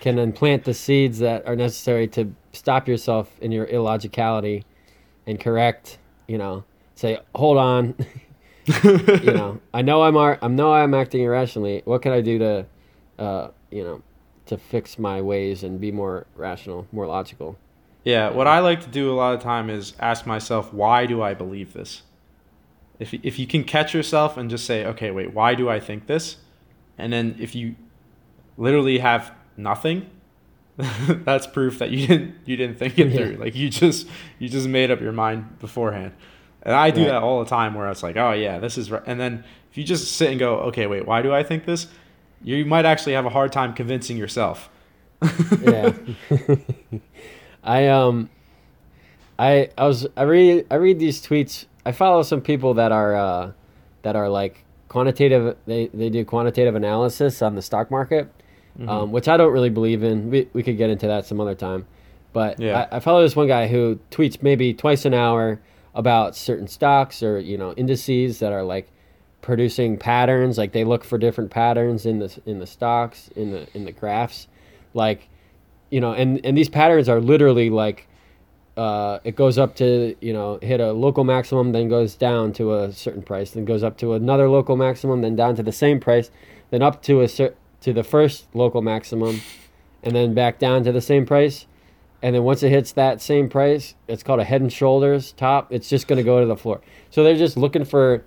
can 0.02 0.20
implant 0.20 0.64
the 0.64 0.74
seeds 0.74 1.20
that 1.20 1.46
are 1.48 1.56
necessary 1.56 2.08
to 2.08 2.34
stop 2.52 2.88
yourself 2.88 3.32
in 3.42 3.52
your 3.52 3.66
illogicality 3.68 4.64
and 5.26 5.40
correct, 5.40 5.98
you 6.28 6.38
know, 6.38 6.64
say, 6.96 7.20
hold 7.36 7.58
on. 7.58 7.96
you 8.84 9.32
know, 9.32 9.60
I 9.74 9.82
know 9.82 10.04
I'm 10.04 10.18
ar- 10.18 10.40
I 10.42 10.48
know 10.48 10.74
I'm 10.74 10.94
acting 10.94 11.22
irrationally. 11.22 11.82
What 11.86 12.02
can 12.02 12.12
I 12.12 12.22
do 12.22 12.40
to, 12.40 12.66
uh, 13.18 13.50
you 13.72 13.84
know, 13.84 14.02
to 14.48 14.58
fix 14.58 15.00
my 15.00 15.22
ways 15.22 15.64
and 15.64 15.80
be 15.80 15.92
more 15.92 16.26
rational, 16.36 16.88
more 16.92 17.08
logical? 17.08 17.58
Yeah, 18.08 18.30
what 18.30 18.48
I 18.48 18.60
like 18.60 18.80
to 18.84 18.88
do 18.88 19.12
a 19.12 19.16
lot 19.16 19.34
of 19.34 19.42
time 19.42 19.70
is 19.70 19.92
ask 20.00 20.26
myself, 20.26 20.74
why 20.74 21.06
do 21.06 21.22
I 21.22 21.34
believe 21.34 21.74
this? 21.74 22.04
If 23.00 23.14
if 23.14 23.38
you 23.38 23.46
can 23.46 23.66
catch 23.66 23.94
yourself 23.94 24.38
and 24.38 24.50
just 24.50 24.66
say, 24.66 24.86
okay, 24.86 25.12
wait, 25.12 25.34
why 25.34 25.56
do 25.56 25.70
I 25.70 25.82
think 25.82 26.08
this? 26.08 26.38
And 26.98 27.12
then 27.12 27.36
if 27.38 27.54
you 27.54 27.76
literally 28.56 29.00
have 29.00 29.34
nothing, 29.58 30.10
that's 30.78 31.48
proof 31.48 31.80
that 31.80 31.92
you 31.92 32.08
didn't 32.08 32.36
you 32.46 32.56
didn't 32.56 32.78
think 32.78 32.98
it 32.98 33.12
through. 33.18 33.32
Yeah. 33.32 33.40
Like 33.40 33.56
you 33.56 33.70
just 33.70 34.08
you 34.40 34.48
just 34.48 34.70
made 34.70 34.90
up 34.90 35.02
your 35.02 35.12
mind 35.12 35.60
beforehand. 35.60 36.14
And 36.62 36.74
I 36.74 36.92
do 36.92 37.02
right. 37.02 37.10
that 37.10 37.24
all 37.24 37.44
the 37.44 37.50
time 37.50 37.74
where 37.74 37.92
it's 37.92 38.04
like, 38.04 38.16
oh 38.16 38.32
yeah, 38.32 38.58
this 38.60 38.78
is 38.78 38.90
right. 38.90 39.04
And 39.06 39.20
then 39.20 39.44
if 39.70 39.78
you 39.78 39.84
just 39.84 40.14
sit 40.14 40.30
and 40.30 40.40
go, 40.40 40.60
okay, 40.70 40.88
wait, 40.88 41.06
why 41.06 41.22
do 41.22 41.34
I 41.34 41.44
think 41.44 41.66
this? 41.66 41.88
You 42.42 42.64
might 42.64 42.86
actually 42.86 43.16
have 43.16 43.26
a 43.26 43.32
hard 43.32 43.52
time 43.52 43.74
convincing 43.74 44.16
yourself. 44.16 44.70
yeah. 45.62 45.92
I 47.68 47.88
um 47.90 48.30
I 49.38 49.70
I 49.78 49.86
was 49.86 50.08
I 50.16 50.24
read 50.24 50.66
I 50.72 50.76
read 50.76 50.98
these 50.98 51.22
tweets. 51.22 51.66
I 51.86 51.92
follow 51.92 52.24
some 52.24 52.42
people 52.42 52.74
that 52.76 52.92
are 52.92 53.16
uh 53.16 53.52
that 54.02 54.16
are 54.16 54.30
like 54.30 54.64
quantitative 54.88 55.58
they, 55.66 55.88
they 55.88 56.10
do 56.10 56.24
quantitative 56.26 56.76
analysis 56.76 57.42
on 57.42 57.56
the 57.56 57.62
stock 57.62 57.92
market. 57.92 58.32
Mm-hmm. 58.80 58.90
Um, 58.90 59.12
which 59.12 59.28
I 59.28 59.38
don't 59.38 59.52
really 59.52 59.72
believe 59.72 60.04
in. 60.04 60.30
We, 60.30 60.48
we 60.54 60.62
could 60.62 60.78
get 60.78 60.92
into 60.92 61.08
that 61.08 61.26
some 61.26 61.42
other 61.42 61.56
time. 61.56 61.88
But 62.32 62.60
yeah. 62.60 62.88
I, 62.92 62.98
I 62.98 63.00
follow 63.00 63.24
this 63.24 63.36
one 63.36 63.48
guy 63.48 63.66
who 63.66 64.00
tweets 64.12 64.44
maybe 64.44 64.72
twice 64.72 65.04
an 65.06 65.16
hour 65.16 65.60
about 65.96 66.36
certain 66.36 66.68
stocks 66.68 67.24
or 67.24 67.40
you 67.40 67.58
know 67.58 67.74
indices 67.74 68.38
that 68.40 68.54
are 68.54 68.64
like 68.64 68.92
producing 69.42 69.98
patterns 69.98 70.58
like 70.58 70.72
they 70.72 70.84
look 70.84 71.04
for 71.04 71.18
different 71.18 71.50
patterns 71.50 72.06
in 72.06 72.20
the 72.20 72.40
in 72.46 72.60
the 72.60 72.68
stocks 72.68 73.30
in 73.36 73.52
the 73.52 73.68
in 73.74 73.86
the 73.86 73.92
graphs 73.92 74.48
like 74.94 75.28
you 75.90 76.02
know 76.02 76.14
and 76.14 76.44
and 76.46 76.58
these 76.58 76.70
patterns 76.70 77.10
are 77.10 77.20
literally 77.20 77.70
like 77.70 78.08
uh, 78.76 79.20
it 79.24 79.36
goes 79.36 79.58
up 79.58 79.76
to 79.76 80.16
you 80.22 80.34
know 80.34 80.60
hit 80.62 80.80
a 80.80 80.92
local 80.92 81.24
maximum 81.24 81.72
then 81.72 81.90
goes 81.90 82.16
down 82.16 82.54
to 82.54 82.76
a 82.76 82.92
certain 82.92 83.24
price 83.24 83.52
then 83.52 83.66
goes 83.66 83.84
up 83.84 83.98
to 83.98 84.14
another 84.14 84.50
local 84.50 84.76
maximum 84.76 85.22
then 85.22 85.36
down 85.36 85.56
to 85.56 85.64
the 85.64 85.72
same 85.72 86.00
price 86.00 86.30
then 86.70 86.82
up 86.82 87.02
to 87.02 87.22
a 87.22 87.28
cer- 87.28 87.56
to 87.82 87.92
the 87.94 88.04
first 88.04 88.48
local 88.54 88.82
maximum 88.82 89.42
and 90.04 90.16
then 90.16 90.34
back 90.34 90.60
down 90.60 90.84
to 90.84 90.92
the 90.92 91.02
same 91.02 91.26
price 91.26 91.66
and 92.22 92.34
then 92.36 92.44
once 92.44 92.64
it 92.64 92.70
hits 92.70 92.92
that 92.94 93.22
same 93.22 93.48
price, 93.48 93.96
it's 94.08 94.24
called 94.24 94.40
a 94.40 94.44
head 94.44 94.62
and 94.62 94.74
shoulders 94.74 95.34
top. 95.34 95.72
It's 95.72 95.88
just 95.88 96.08
going 96.08 96.18
to 96.18 96.24
go 96.24 96.40
to 96.40 96.48
the 96.48 96.58
floor. 96.58 96.82
So 97.12 97.24
they're 97.24 97.38
just 97.38 97.58
looking 97.58 97.86
for 97.86 98.24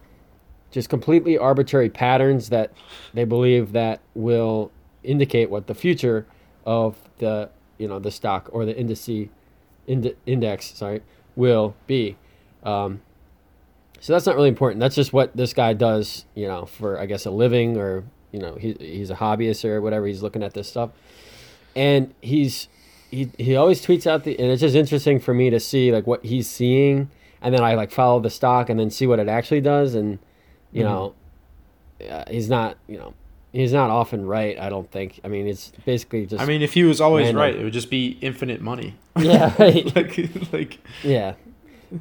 just 0.71 0.89
completely 0.89 1.37
arbitrary 1.37 1.91
patterns 1.91 2.51
that 2.51 2.73
they 3.15 3.25
believe 3.25 3.73
that 3.73 4.01
will 4.15 4.71
indicate 5.03 5.51
what 5.51 5.67
the 5.67 5.75
future 5.75 6.27
of 6.65 6.97
the 7.21 7.51
you 7.79 7.89
know 7.89 7.99
the 7.99 8.11
stock 8.11 8.49
or 8.53 8.65
the 8.65 8.75
indice 8.75 9.29
ind- 9.87 10.15
index 10.27 10.75
sorry 10.77 11.03
will 11.37 11.75
be. 11.87 12.17
Um, 12.65 13.01
so 14.01 14.13
that's 14.13 14.27
not 14.27 14.35
really 14.35 14.49
important. 14.49 14.81
That's 14.81 14.95
just 14.95 15.13
what 15.13 15.37
this 15.37 15.53
guy 15.55 15.73
does, 15.73 16.25
you 16.35 16.49
know, 16.49 16.67
for 16.67 16.99
I 16.99 17.07
guess 17.07 17.27
a 17.27 17.31
living 17.31 17.77
or 17.77 18.05
you 18.33 18.41
know 18.41 18.57
he, 18.57 18.75
he's 18.81 19.11
a 19.11 19.15
hobbyist 19.15 19.65
or 19.65 19.81
whatever. 19.81 20.07
He's 20.07 20.23
looking 20.23 20.43
at 20.43 20.55
this 20.55 20.69
stuff, 20.69 20.91
and 21.77 22.13
he's 22.21 22.69
he 23.11 23.31
he 23.39 23.57
always 23.57 23.85
tweets 23.85 24.07
out 24.07 24.25
the 24.25 24.39
and 24.39 24.51
it's 24.51 24.61
just 24.61 24.77
interesting 24.77 25.19
for 25.19 25.35
me 25.35 25.51
to 25.51 25.61
see 25.61 25.93
like 25.93 26.07
what 26.07 26.25
he's 26.25 26.49
seeing 26.49 27.11
and 27.43 27.55
then 27.55 27.63
I 27.63 27.75
like 27.75 27.91
follow 27.91 28.21
the 28.21 28.31
stock 28.31 28.69
and 28.69 28.79
then 28.79 28.91
see 28.91 29.07
what 29.07 29.19
it 29.19 29.29
actually 29.29 29.61
does 29.61 29.95
and 29.95 30.19
you 30.73 30.85
mm-hmm. 30.85 30.93
know 30.93 31.15
uh, 32.09 32.25
he's 32.31 32.49
not 32.49 32.77
you 32.87 32.99
know 32.99 33.15
he's 33.53 33.73
not 33.73 33.91
often 33.91 34.27
right 34.27 34.59
I 34.59 34.69
don't 34.69 34.91
think. 34.91 35.21
I 35.25 35.29
mean 35.29 35.47
it's 35.47 35.73
basically 35.85 36.27
just 36.27 36.43
I 36.43 36.47
mean 36.47 36.63
if 36.63 36.75
he 36.75 36.85
was 36.85 37.01
always 37.01 37.27
random. 37.27 37.41
right 37.43 37.57
it 37.57 37.65
would 37.65 37.73
just 37.73 37.91
be 37.91 38.19
infinite 38.21 38.61
money. 38.61 38.95
Yeah 39.19 39.55
right. 39.59 39.85
Like 39.97 40.53
like 40.53 40.79
yeah. 41.03 41.35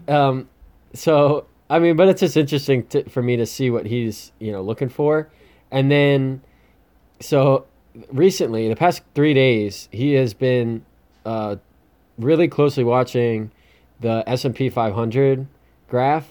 Um 0.08 0.50
so 0.94 1.46
I 1.70 1.80
mean 1.80 1.96
but 1.96 2.08
it's 2.08 2.22
just 2.22 2.38
interesting 2.38 2.86
to, 2.88 3.10
for 3.10 3.22
me 3.22 3.36
to 3.38 3.46
see 3.46 3.70
what 3.70 3.86
he's 3.86 4.32
you 4.40 4.52
know 4.52 4.62
looking 4.62 4.90
for. 4.90 5.30
And 5.72 5.92
then 5.92 6.42
so 7.20 7.66
recently 8.12 8.70
the 8.70 8.76
past 8.76 9.02
three 9.16 9.34
days 9.34 9.90
he 9.92 10.14
has 10.14 10.34
been 10.34 10.86
uh, 11.26 11.58
really 12.18 12.48
closely 12.48 12.84
watching 12.84 13.52
the 14.00 14.24
S 14.28 14.46
and 14.46 14.56
P 14.56 14.70
500 14.70 15.48
graph, 15.90 16.28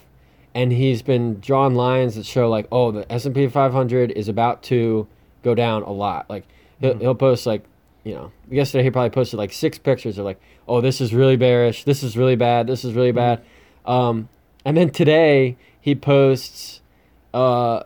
and 0.53 0.71
he's 0.71 1.01
been 1.01 1.39
drawing 1.39 1.75
lines 1.75 2.15
that 2.15 2.25
show 2.25 2.49
like, 2.49 2.67
oh, 2.71 2.91
the 2.91 3.11
S 3.11 3.25
and 3.25 3.35
P 3.35 3.47
500 3.47 4.11
is 4.11 4.27
about 4.27 4.63
to 4.63 5.07
go 5.43 5.55
down 5.55 5.83
a 5.83 5.91
lot. 5.91 6.29
Like 6.29 6.45
he'll, 6.79 6.91
mm-hmm. 6.91 7.01
he'll 7.01 7.15
post 7.15 7.45
like, 7.45 7.63
you 8.03 8.13
know, 8.13 8.31
yesterday 8.49 8.83
he 8.83 8.91
probably 8.91 9.11
posted 9.11 9.37
like 9.37 9.53
six 9.53 9.77
pictures 9.77 10.17
of 10.17 10.25
like, 10.25 10.39
oh, 10.67 10.81
this 10.81 11.01
is 11.01 11.13
really 11.13 11.35
bearish, 11.35 11.83
this 11.83 12.03
is 12.03 12.17
really 12.17 12.35
bad, 12.35 12.67
this 12.67 12.83
is 12.83 12.93
really 12.93 13.11
bad, 13.11 13.39
mm-hmm. 13.39 13.91
um, 13.91 14.29
and 14.65 14.75
then 14.77 14.89
today 14.89 15.57
he 15.79 15.95
posts, 15.95 16.81
uh, 17.33 17.83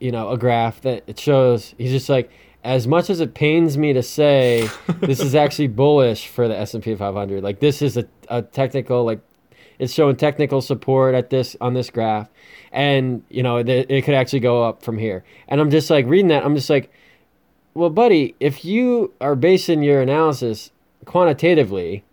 you 0.00 0.12
know, 0.12 0.30
a 0.30 0.38
graph 0.38 0.80
that 0.82 1.02
it 1.06 1.18
shows 1.18 1.74
he's 1.78 1.90
just 1.90 2.08
like 2.08 2.30
as 2.64 2.86
much 2.86 3.10
as 3.10 3.20
it 3.20 3.34
pains 3.34 3.76
me 3.76 3.92
to 3.92 4.02
say, 4.02 4.68
this 5.00 5.20
is 5.20 5.34
actually 5.34 5.68
bullish 5.68 6.28
for 6.28 6.48
the 6.48 6.56
S 6.56 6.72
and 6.72 6.82
P 6.82 6.94
500. 6.94 7.42
Like 7.42 7.60
this 7.60 7.82
is 7.82 7.98
a, 7.98 8.06
a 8.28 8.40
technical 8.40 9.04
like 9.04 9.20
it's 9.78 9.92
showing 9.92 10.16
technical 10.16 10.60
support 10.60 11.14
at 11.14 11.30
this 11.30 11.56
on 11.60 11.74
this 11.74 11.90
graph, 11.90 12.28
and 12.72 13.22
you 13.28 13.42
know 13.42 13.56
it, 13.58 13.68
it 13.68 14.04
could 14.04 14.14
actually 14.14 14.40
go 14.40 14.64
up 14.64 14.82
from 14.82 14.98
here. 14.98 15.24
And 15.48 15.60
I'm 15.60 15.70
just 15.70 15.90
like 15.90 16.06
reading 16.06 16.28
that. 16.28 16.44
I'm 16.44 16.54
just 16.54 16.70
like, 16.70 16.92
well, 17.74 17.90
buddy, 17.90 18.34
if 18.40 18.64
you 18.64 19.12
are 19.20 19.34
basing 19.36 19.82
your 19.82 20.00
analysis 20.00 20.70
quantitatively, 21.04 22.04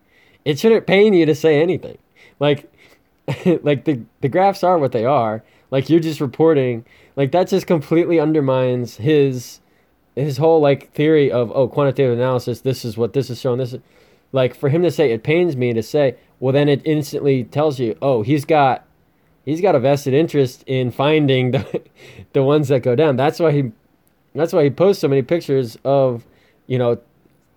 it 0.46 0.60
shouldn't 0.60 0.88
pain 0.88 1.14
you 1.14 1.26
to 1.26 1.36
say 1.36 1.62
anything. 1.62 1.98
Like, 2.40 2.72
like 3.64 3.86
the 3.86 4.02
the 4.22 4.30
graphs 4.30 4.64
are 4.64 4.78
what 4.78 4.92
they 4.92 5.06
are. 5.06 5.44
Like 5.70 5.90
you're 5.90 6.00
just 6.00 6.22
reporting. 6.22 6.86
Like 7.16 7.32
that 7.32 7.48
just 7.48 7.68
completely 7.68 8.20
undermines 8.20 8.98
his 8.98 9.62
his 10.16 10.38
whole 10.38 10.60
like 10.60 10.92
theory 10.92 11.32
of 11.32 11.52
oh 11.54 11.68
quantitative 11.68 12.18
analysis 12.18 12.62
this 12.62 12.84
is 12.84 12.98
what 12.98 13.14
this 13.14 13.30
is 13.30 13.40
showing 13.40 13.58
this 13.58 13.74
is 13.74 13.82
like 14.32 14.56
for 14.56 14.70
him 14.70 14.84
to 14.84 14.92
say 14.92 15.12
it 15.12 15.24
pains 15.24 15.56
me 15.56 15.74
to 15.74 15.84
say 15.84 16.16
well 16.42 16.52
then 16.52 16.68
it 16.68 16.82
instantly 16.84 17.46
tells 17.46 17.80
you 17.80 17.98
oh 18.02 18.22
he's 18.22 18.44
got 18.44 18.86
he's 19.46 19.62
got 19.62 19.74
a 19.74 19.80
vested 19.80 20.14
interest 20.14 20.64
in 20.68 20.92
finding 20.92 21.52
the 21.52 21.82
the 22.34 22.44
ones 22.44 22.68
that 22.68 22.82
go 22.82 22.96
down 22.96 23.16
that's 23.16 23.40
why 23.40 23.54
he 23.54 23.72
that's 24.36 24.52
why 24.52 24.66
he 24.66 24.70
posts 24.70 25.00
so 25.00 25.08
many 25.08 25.22
pictures 25.22 25.78
of 25.86 26.26
you 26.72 26.78
know, 26.78 26.98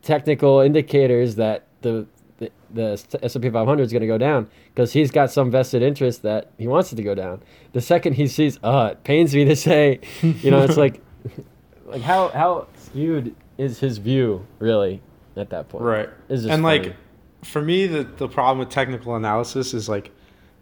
technical 0.03 0.59
indicators 0.59 1.37
that 1.37 1.67
the 1.83 2.05
the, 2.39 2.51
the 2.73 3.21
S&P 3.23 3.49
500 3.49 3.83
is 3.85 3.93
going 3.93 4.01
to 4.01 4.09
go 4.09 4.19
down 4.19 4.51
because 4.75 4.93
he's 4.93 5.13
got 5.13 5.31
some 5.31 5.53
vested 5.53 5.83
interest 5.83 6.23
that 6.23 6.51
he 6.59 6.67
wants 6.67 6.93
it 6.93 6.97
to 6.97 7.03
go 7.05 7.15
down. 7.15 7.41
The 7.75 7.81
second 7.81 8.15
he 8.15 8.27
sees, 8.27 8.59
oh, 8.65 8.87
it 8.87 9.05
pains 9.05 9.33
me 9.33 9.45
to 9.45 9.55
say, 9.55 10.01
you 10.21 10.51
know, 10.51 10.63
it's 10.63 10.77
like, 10.77 11.01
like 11.87 12.03
how 12.03 12.29
how 12.31 12.67
skewed 12.77 13.37
is 13.57 13.79
his 13.79 13.99
view 13.99 14.45
really 14.59 15.01
at 15.37 15.51
that 15.51 15.69
point? 15.69 15.85
Right. 15.85 16.09
Just 16.29 16.49
and 16.49 16.61
funny. 16.61 16.89
like 16.89 16.97
for 17.45 17.63
me 17.63 17.87
the 17.87 18.05
the 18.05 18.29
problem 18.29 18.59
with 18.59 18.71
technical 18.71 19.15
analysis 19.17 19.75
is 19.75 19.89
like 19.89 20.11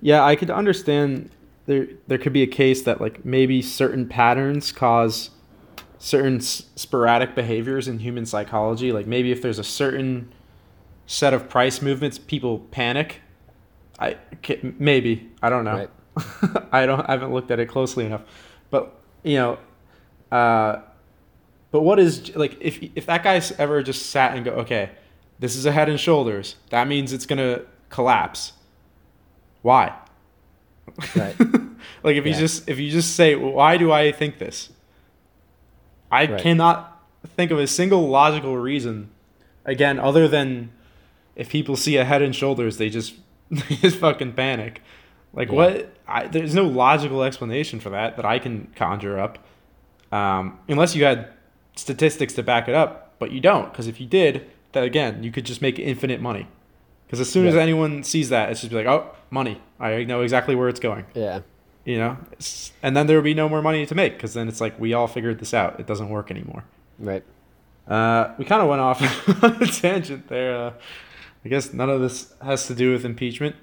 yeah, 0.01 0.25
I 0.25 0.35
could 0.35 0.51
understand 0.51 1.31
there 1.67 1.87
there 2.09 2.19
could 2.19 2.33
be 2.33 2.43
a 2.43 2.47
case 2.47 2.83
that 2.83 3.01
like 3.01 3.25
maybe 3.25 3.63
certain 3.63 4.09
patterns 4.09 4.73
cause 4.73 5.31
certain 5.99 6.39
s- 6.39 6.65
sporadic 6.75 7.37
behaviors 7.37 7.87
in 7.87 8.01
human 8.01 8.27
psychology, 8.27 8.91
like 8.93 9.07
maybe 9.07 9.31
if 9.31 9.41
there's 9.41 9.61
a 9.61 9.65
certain 9.65 10.33
set 11.07 11.33
of 11.33 11.49
price 11.49 11.81
movements 11.81 12.19
people 12.19 12.59
panic. 12.73 13.21
I 14.01 14.17
maybe, 14.79 15.31
I 15.41 15.49
don't 15.49 15.65
know. 15.65 15.77
Right. 15.77 16.69
I 16.73 16.85
don't 16.87 17.09
I 17.09 17.13
haven't 17.13 17.33
looked 17.33 17.53
at 17.53 17.61
it 17.61 17.67
closely 17.67 18.05
enough. 18.05 18.23
But, 18.71 18.95
you 19.23 19.37
know, 19.37 19.59
uh 20.37 20.81
but 21.71 21.83
what 21.83 22.01
is 22.01 22.35
like 22.35 22.57
if 22.61 22.83
if 22.97 23.07
that 23.07 23.23
guy's 23.23 23.53
ever 23.53 23.83
just 23.85 24.07
sat 24.07 24.35
and 24.35 24.45
go, 24.45 24.51
okay, 24.53 24.91
this 25.43 25.57
is 25.57 25.67
a 25.67 25.73
head 25.73 25.89
and 25.89 25.99
shoulders. 25.99 26.55
That 26.71 26.87
means 26.87 27.13
it's 27.13 27.27
gonna 27.27 27.63
collapse. 27.91 28.53
Why? 29.63 29.93
Right. 31.17 31.35
like 32.03 32.17
if 32.17 32.25
you 32.27 32.33
just 32.35 32.69
if 32.69 32.79
you 32.79 32.91
just 32.91 33.15
say, 33.17 33.35
why 33.35 33.77
do 33.77 33.91
I 33.93 34.13
think 34.13 34.39
this? 34.39 34.71
I 36.11 36.27
Right. 36.27 36.41
cannot 36.41 37.03
think 37.37 37.51
of 37.51 37.59
a 37.59 37.67
single 37.67 38.09
logical 38.09 38.57
reason. 38.57 39.11
Again, 39.65 39.99
other 39.99 40.29
than 40.29 40.71
if 41.37 41.49
people 41.49 41.77
see 41.77 41.97
a 41.97 42.05
head 42.05 42.23
and 42.23 42.35
shoulders, 42.35 42.77
they 42.77 42.89
just 42.89 43.15
they 43.51 43.77
just 43.77 43.97
fucking 43.99 44.33
panic. 44.35 44.81
Like 45.33 45.49
Yeah. 45.49 45.55
what? 45.55 45.89
I, 46.07 46.27
there's 46.29 46.55
no 46.55 46.65
logical 46.65 47.23
explanation 47.25 47.81
for 47.81 47.91
that 47.91 48.17
that 48.17 48.25
I 48.25 48.39
can 48.39 48.69
conjure 48.77 49.19
up, 49.19 49.39
um, 50.13 50.59
unless 50.69 50.95
you 50.95 51.05
had 51.05 51.29
statistics 51.77 52.35
to 52.35 52.43
back 52.43 52.69
it 52.69 52.75
up. 52.75 53.15
But 53.19 53.31
you 53.31 53.41
don't, 53.41 53.71
because 53.73 53.87
if 53.87 54.01
you 54.01 54.07
did, 54.07 54.51
then 54.73 54.85
again, 54.85 55.23
you 55.23 55.31
could 55.33 55.45
just 55.47 55.63
make 55.63 55.79
infinite 55.79 56.21
money. 56.21 56.47
Because 57.07 57.21
as 57.21 57.31
soon 57.31 57.47
as 57.47 57.55
anyone 57.57 58.03
sees 58.05 58.31
that, 58.31 58.51
it's 58.51 58.61
just 58.61 58.71
be 58.71 58.77
like, 58.77 58.87
oh, 58.87 59.11
money. 59.31 59.61
I 59.79 60.05
know 60.05 60.23
exactly 60.23 60.55
where 60.55 60.69
it's 60.69 60.81
going. 60.81 61.05
yeah. 61.15 61.41
You 61.85 61.99
know, 61.99 62.17
It's- 62.31 62.71
and 62.81 62.97
then 62.97 63.09
there 63.09 63.17
would 63.17 63.25
be 63.25 63.35
no 63.35 63.49
more 63.49 63.61
money 63.61 63.85
to 63.87 63.95
make 63.95 64.15
because 64.15 64.35
then 64.35 64.47
it's 64.47 64.61
like 64.61 64.79
we 64.79 64.95
all 64.95 65.09
figured 65.09 65.41
this 65.41 65.53
out. 65.53 65.81
It 65.81 65.87
doesn't 65.87 66.11
work 66.11 66.31
anymore. 66.31 66.63
Right. 66.99 67.25
Uh, 67.89 68.33
we 68.39 68.45
kind 68.45 68.63
of 68.63 68.69
went 68.69 68.81
off 68.81 69.03
on 69.43 69.61
a 69.61 69.67
tangent 69.67 70.29
there. 70.29 70.55
Uh, 70.57 70.73
I 71.45 71.49
guess 71.49 71.73
none 71.73 71.91
of 71.91 72.01
this 72.01 72.33
has 72.41 72.69
to 72.69 72.75
do 72.77 72.93
with 72.93 73.05
impeachment, 73.05 73.57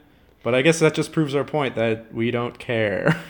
but 0.44 0.54
I 0.54 0.62
guess 0.62 0.80
that 0.80 0.94
just 0.94 1.14
proves 1.14 1.34
our 1.34 1.46
point 1.46 1.76
that 1.76 2.14
we 2.14 2.30
don't 2.30 2.60
care. 2.60 3.18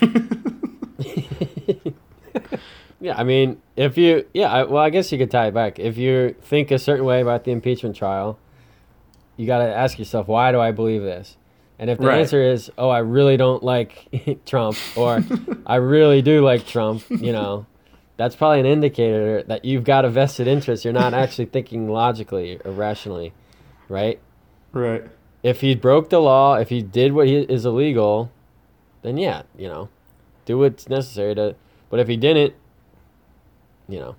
Yeah, 3.00 3.16
I 3.16 3.24
mean, 3.24 3.60
if 3.76 3.96
you, 3.96 4.26
yeah, 4.34 4.52
I, 4.52 4.62
well, 4.64 4.82
I 4.82 4.90
guess 4.90 5.10
you 5.10 5.18
could 5.18 5.30
tie 5.30 5.46
it 5.46 5.54
back. 5.54 5.78
If 5.78 5.96
you 5.96 6.34
think 6.42 6.70
a 6.70 6.78
certain 6.78 7.04
way 7.06 7.22
about 7.22 7.44
the 7.44 7.50
impeachment 7.50 7.96
trial, 7.96 8.38
you 9.36 9.46
got 9.46 9.58
to 9.58 9.74
ask 9.74 9.98
yourself, 9.98 10.28
why 10.28 10.52
do 10.52 10.60
I 10.60 10.70
believe 10.70 11.02
this? 11.02 11.38
And 11.78 11.88
if 11.88 11.98
the 11.98 12.08
Right. 12.08 12.18
answer 12.18 12.42
is, 12.42 12.70
oh, 12.76 12.90
I 12.90 12.98
really 12.98 13.38
don't 13.38 13.62
like 13.62 14.42
Trump, 14.46 14.76
or 14.94 15.24
I 15.64 15.76
really 15.76 16.20
do 16.20 16.44
like 16.44 16.66
Trump, 16.66 17.02
you 17.22 17.32
know, 17.32 17.64
that's 18.18 18.36
probably 18.36 18.60
an 18.60 18.66
indicator 18.66 19.42
that 19.44 19.64
you've 19.64 19.84
got 19.84 20.04
a 20.04 20.10
vested 20.10 20.46
interest. 20.46 20.84
You're 20.84 20.92
not 20.92 21.14
actually 21.14 21.46
thinking 21.46 21.88
logically 21.88 22.60
or 22.66 22.72
rationally, 22.72 23.32
right? 23.88 24.20
right. 24.74 25.04
If 25.42 25.62
he 25.62 25.74
broke 25.74 26.10
the 26.10 26.20
law, 26.20 26.56
if 26.56 26.68
he 26.68 26.82
did 26.82 27.14
what 27.14 27.26
he, 27.26 27.36
is 27.36 27.64
illegal, 27.64 28.30
then 29.00 29.16
yeah, 29.16 29.44
you 29.56 29.68
know, 29.68 29.88
do 30.44 30.58
what's 30.58 30.86
necessary 30.86 31.34
to. 31.36 31.56
But 31.88 31.98
if 31.98 32.08
he 32.08 32.18
didn't, 32.18 32.52
you 33.90 33.98
know, 33.98 34.16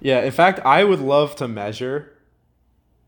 Yeah, 0.00 0.22
in 0.22 0.32
fact, 0.32 0.60
I 0.60 0.84
would 0.84 1.00
love 1.00 1.36
to 1.36 1.48
measure 1.48 2.12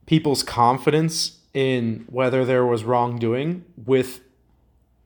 people's 0.07 0.43
confidence 0.43 1.39
in 1.53 2.05
whether 2.09 2.45
there 2.45 2.65
was 2.65 2.85
wrongdoing 2.85 3.65
with 3.85 4.21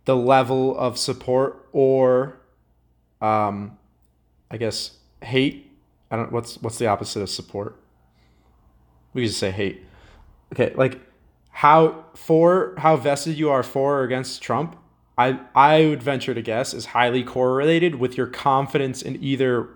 the 0.04 0.16
level 0.16 0.76
of 0.76 0.98
support 0.98 1.68
or 1.72 2.38
um 3.20 3.76
I 4.50 4.56
guess 4.56 4.96
hate. 5.22 5.70
I 6.10 6.16
don't 6.16 6.32
what's 6.32 6.60
what's 6.62 6.78
the 6.78 6.86
opposite 6.86 7.22
of 7.22 7.30
support? 7.30 7.76
We 9.12 9.26
just 9.26 9.38
say 9.38 9.50
hate. 9.50 9.84
Okay, 10.52 10.72
like 10.74 11.00
how 11.50 12.04
for 12.14 12.74
how 12.78 12.96
vested 12.96 13.36
you 13.38 13.50
are 13.50 13.62
for 13.62 14.00
or 14.00 14.02
against 14.04 14.42
Trump, 14.42 14.76
I 15.16 15.38
I 15.54 15.86
would 15.86 16.02
venture 16.02 16.34
to 16.34 16.42
guess 16.42 16.74
is 16.74 16.86
highly 16.86 17.22
correlated 17.22 17.96
with 17.96 18.16
your 18.16 18.26
confidence 18.26 19.02
in 19.02 19.22
either 19.22 19.68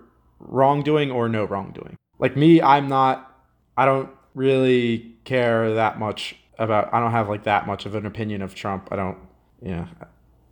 wrongdoing 0.47 1.11
or 1.11 1.29
no 1.29 1.45
wrongdoing. 1.45 1.97
Like 2.19 2.35
me, 2.35 2.61
I'm 2.61 2.87
not 2.87 3.31
I 3.77 3.85
don't 3.85 4.09
really 4.33 5.15
care 5.23 5.73
that 5.75 5.99
much 5.99 6.35
about 6.57 6.93
I 6.93 6.99
don't 6.99 7.11
have 7.11 7.29
like 7.29 7.43
that 7.43 7.67
much 7.67 7.85
of 7.85 7.95
an 7.95 8.05
opinion 8.05 8.41
of 8.41 8.55
Trump. 8.55 8.89
I 8.91 8.95
don't 8.95 9.17
you 9.61 9.71
know 9.71 9.87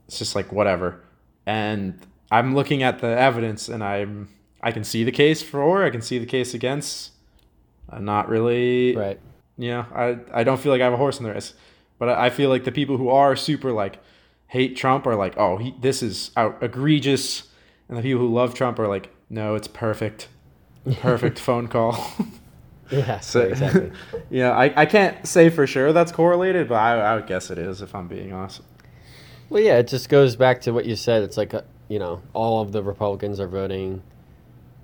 it's 0.07 0.19
just 0.19 0.35
like 0.35 0.51
whatever. 0.51 1.01
And 1.45 1.99
I'm 2.31 2.55
looking 2.55 2.83
at 2.83 2.99
the 2.99 3.07
evidence 3.07 3.69
and 3.69 3.83
I'm 3.83 4.29
I 4.61 4.71
can 4.71 4.83
see 4.83 5.03
the 5.03 5.11
case 5.11 5.41
for, 5.41 5.83
I 5.83 5.89
can 5.89 6.01
see 6.01 6.19
the 6.19 6.25
case 6.25 6.53
against. 6.53 7.11
I'm 7.89 8.05
not 8.05 8.29
really 8.29 8.95
right. 8.95 9.19
you 9.57 9.71
know, 9.71 9.85
I 9.93 10.17
I 10.33 10.43
don't 10.43 10.59
feel 10.59 10.71
like 10.71 10.81
I 10.81 10.85
have 10.85 10.93
a 10.93 10.97
horse 10.97 11.19
in 11.19 11.25
the 11.25 11.31
race, 11.31 11.53
but 11.99 12.09
I 12.09 12.25
I 12.25 12.29
feel 12.29 12.49
like 12.49 12.63
the 12.63 12.71
people 12.71 12.97
who 12.97 13.09
are 13.09 13.35
super 13.35 13.71
like 13.71 13.99
hate 14.47 14.75
Trump 14.75 15.05
are 15.07 15.15
like, 15.15 15.35
oh, 15.37 15.57
he 15.57 15.75
this 15.81 16.01
is 16.01 16.31
out 16.37 16.57
egregious, 16.61 17.49
and 17.89 17.97
the 17.97 18.01
people 18.01 18.21
who 18.21 18.33
love 18.33 18.53
Trump 18.53 18.79
are 18.79 18.87
like, 18.87 19.09
no, 19.33 19.55
it's 19.55 19.67
perfect, 19.67 20.27
perfect 21.01 21.39
phone 21.39 21.67
call. 21.67 21.97
Yeah, 22.91 23.21
So- 23.21 23.39
exactly. 23.41 23.91
yeah, 24.29 24.51
I, 24.51 24.81
I 24.81 24.85
can't 24.85 25.25
say 25.25 25.49
for 25.49 25.65
sure 25.65 25.93
that's 25.93 26.11
correlated, 26.11 26.67
but 26.69 26.75
I, 26.75 26.99
I 26.99 27.15
would 27.15 27.25
guess 27.25 27.49
it 27.49 27.57
is 27.57 27.81
if 27.81 27.95
I'm 27.95 28.07
being 28.07 28.33
honest. 28.33 28.61
Well, 29.49 29.63
yeah, 29.63 29.79
it 29.79 29.87
just 29.87 30.09
goes 30.09 30.35
back 30.35 30.61
to 30.61 30.71
what 30.73 30.85
you 30.85 30.95
said. 30.95 31.23
It's 31.23 31.37
like, 31.37 31.53
uh 31.55 31.61
you 31.89 31.97
know, 31.97 32.21
all 32.33 32.61
of 32.61 32.71
the 32.71 32.83
Republicans 32.83 33.39
are 33.39 33.47
voting 33.47 34.03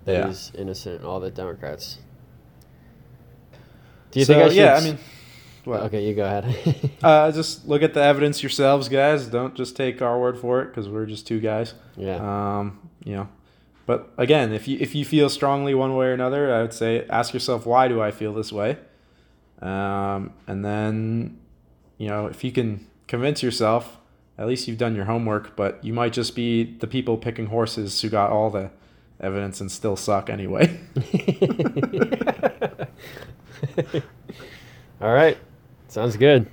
that 0.05 0.13
Yeah. 0.13 0.27
he's 0.27 0.51
innocent, 0.55 1.03
all 1.03 1.19
the 1.19 1.29
Democrats. 1.29 1.99
Do 4.11 4.19
you 4.19 4.25
So, 4.25 4.33
think 4.33 4.45
I 4.45 4.47
should? 4.49 4.57
yeah, 4.57 4.75
I 4.75 4.81
mean, 4.81 4.97
what? 5.65 5.81
Okay, 5.83 6.07
you 6.07 6.15
go 6.15 6.25
ahead. 6.25 6.91
Uh, 7.03 7.31
just 7.31 7.67
look 7.67 7.83
at 7.83 7.93
the 7.93 8.01
evidence 8.01 8.41
yourselves, 8.41 8.89
guys. 8.89 9.27
Don't 9.27 9.55
just 9.55 9.75
take 9.75 10.01
our 10.01 10.19
word 10.19 10.37
for 10.39 10.61
it 10.61 10.67
because 10.67 10.89
we're 10.89 11.05
just 11.05 11.27
two 11.27 11.39
guys. 11.39 11.73
yeah. 11.95 12.15
Um, 12.59 12.89
you 13.03 13.13
know, 13.15 13.29
but 13.89 14.13
again, 14.19 14.53
if 14.53 14.67
you 14.67 14.77
if 14.79 14.93
you 14.93 15.03
feel 15.03 15.29
strongly 15.29 15.73
one 15.73 15.95
way 15.95 16.05
or 16.05 16.13
another, 16.13 16.53
I 16.53 16.61
would 16.61 16.73
say 16.73 17.07
ask 17.09 17.33
yourself 17.33 17.65
why 17.65 17.87
do 17.87 17.99
I 17.99 18.11
feel 18.11 18.35
this 18.35 18.51
way, 18.51 18.77
um, 19.63 20.31
and 20.45 20.63
then, 20.63 21.39
you 21.97 22.07
know, 22.07 22.27
if 22.27 22.43
you 22.43 22.51
can 22.51 22.85
convince 23.07 23.41
yourself, 23.41 23.97
at 24.37 24.45
least 24.45 24.67
you've 24.67 24.77
done 24.77 24.95
your 24.95 25.05
homework. 25.05 25.55
But 25.55 25.83
you 25.83 25.91
might 25.91 26.13
just 26.13 26.35
be 26.35 26.65
the 26.77 26.85
people 26.85 27.17
picking 27.17 27.47
horses 27.47 27.99
who 27.99 28.09
got 28.09 28.29
all 28.29 28.51
the 28.51 28.69
evidence 29.19 29.59
and 29.59 29.71
still 29.71 29.95
suck 29.95 30.29
anyway. 30.29 30.79
All 35.01 35.11
right. 35.13 35.39
Sounds 35.87 36.15
good. 36.15 36.45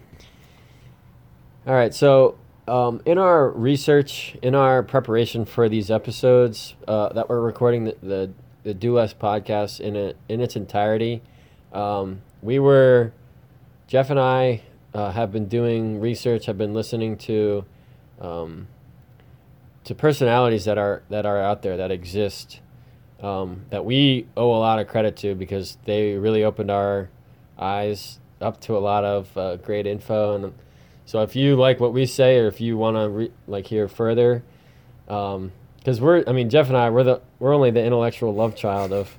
All 1.67 1.75
right. 1.75 1.93
So, 1.93 2.39
um, 2.69 3.01
in 3.05 3.19
our 3.19 3.51
research, 3.51 4.37
in 4.43 4.55
our 4.55 4.83
preparation 4.83 5.45
for 5.45 5.69
these 5.69 5.91
episodes 5.91 6.75
uh, 6.87 7.13
that 7.13 7.29
we're 7.29 7.41
recording, 7.41 7.85
the, 7.85 7.97
the, 8.03 8.31
the 8.65 8.75
Do 8.75 8.95
Less 8.95 9.15
podcast 9.15 9.81
in, 9.81 9.97
it, 9.97 10.17
in 10.29 10.41
its 10.41 10.57
entirety, 10.57 11.23
um, 11.73 12.23
we 12.43 12.59
were, 12.59 13.13
Jeff 13.87 14.11
and 14.11 14.19
I 14.19 14.63
uh, 14.95 15.13
have 15.13 15.33
been 15.33 15.47
doing 15.47 16.01
research, 16.01 16.47
have 16.47 16.59
been 16.59 16.75
listening 16.75 17.17
to. 17.19 17.65
Um, 18.21 18.69
to 19.87 19.95
personalities 19.95 20.65
that 20.65 20.79
are 20.79 21.05
that 21.11 21.25
are 21.27 21.41
out 21.41 21.63
there 21.63 21.77
that 21.77 21.93
exist 21.93 22.61
um, 23.23 23.65
that 23.71 23.85
we 23.85 24.27
owe 24.37 24.51
a 24.51 24.59
lot 24.59 24.81
of 24.81 24.89
credit 24.89 25.17
to 25.17 25.35
because 25.35 25.79
they 25.85 26.15
really 26.15 26.43
opened 26.43 26.71
our 26.71 27.09
eyes 27.57 28.19
up 28.41 28.61
to 28.61 28.77
a 28.77 28.81
lot 28.81 29.05
of 29.05 29.37
uh, 29.37 29.57
great 29.57 29.87
info 29.87 30.35
and 30.35 30.55
so 31.07 31.23
if 31.23 31.35
you 31.35 31.57
like 31.57 31.81
what 31.81 31.95
we 31.95 32.05
say 32.05 32.39
or 32.39 32.47
if 32.47 32.61
you 32.61 32.77
want 32.77 32.97
to 32.97 33.09
re- 33.09 33.33
like 33.47 33.67
hear 33.67 33.89
further 33.89 34.43
because 35.07 36.01
we're 36.01 36.23
i 36.27 36.33
mean 36.33 36.51
jeff 36.51 36.69
and 36.69 36.77
i 36.77 36.91
we're 36.91 37.05
the 37.05 37.21
we're 37.39 37.55
only 37.55 37.71
the 37.71 37.83
intellectual 37.83 38.35
love 38.35 38.55
child 38.55 38.93
of 38.93 39.17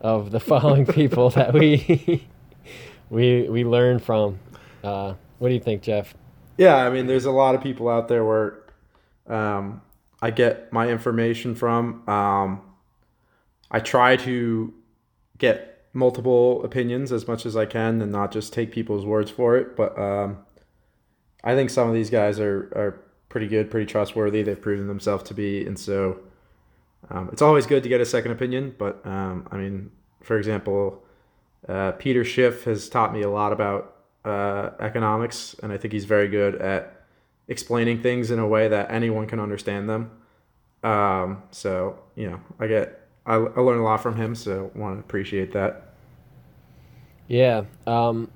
of 0.00 0.32
the 0.32 0.40
following 0.50 0.84
people 0.84 1.30
that 1.30 1.52
we 1.54 2.26
we 3.10 3.48
we 3.48 3.64
learn 3.64 3.98
from 4.00 4.38
uh, 4.82 5.14
what 5.38 5.48
do 5.48 5.54
you 5.54 5.60
think 5.60 5.82
jeff 5.82 6.14
Yeah, 6.56 6.76
I 6.76 6.90
mean, 6.90 7.06
there's 7.06 7.24
a 7.24 7.30
lot 7.30 7.54
of 7.54 7.62
people 7.62 7.88
out 7.88 8.08
there 8.08 8.22
where 8.22 8.58
um, 9.26 9.80
I 10.20 10.30
get 10.30 10.70
my 10.72 10.88
information 10.88 11.54
from. 11.54 12.06
Um, 12.06 12.60
I 13.70 13.80
try 13.80 14.16
to 14.16 14.74
get 15.38 15.86
multiple 15.94 16.62
opinions 16.62 17.12
as 17.12 17.26
much 17.26 17.46
as 17.46 17.56
I 17.56 17.64
can 17.64 18.02
and 18.02 18.12
not 18.12 18.30
just 18.30 18.52
take 18.52 18.72
people's 18.72 19.06
words 19.06 19.30
for 19.30 19.56
it. 19.56 19.74
But 19.74 19.98
um, 19.98 20.38
I 21.42 21.54
think 21.54 21.70
some 21.70 21.88
of 21.88 21.94
these 21.94 22.10
guys 22.10 22.38
are, 22.38 22.70
are 22.76 23.00
pretty 23.28 23.48
good, 23.48 23.70
pretty 23.70 23.86
trustworthy. 23.86 24.42
They've 24.42 24.60
proven 24.60 24.86
themselves 24.86 25.24
to 25.24 25.34
be. 25.34 25.66
And 25.66 25.78
so 25.78 26.20
um, 27.10 27.30
it's 27.32 27.42
always 27.42 27.66
good 27.66 27.82
to 27.82 27.88
get 27.88 28.00
a 28.00 28.04
second 28.04 28.32
opinion. 28.32 28.74
But 28.78 29.04
um, 29.06 29.48
I 29.50 29.56
mean, 29.56 29.90
for 30.22 30.38
example, 30.38 31.02
uh, 31.68 31.92
Peter 31.92 32.24
Schiff 32.24 32.64
has 32.64 32.88
taught 32.88 33.12
me 33.12 33.22
a 33.22 33.30
lot 33.30 33.52
about 33.52 33.96
uh, 34.24 34.70
economics, 34.80 35.56
and 35.62 35.72
I 35.72 35.78
think 35.78 35.92
he's 35.92 36.04
very 36.04 36.28
good 36.28 36.56
at 36.56 37.04
explaining 37.48 38.02
things 38.02 38.30
in 38.30 38.38
a 38.38 38.46
way 38.46 38.68
that 38.68 38.90
anyone 38.90 39.26
can 39.26 39.40
understand 39.40 39.88
them. 39.88 40.10
Um, 40.82 41.42
so 41.50 41.98
you 42.16 42.30
know, 42.30 42.40
I 42.58 42.66
get 42.66 43.08
I, 43.26 43.34
I 43.34 43.60
learn 43.60 43.78
a 43.78 43.84
lot 43.84 44.02
from 44.02 44.16
him, 44.16 44.34
so 44.34 44.70
want 44.74 44.96
to 44.96 45.00
appreciate 45.00 45.52
that. 45.52 45.94
Yeah, 47.28 47.62
um, 47.86 48.30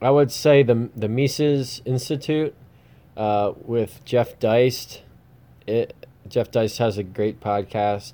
I 0.00 0.10
would 0.10 0.30
say 0.30 0.62
the 0.62 0.90
the 0.94 1.08
Mises 1.08 1.82
Institute 1.84 2.54
uh, 3.16 3.52
with 3.64 4.04
Jeff 4.04 4.38
Deist. 4.38 5.02
It 5.66 6.06
Jeff 6.28 6.50
Deist 6.50 6.78
has 6.78 6.98
a 6.98 7.02
great 7.02 7.40
podcast, 7.40 8.12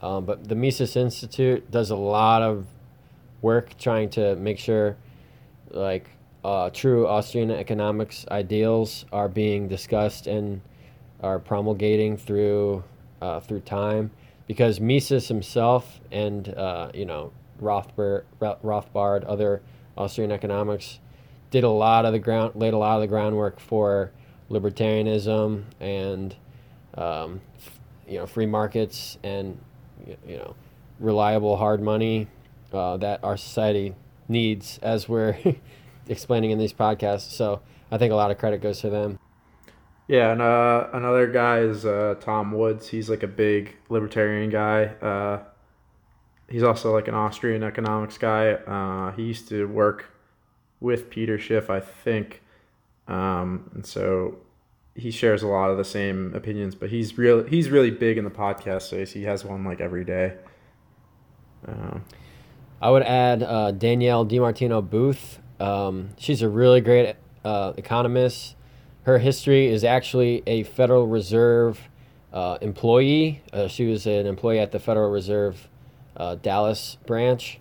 um, 0.00 0.24
but 0.24 0.48
the 0.48 0.54
Mises 0.54 0.94
Institute 0.94 1.68
does 1.70 1.90
a 1.90 1.96
lot 1.96 2.42
of 2.42 2.66
work 3.42 3.76
trying 3.78 4.10
to 4.10 4.36
make 4.36 4.58
sure, 4.58 4.96
like, 5.70 6.10
uh, 6.44 6.70
true 6.70 7.06
Austrian 7.08 7.50
economics 7.50 8.24
ideals 8.30 9.04
are 9.10 9.28
being 9.28 9.66
discussed 9.68 10.28
and 10.28 10.60
are 11.22 11.40
promulgating 11.40 12.16
through 12.16 12.84
uh, 13.20 13.40
through 13.40 13.60
time 13.60 14.12
because 14.46 14.78
Mises 14.78 15.26
himself 15.26 16.00
and 16.12 16.50
uh, 16.50 16.92
you 16.94 17.04
know 17.04 17.32
Rothbard, 17.60 18.22
Rothbard, 18.40 19.24
other 19.26 19.60
Austrian 19.96 20.30
economics 20.30 21.00
did 21.56 21.64
a 21.64 21.70
lot 21.70 22.04
of 22.04 22.12
the 22.12 22.18
ground, 22.18 22.52
laid 22.54 22.74
a 22.74 22.76
lot 22.76 22.96
of 22.96 23.00
the 23.00 23.06
groundwork 23.06 23.58
for 23.60 24.12
libertarianism 24.50 25.64
and 25.80 26.36
um, 26.98 27.40
you 28.06 28.18
know 28.18 28.26
free 28.26 28.44
markets 28.44 29.16
and 29.24 29.58
you 30.06 30.36
know 30.36 30.54
reliable 31.00 31.56
hard 31.56 31.80
money 31.80 32.28
uh, 32.74 32.98
that 32.98 33.24
our 33.24 33.38
society 33.38 33.94
needs, 34.28 34.78
as 34.82 35.08
we're 35.08 35.34
explaining 36.08 36.50
in 36.50 36.58
these 36.58 36.74
podcasts. 36.74 37.30
So 37.30 37.62
I 37.90 37.96
think 37.96 38.12
a 38.12 38.16
lot 38.16 38.30
of 38.30 38.36
credit 38.36 38.60
goes 38.60 38.80
to 38.80 38.90
them. 38.90 39.18
Yeah, 40.08 40.32
and 40.32 40.42
uh, 40.42 40.88
another 40.92 41.26
guy 41.26 41.60
is 41.60 41.86
uh, 41.86 42.16
Tom 42.20 42.52
Woods. 42.52 42.88
He's 42.88 43.08
like 43.08 43.22
a 43.22 43.28
big 43.28 43.76
libertarian 43.88 44.50
guy. 44.50 44.84
Uh, 44.84 45.42
he's 46.50 46.62
also 46.62 46.92
like 46.92 47.08
an 47.08 47.14
Austrian 47.14 47.62
economics 47.62 48.18
guy. 48.18 48.50
Uh, 48.50 49.12
he 49.12 49.22
used 49.22 49.48
to 49.48 49.66
work 49.66 50.12
with 50.80 51.10
Peter 51.10 51.38
Schiff, 51.38 51.70
I 51.70 51.80
think, 51.80 52.42
um, 53.08 53.70
and 53.74 53.86
so 53.86 54.36
he 54.94 55.10
shares 55.10 55.42
a 55.42 55.46
lot 55.46 55.70
of 55.70 55.76
the 55.76 55.84
same 55.84 56.32
opinions. 56.34 56.74
But 56.74 56.90
he's 56.90 57.16
real. 57.18 57.44
He's 57.44 57.68
really 57.68 57.90
big 57.90 58.18
in 58.18 58.24
the 58.24 58.30
podcast 58.30 58.82
space. 58.82 59.12
He 59.12 59.24
has 59.24 59.44
one 59.44 59.64
like 59.64 59.80
every 59.80 60.04
day. 60.04 60.34
Um, 61.66 62.04
I 62.80 62.90
would 62.90 63.02
add 63.02 63.42
uh, 63.42 63.72
Danielle 63.72 64.26
DiMartino 64.26 64.88
Booth. 64.88 65.40
Um, 65.58 66.10
she's 66.18 66.42
a 66.42 66.48
really 66.48 66.80
great 66.80 67.16
uh, 67.44 67.72
economist 67.76 68.56
her 69.06 69.18
history 69.18 69.68
is 69.68 69.84
actually 69.84 70.42
a 70.48 70.64
Federal 70.64 71.06
Reserve 71.06 71.80
uh, 72.32 72.58
employee. 72.60 73.40
Uh, 73.52 73.68
she 73.68 73.86
was 73.86 74.04
an 74.04 74.26
employee 74.26 74.58
at 74.58 74.72
the 74.72 74.80
Federal 74.80 75.10
Reserve 75.10 75.68
uh, 76.16 76.34
Dallas 76.34 76.98
branch. 77.06 77.60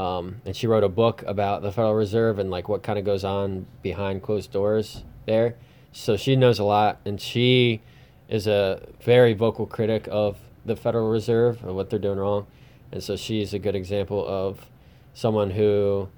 Um, 0.00 0.40
and 0.46 0.56
she 0.56 0.66
wrote 0.66 0.82
a 0.82 0.88
book 0.88 1.22
about 1.26 1.60
the 1.60 1.70
Federal 1.70 1.94
Reserve 1.94 2.38
and 2.38 2.50
like 2.50 2.70
what 2.70 2.82
kind 2.82 2.98
of 2.98 3.04
goes 3.04 3.22
on 3.22 3.66
behind 3.82 4.22
closed 4.22 4.50
doors 4.50 5.04
there. 5.26 5.56
So 5.92 6.16
she 6.16 6.36
knows 6.36 6.58
a 6.58 6.64
lot, 6.64 7.00
and 7.04 7.20
she 7.20 7.82
is 8.26 8.46
a 8.46 8.88
very 9.02 9.34
vocal 9.34 9.66
critic 9.66 10.08
of 10.10 10.38
the 10.64 10.74
Federal 10.74 11.10
Reserve 11.10 11.62
and 11.62 11.74
what 11.76 11.90
they're 11.90 11.98
doing 11.98 12.18
wrong. 12.18 12.46
And 12.90 13.02
so 13.02 13.14
she's 13.14 13.52
a 13.52 13.58
good 13.58 13.74
example 13.74 14.26
of 14.26 14.64
someone 15.12 15.50
who, 15.50 16.08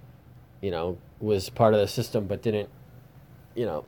you 0.60 0.70
know, 0.70 0.98
was 1.18 1.50
part 1.50 1.74
of 1.74 1.80
the 1.80 1.88
system 1.88 2.28
but 2.28 2.40
didn't, 2.40 2.68
you 3.56 3.66
know, 3.66 3.84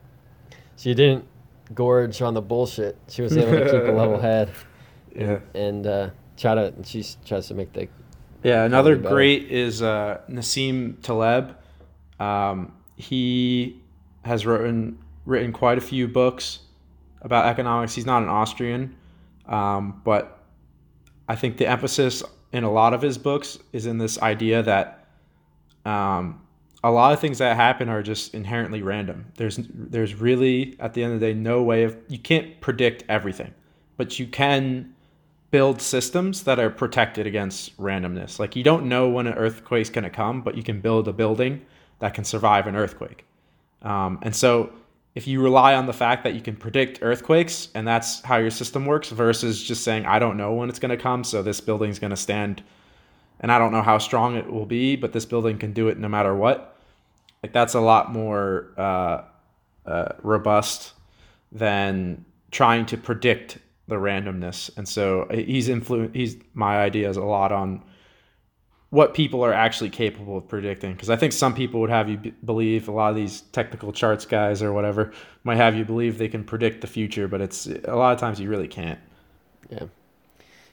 she 0.77 0.95
didn't 0.95 1.25
gorge 1.73 2.21
on 2.21 2.35
the 2.35 2.43
bullshit. 2.43 2.99
She 3.09 3.23
was 3.23 3.37
able 3.37 3.53
to 3.53 3.65
keep 3.65 3.89
a 3.89 3.93
level 3.93 4.21
head. 4.21 4.51
Yeah. 5.15 5.39
And 5.55 5.87
uh, 5.87 6.11
try 6.37 6.57
to 6.57 6.75
she 6.83 7.05
tries 7.25 7.47
to 7.47 7.55
make 7.55 7.73
the 7.73 7.89
Yeah, 8.45 8.65
another 8.65 8.95
great 8.95 9.51
is 9.51 9.81
uh, 9.81 10.21
Nassim 10.29 11.01
Taleb. 11.01 11.57
Um, 12.21 12.75
he 12.97 13.81
has 14.25 14.45
written 14.45 14.99
written 15.25 15.51
quite 15.51 15.79
a 15.79 15.81
few 15.81 16.07
books 16.07 16.61
about 17.23 17.47
economics. 17.47 17.95
He's 17.95 18.05
not 18.05 18.23
an 18.23 18.29
Austrian, 18.29 18.95
um, 19.47 20.03
but 20.05 20.45
I 21.27 21.37
think 21.37 21.57
the 21.57 21.67
emphasis 21.67 22.23
in 22.53 22.65
a 22.65 22.71
lot 22.71 22.93
of 22.93 23.01
his 23.01 23.17
books 23.17 23.59
is 23.73 23.87
in 23.87 23.97
this 23.97 24.21
idea 24.21 24.63
that 24.63 25.07
um, 25.87 26.43
a 26.85 26.91
lot 26.91 27.15
of 27.15 27.21
things 27.21 27.39
that 27.39 27.57
happen 27.57 27.89
are 27.89 28.03
just 28.03 28.35
inherently 28.35 28.83
random. 28.83 29.25
There's 29.37 29.59
there's 29.73 30.15
really 30.15 30.77
at 30.81 30.93
the 30.93 31.03
end 31.03 31.15
of 31.15 31.21
the 31.21 31.27
day 31.29 31.35
no 31.35 31.63
way 31.63 31.85
of 31.85 31.97
you 32.09 32.19
can't 32.19 32.61
predict 32.61 33.05
everything, 33.09 33.55
but 33.97 34.19
you 34.19 34.27
can 34.27 34.94
build 35.55 35.81
systems 35.81 36.43
that 36.43 36.59
are 36.59 36.69
protected 36.69 37.29
against 37.29 37.79
randomness. 37.79 38.41
Like 38.41 38.57
you 38.57 38.65
don't 38.65 38.89
know 38.89 39.09
when 39.09 39.29
an 39.29 39.35
earthquake's 39.35 39.89
going 39.89 40.03
to 40.03 40.11
come, 40.11 40.43
but 40.43 40.57
you 40.57 40.65
can 40.65 40.81
build 40.81 41.07
a 41.07 41.13
building 41.13 41.65
that 42.01 42.13
can 42.13 42.25
survive 42.25 42.67
an 42.67 42.75
earthquake. 42.75 43.25
Um, 43.83 44.19
and 44.23 44.35
so 44.35 44.73
if 45.15 45.29
you 45.29 45.41
rely 45.41 45.77
on 45.77 45.87
the 45.87 45.93
fact 45.93 46.25
that 46.25 46.35
you 46.35 46.41
can 46.41 46.57
predict 46.57 46.99
earthquakes 47.03 47.69
and 47.73 47.87
that's 47.87 48.21
how 48.23 48.39
your 48.39 48.51
system 48.51 48.85
works 48.85 49.11
versus 49.11 49.63
just 49.63 49.85
saying 49.85 50.07
I 50.07 50.19
don't 50.19 50.37
know 50.37 50.55
when 50.55 50.69
it's 50.69 50.81
going 50.81 50.91
to 50.91 51.01
come, 51.01 51.23
so 51.23 51.41
this 51.41 51.61
building's 51.61 52.01
going 52.01 52.11
to 52.11 52.17
stand 52.17 52.65
and 53.39 53.53
I 53.53 53.61
don't 53.61 53.71
know 53.71 53.83
how 53.83 53.99
strong 53.99 54.35
it 54.35 54.51
will 54.51 54.67
be, 54.67 54.97
but 54.97 55.13
this 55.13 55.25
building 55.25 55.59
can 55.59 55.73
do 55.73 55.87
it 55.87 55.99
no 55.99 56.09
matter 56.09 56.35
what 56.35 56.77
like 57.45 57.53
that's 57.53 57.75
a 57.75 57.81
lot 57.81 58.13
more 58.13 58.73
uh, 58.77 59.23
uh, 59.87 60.09
robust 60.21 60.95
than 61.53 62.25
trying 62.51 62.87
to 62.87 62.97
predict 62.97 63.59
the 63.89 63.97
randomness. 63.97 64.71
And 64.77 64.89
so 64.89 65.23
uh, 65.23 65.37
he's 65.37 65.69
influenced. 65.69 66.15
He's 66.15 66.37
my 66.55 66.79
ideas 66.79 67.17
a 67.17 67.23
lot 67.23 67.53
on 67.53 67.83
what 68.91 69.13
people 69.13 69.45
are 69.45 69.53
actually 69.53 69.91
capable 69.91 70.39
of 70.39 70.47
predicting. 70.47 70.93
Because 70.93 71.11
I 71.11 71.17
think 71.17 71.33
some 71.33 71.55
people 71.55 71.81
would 71.81 71.91
have 71.91 72.09
you 72.09 72.17
b- 72.17 72.35
believe 72.45 72.89
a 72.89 72.93
lot 72.93 73.11
of 73.11 73.17
these 73.17 73.41
technical 73.53 73.93
charts 73.93 74.25
guys 74.25 74.63
or 74.63 74.73
whatever 74.73 75.13
might 75.43 75.57
have 75.57 75.75
you 75.75 75.85
believe 75.85 76.17
they 76.17 76.29
can 76.29 76.45
predict 76.45 76.81
the 76.81 76.87
future, 76.87 77.27
but 77.27 77.41
it's 77.41 77.67
a 77.67 77.97
lot 77.97 78.13
of 78.13 78.21
times 78.21 78.39
you 78.39 78.49
really 78.49 78.69
can't. 78.69 79.01
Yeah. 79.69 79.87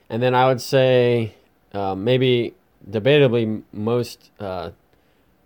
And 0.09 0.22
then 0.22 0.36
I 0.36 0.47
would 0.47 0.62
say 0.62 1.36
uh, 1.74 1.95
maybe 1.95 2.53
debatably 2.89 3.64
most 3.72 4.30
uh, 4.39 4.72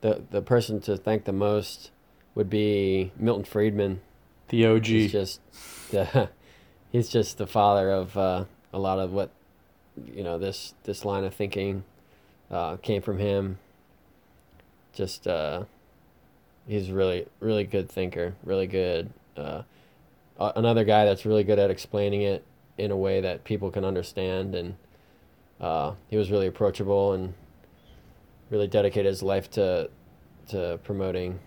the 0.01 0.23
the 0.31 0.41
person 0.41 0.81
to 0.81 0.97
thank 0.97 1.25
the 1.25 1.33
most 1.33 1.91
would 2.33 2.49
be 2.49 3.11
Milton 3.17 3.45
Friedman. 3.45 4.01
The 4.49 4.65
OG. 4.65 4.85
He's 4.85 5.11
just 5.11 5.39
the 5.91 6.29
he's 6.95 7.09
just 7.09 7.37
the 7.37 7.47
father 7.47 7.91
of 7.91 8.17
uh, 8.17 8.45
a 8.71 8.79
lot 8.79 8.99
of 8.99 9.11
what 9.11 9.29
you 10.13 10.23
know 10.23 10.37
this 10.37 10.73
this 10.83 11.03
line 11.03 11.25
of 11.25 11.33
thinking 11.33 11.83
uh, 12.49 12.77
came 12.77 13.01
from 13.01 13.19
him. 13.19 13.57
Just 14.93 15.27
uh, 15.27 15.65
he's 16.67 16.89
really 16.91 17.27
really 17.41 17.65
good 17.65 17.89
thinker, 17.89 18.35
really 18.43 18.67
good. 18.67 19.11
Uh, 19.35 19.63
another 20.39 20.85
guy 20.85 21.03
that's 21.03 21.25
really 21.25 21.43
good 21.43 21.59
at 21.59 21.69
explaining 21.69 22.21
it 22.21 22.45
in 22.77 22.91
a 22.91 22.97
way 22.97 23.19
that 23.19 23.43
people 23.43 23.71
can 23.71 23.83
understand, 23.83 24.55
and 24.55 24.75
uh, 25.59 25.93
he 26.09 26.15
was 26.15 26.31
really 26.31 26.47
approachable 26.47 27.11
and 27.11 27.33
really 28.49 28.67
dedicated 28.67 29.07
his 29.07 29.21
life 29.21 29.49
to 29.51 29.89
to 30.47 30.79
promoting 30.83 31.39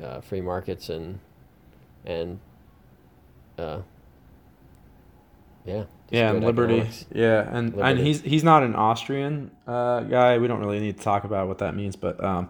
uh, 0.00 0.20
free 0.20 0.40
markets 0.40 0.88
and 0.90 1.18
and 2.04 2.38
uh, 3.58 3.80
yeah 5.66 5.84
yeah 6.10 6.30
and 6.30 6.44
liberty 6.44 6.74
economics. 6.74 7.06
yeah 7.12 7.48
and 7.56 7.70
liberty. 7.70 7.90
and 7.90 7.98
he's 7.98 8.20
he's 8.22 8.44
not 8.44 8.62
an 8.62 8.74
Austrian 8.74 9.50
uh, 9.66 10.00
guy 10.00 10.38
we 10.38 10.46
don't 10.46 10.60
really 10.60 10.80
need 10.80 10.96
to 10.96 11.02
talk 11.02 11.24
about 11.24 11.48
what 11.48 11.58
that 11.58 11.74
means 11.74 11.96
but 11.96 12.22
um, 12.22 12.48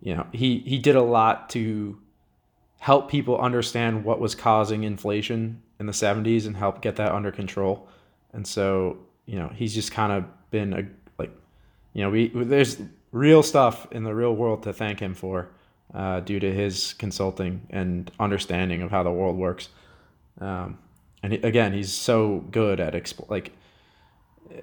you 0.00 0.14
know 0.14 0.26
he 0.32 0.58
he 0.60 0.78
did 0.78 0.96
a 0.96 1.02
lot 1.02 1.50
to 1.50 1.98
help 2.78 3.10
people 3.10 3.38
understand 3.38 4.04
what 4.04 4.18
was 4.18 4.34
causing 4.34 4.82
inflation 4.82 5.62
in 5.78 5.86
the 5.86 5.92
70s 5.92 6.46
and 6.46 6.56
help 6.56 6.80
get 6.80 6.96
that 6.96 7.12
under 7.12 7.30
control 7.30 7.88
and 8.32 8.46
so 8.46 8.98
you 9.26 9.38
know 9.38 9.48
he's 9.54 9.74
just 9.74 9.92
kind 9.92 10.12
of 10.12 10.24
been 10.50 10.72
a 10.72 10.86
like 11.18 11.30
you 11.92 12.02
know 12.02 12.10
we 12.10 12.28
there's 12.28 12.80
real 13.12 13.42
stuff 13.42 13.86
in 13.92 14.04
the 14.04 14.14
real 14.14 14.34
world 14.34 14.62
to 14.62 14.72
thank 14.72 14.98
him 14.98 15.14
for 15.14 15.50
uh, 15.94 16.20
due 16.20 16.40
to 16.40 16.52
his 16.52 16.94
consulting 16.94 17.66
and 17.70 18.10
understanding 18.18 18.82
of 18.82 18.90
how 18.90 19.02
the 19.02 19.10
world 19.10 19.36
works. 19.36 19.68
Um, 20.40 20.78
and 21.22 21.32
he, 21.32 21.38
again, 21.40 21.72
he's 21.72 21.92
so 21.92 22.44
good 22.50 22.80
at 22.80 22.94
exp- 22.94 23.28
like 23.30 23.52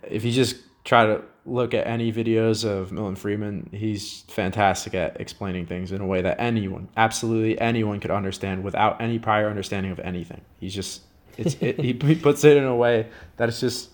if 0.04 0.24
you 0.26 0.32
just 0.32 0.58
try 0.84 1.06
to 1.06 1.22
look 1.46 1.74
at 1.74 1.86
any 1.88 2.12
videos 2.12 2.64
of 2.64 2.92
Milton 2.92 3.16
Friedman. 3.16 3.70
He's 3.74 4.22
fantastic 4.28 4.94
at 4.94 5.20
explaining 5.20 5.66
things 5.66 5.92
in 5.92 6.02
a 6.02 6.06
way 6.06 6.22
that 6.22 6.40
anyone, 6.40 6.90
absolutely 6.96 7.60
anyone, 7.60 8.00
could 8.00 8.12
understand 8.12 8.64
without 8.64 9.02
any 9.02 9.20
prior 9.20 9.50
understanding 9.50 9.92
of 9.92 10.00
anything. 10.00 10.42
He's 10.60 10.74
just, 10.76 11.02
it's, 11.38 11.56
it, 11.60 11.80
he, 11.80 11.94
puts 12.16 12.44
it 12.44 12.58
in 12.58 12.64
a 12.66 12.76
way 12.76 13.08
that 13.38 13.50
it's 13.50 13.60
just, 13.60 13.90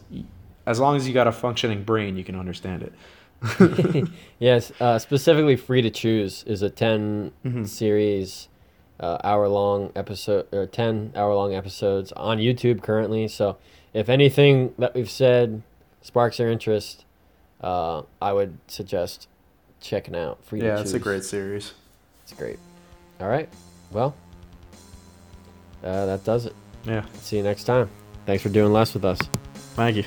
as 0.66 0.80
long 0.80 0.95
as 0.95 1.07
you 1.07 1.13
got 1.13 1.28
a 1.28 1.32
functioning 1.32 1.84
brain, 1.84 2.18
you 2.18 2.24
can 2.24 2.36
understand 2.36 2.84
it. 2.84 4.09
yes, 4.39 4.72
uh, 4.80 4.97
specifically 4.99 5.55
Free 5.55 5.82
to 5.82 5.89
Choose 5.89 6.43
is 6.43 6.61
a 6.61 6.70
10 6.70 7.32
Mhm. 7.45 7.68
series, 7.68 8.47
uh, 9.00 9.18
hour 9.24 9.48
long 9.48 9.91
episode 9.96 10.48
or 10.54 10.66
10 10.66 11.14
hour 11.16 11.34
long 11.34 11.54
episodes 11.54 12.12
on 12.14 12.38
YouTube 12.38 12.82
currently. 12.82 13.28
So 13.28 13.58
if 13.93 14.10
anything 14.10 14.74
that 14.78 14.93
we've 14.96 15.10
said 15.10 15.62
sparks 16.02 16.39
your 16.39 16.50
interest, 16.50 17.06
uh, 17.62 18.04
I 18.22 18.34
would 18.34 18.58
suggest 18.68 19.28
checking 19.82 20.16
out 20.16 20.43
Free 20.46 20.62
yeah, 20.62 20.80
it's 20.80 20.93
a 20.93 21.00
great 21.00 21.24
series. 21.24 21.74
It's 22.24 22.34
great. 22.34 22.60
All 23.20 23.28
right. 23.28 23.50
Well, 23.91 24.16
uh, 25.84 26.06
that 26.06 26.24
does 26.24 26.46
it. 26.46 26.56
Yeah, 26.86 27.06
See 27.22 27.38
you 27.38 27.43
next 27.43 27.64
time. 27.64 27.89
Thanks 28.26 28.43
for 28.43 28.50
doing 28.50 28.72
less 28.74 28.93
with 28.93 29.06
us. 29.06 29.20
thank 29.76 29.98
you. 29.98 30.04